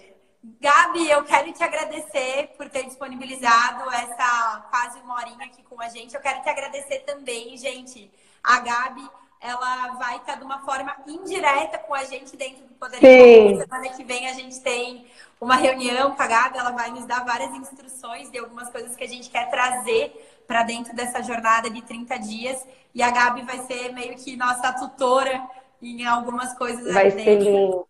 Gabi, 0.59 1.09
eu 1.09 1.23
quero 1.23 1.51
te 1.53 1.63
agradecer 1.63 2.53
por 2.57 2.69
ter 2.69 2.83
disponibilizado 2.83 3.89
essa 3.91 4.65
quase 4.69 4.99
uma 4.99 5.15
horinha 5.15 5.45
aqui 5.45 5.63
com 5.63 5.79
a 5.81 5.87
gente. 5.89 6.15
Eu 6.15 6.21
quero 6.21 6.41
te 6.41 6.49
agradecer 6.49 6.99
também, 6.99 7.55
gente. 7.57 8.11
A 8.43 8.59
Gabi, 8.59 9.07
ela 9.39 9.93
vai 9.93 10.17
estar 10.17 10.35
de 10.35 10.43
uma 10.43 10.59
forma 10.59 10.95
indireta 11.07 11.77
com 11.77 11.93
a 11.93 12.03
gente 12.03 12.35
dentro 12.35 12.65
do 12.65 12.73
Poder 12.73 12.97
Sim. 12.97 13.59
Semana 13.59 13.89
que 13.89 14.03
vem 14.03 14.27
a 14.27 14.33
gente 14.33 14.59
tem 14.59 15.05
uma 15.39 15.55
reunião 15.55 16.15
com 16.15 16.21
a 16.21 16.27
Gabi, 16.27 16.57
ela 16.57 16.71
vai 16.71 16.89
nos 16.89 17.05
dar 17.05 17.23
várias 17.23 17.53
instruções 17.53 18.31
de 18.31 18.39
algumas 18.39 18.69
coisas 18.69 18.95
que 18.95 19.03
a 19.03 19.07
gente 19.07 19.29
quer 19.29 19.49
trazer 19.49 20.34
para 20.47 20.63
dentro 20.63 20.95
dessa 20.95 21.21
jornada 21.21 21.69
de 21.69 21.81
30 21.81 22.17
dias. 22.19 22.65
E 22.93 23.01
a 23.01 23.11
Gabi 23.11 23.41
vai 23.43 23.59
ser 23.59 23.91
meio 23.93 24.15
que 24.15 24.35
nossa 24.35 24.71
tutora 24.73 25.41
em 25.81 26.05
algumas 26.05 26.53
coisas. 26.53 26.93
Vai 26.93 27.11
ser 27.11 27.39
lindo. 27.39 27.87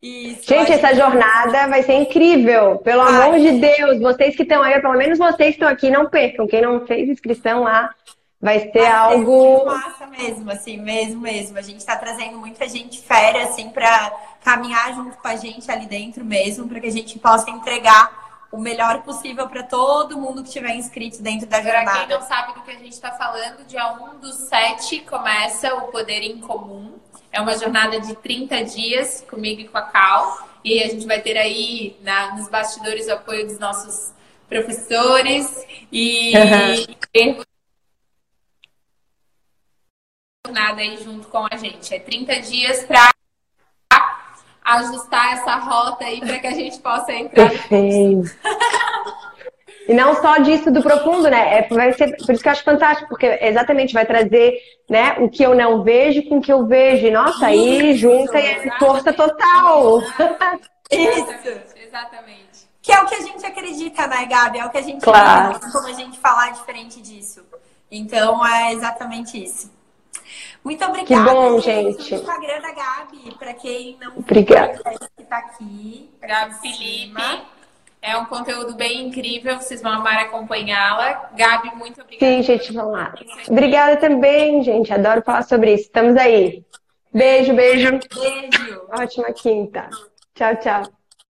Isso, 0.00 0.42
Gente, 0.46 0.70
essa 0.70 0.94
jornada 0.94 1.66
vai 1.66 1.82
ser 1.82 1.94
incrível. 1.94 2.76
Pelo 2.78 3.00
Ai. 3.00 3.22
amor 3.22 3.40
de 3.40 3.52
Deus, 3.52 4.00
vocês 4.00 4.36
que 4.36 4.42
estão 4.42 4.62
aí, 4.62 4.78
pelo 4.78 4.98
menos 4.98 5.18
vocês 5.18 5.36
que 5.36 5.62
estão 5.62 5.68
aqui, 5.68 5.90
não 5.90 6.10
percam. 6.10 6.46
Quem 6.46 6.60
não 6.60 6.86
fez 6.86 7.08
inscrição 7.08 7.62
lá, 7.62 7.94
vai 8.38 8.60
ser 8.60 8.72
vai 8.80 8.86
algo. 8.86 9.60
Ser 9.60 9.64
massa 9.64 10.06
mesmo, 10.06 10.50
assim, 10.50 10.76
mesmo, 10.76 11.22
mesmo. 11.22 11.56
A 11.56 11.62
gente 11.62 11.78
está 11.78 11.96
trazendo 11.96 12.36
muita 12.36 12.68
gente 12.68 13.00
fera, 13.00 13.44
assim, 13.44 13.70
para 13.70 14.12
caminhar 14.44 14.94
junto 14.94 15.16
com 15.16 15.26
a 15.26 15.36
gente 15.36 15.70
ali 15.70 15.86
dentro 15.86 16.22
mesmo, 16.22 16.68
para 16.68 16.80
que 16.80 16.86
a 16.86 16.92
gente 16.92 17.18
possa 17.18 17.50
entregar 17.50 18.23
o 18.54 18.60
melhor 18.60 19.02
possível 19.02 19.48
para 19.48 19.64
todo 19.64 20.16
mundo 20.16 20.40
que 20.40 20.48
estiver 20.48 20.76
inscrito 20.76 21.20
dentro 21.20 21.48
da 21.48 21.60
jornada. 21.60 21.90
Para 21.90 22.06
quem 22.06 22.16
não 22.16 22.22
sabe 22.22 22.54
do 22.54 22.62
que 22.62 22.70
a 22.70 22.78
gente 22.78 22.92
está 22.92 23.10
falando, 23.10 23.66
dia 23.66 23.92
1 23.94 24.20
do 24.20 24.32
7 24.32 25.00
começa 25.00 25.74
o 25.74 25.88
Poder 25.88 26.22
em 26.22 26.38
Comum. 26.38 26.94
É 27.32 27.40
uma 27.40 27.58
jornada 27.58 28.00
de 28.00 28.14
30 28.14 28.62
dias 28.62 29.26
comigo 29.28 29.60
e 29.60 29.66
com 29.68 29.76
a 29.76 29.82
Cal. 29.82 30.48
E 30.62 30.80
a 30.84 30.88
gente 30.88 31.04
vai 31.04 31.20
ter 31.20 31.36
aí 31.36 31.96
na, 32.00 32.36
nos 32.36 32.48
bastidores 32.48 33.08
o 33.08 33.12
apoio 33.14 33.44
dos 33.44 33.58
nossos 33.58 34.12
professores 34.48 35.66
e, 35.90 36.32
Uhum. 37.16 37.42
nada 40.52 40.80
aí 40.80 40.96
junto 41.02 41.26
com 41.26 41.44
a 41.50 41.56
gente. 41.56 41.92
É 41.92 41.98
30 41.98 42.40
dias 42.40 42.84
para 42.84 43.10
ajustar 44.64 45.34
essa 45.34 45.56
rota 45.56 46.04
aí 46.04 46.20
para 46.20 46.38
que 46.38 46.46
a 46.46 46.52
gente 46.52 46.78
possa 46.78 47.12
entrar. 47.12 47.50
Perfeito. 47.50 48.34
E 49.86 49.92
não 49.92 50.14
só 50.14 50.38
disso 50.38 50.70
do 50.70 50.82
profundo, 50.82 51.28
né? 51.28 51.58
É, 51.58 51.68
vai 51.68 51.92
ser, 51.92 52.16
por 52.16 52.32
isso 52.32 52.42
que 52.42 52.48
eu 52.48 52.52
acho 52.52 52.64
fantástico, 52.64 53.08
porque 53.08 53.38
exatamente 53.42 53.92
vai 53.92 54.06
trazer 54.06 54.58
né, 54.88 55.16
o 55.18 55.28
que 55.28 55.42
eu 55.42 55.54
não 55.54 55.82
vejo 55.82 56.22
com 56.26 56.38
o 56.38 56.40
que 56.40 56.50
eu 56.52 56.66
vejo. 56.66 57.06
E, 57.06 57.10
nossa, 57.10 57.46
aí 57.46 57.90
Isso, 57.90 57.98
junta 58.00 58.40
e 58.40 58.46
é 58.46 58.78
força 58.78 59.12
total. 59.12 60.00
Exatamente, 60.90 61.74
exatamente. 61.76 62.64
Que 62.80 62.92
é 62.92 63.00
o 63.00 63.06
que 63.06 63.14
a 63.14 63.20
gente 63.20 63.44
acredita, 63.44 64.06
né, 64.06 64.26
Gabi? 64.26 64.58
É 64.58 64.64
o 64.64 64.70
que 64.70 64.78
a 64.78 64.82
gente 64.82 65.02
Claro. 65.02 65.58
tem 65.58 65.70
como 65.70 65.86
a 65.86 65.92
gente 65.92 66.18
falar 66.18 66.50
diferente 66.52 67.00
disso. 67.02 67.44
Então 67.90 68.44
é 68.46 68.72
exatamente 68.72 69.42
isso. 69.42 69.70
Muito 70.64 70.82
obrigada. 70.84 71.24
Que 71.28 71.34
bom, 71.34 71.54
O 71.56 71.60
gente. 71.60 72.14
Instagram 72.14 72.60
da 72.62 72.72
Gabi, 72.72 73.34
para 73.38 73.52
quem 73.54 73.98
não 74.00 74.16
Obrigada. 74.16 74.82
conhece, 74.82 75.08
que 75.16 75.24
tá 75.24 75.36
aqui. 75.38 76.10
Gabi 76.22 76.54
Felipe. 76.60 77.22
É 78.00 78.16
um 78.18 78.26
conteúdo 78.26 78.74
bem 78.74 79.06
incrível, 79.08 79.56
vocês 79.56 79.80
vão 79.80 79.92
amar 79.92 80.18
acompanhá-la. 80.18 81.30
Gabi, 81.36 81.74
muito 81.74 82.00
obrigada. 82.02 82.32
Sim, 82.32 82.42
gente, 82.42 82.72
vamos 82.72 82.92
lá. 82.92 83.14
Obrigada 83.48 83.96
também, 83.96 84.62
gente. 84.62 84.92
Adoro 84.92 85.22
falar 85.22 85.42
sobre 85.42 85.74
isso. 85.74 85.84
Estamos 85.84 86.16
aí. 86.16 86.64
Beijo, 87.12 87.54
beijo. 87.54 87.90
Beijo. 87.92 88.82
Ótima 88.90 89.32
quinta. 89.32 89.88
Tchau, 90.34 90.56
tchau. 90.56 91.03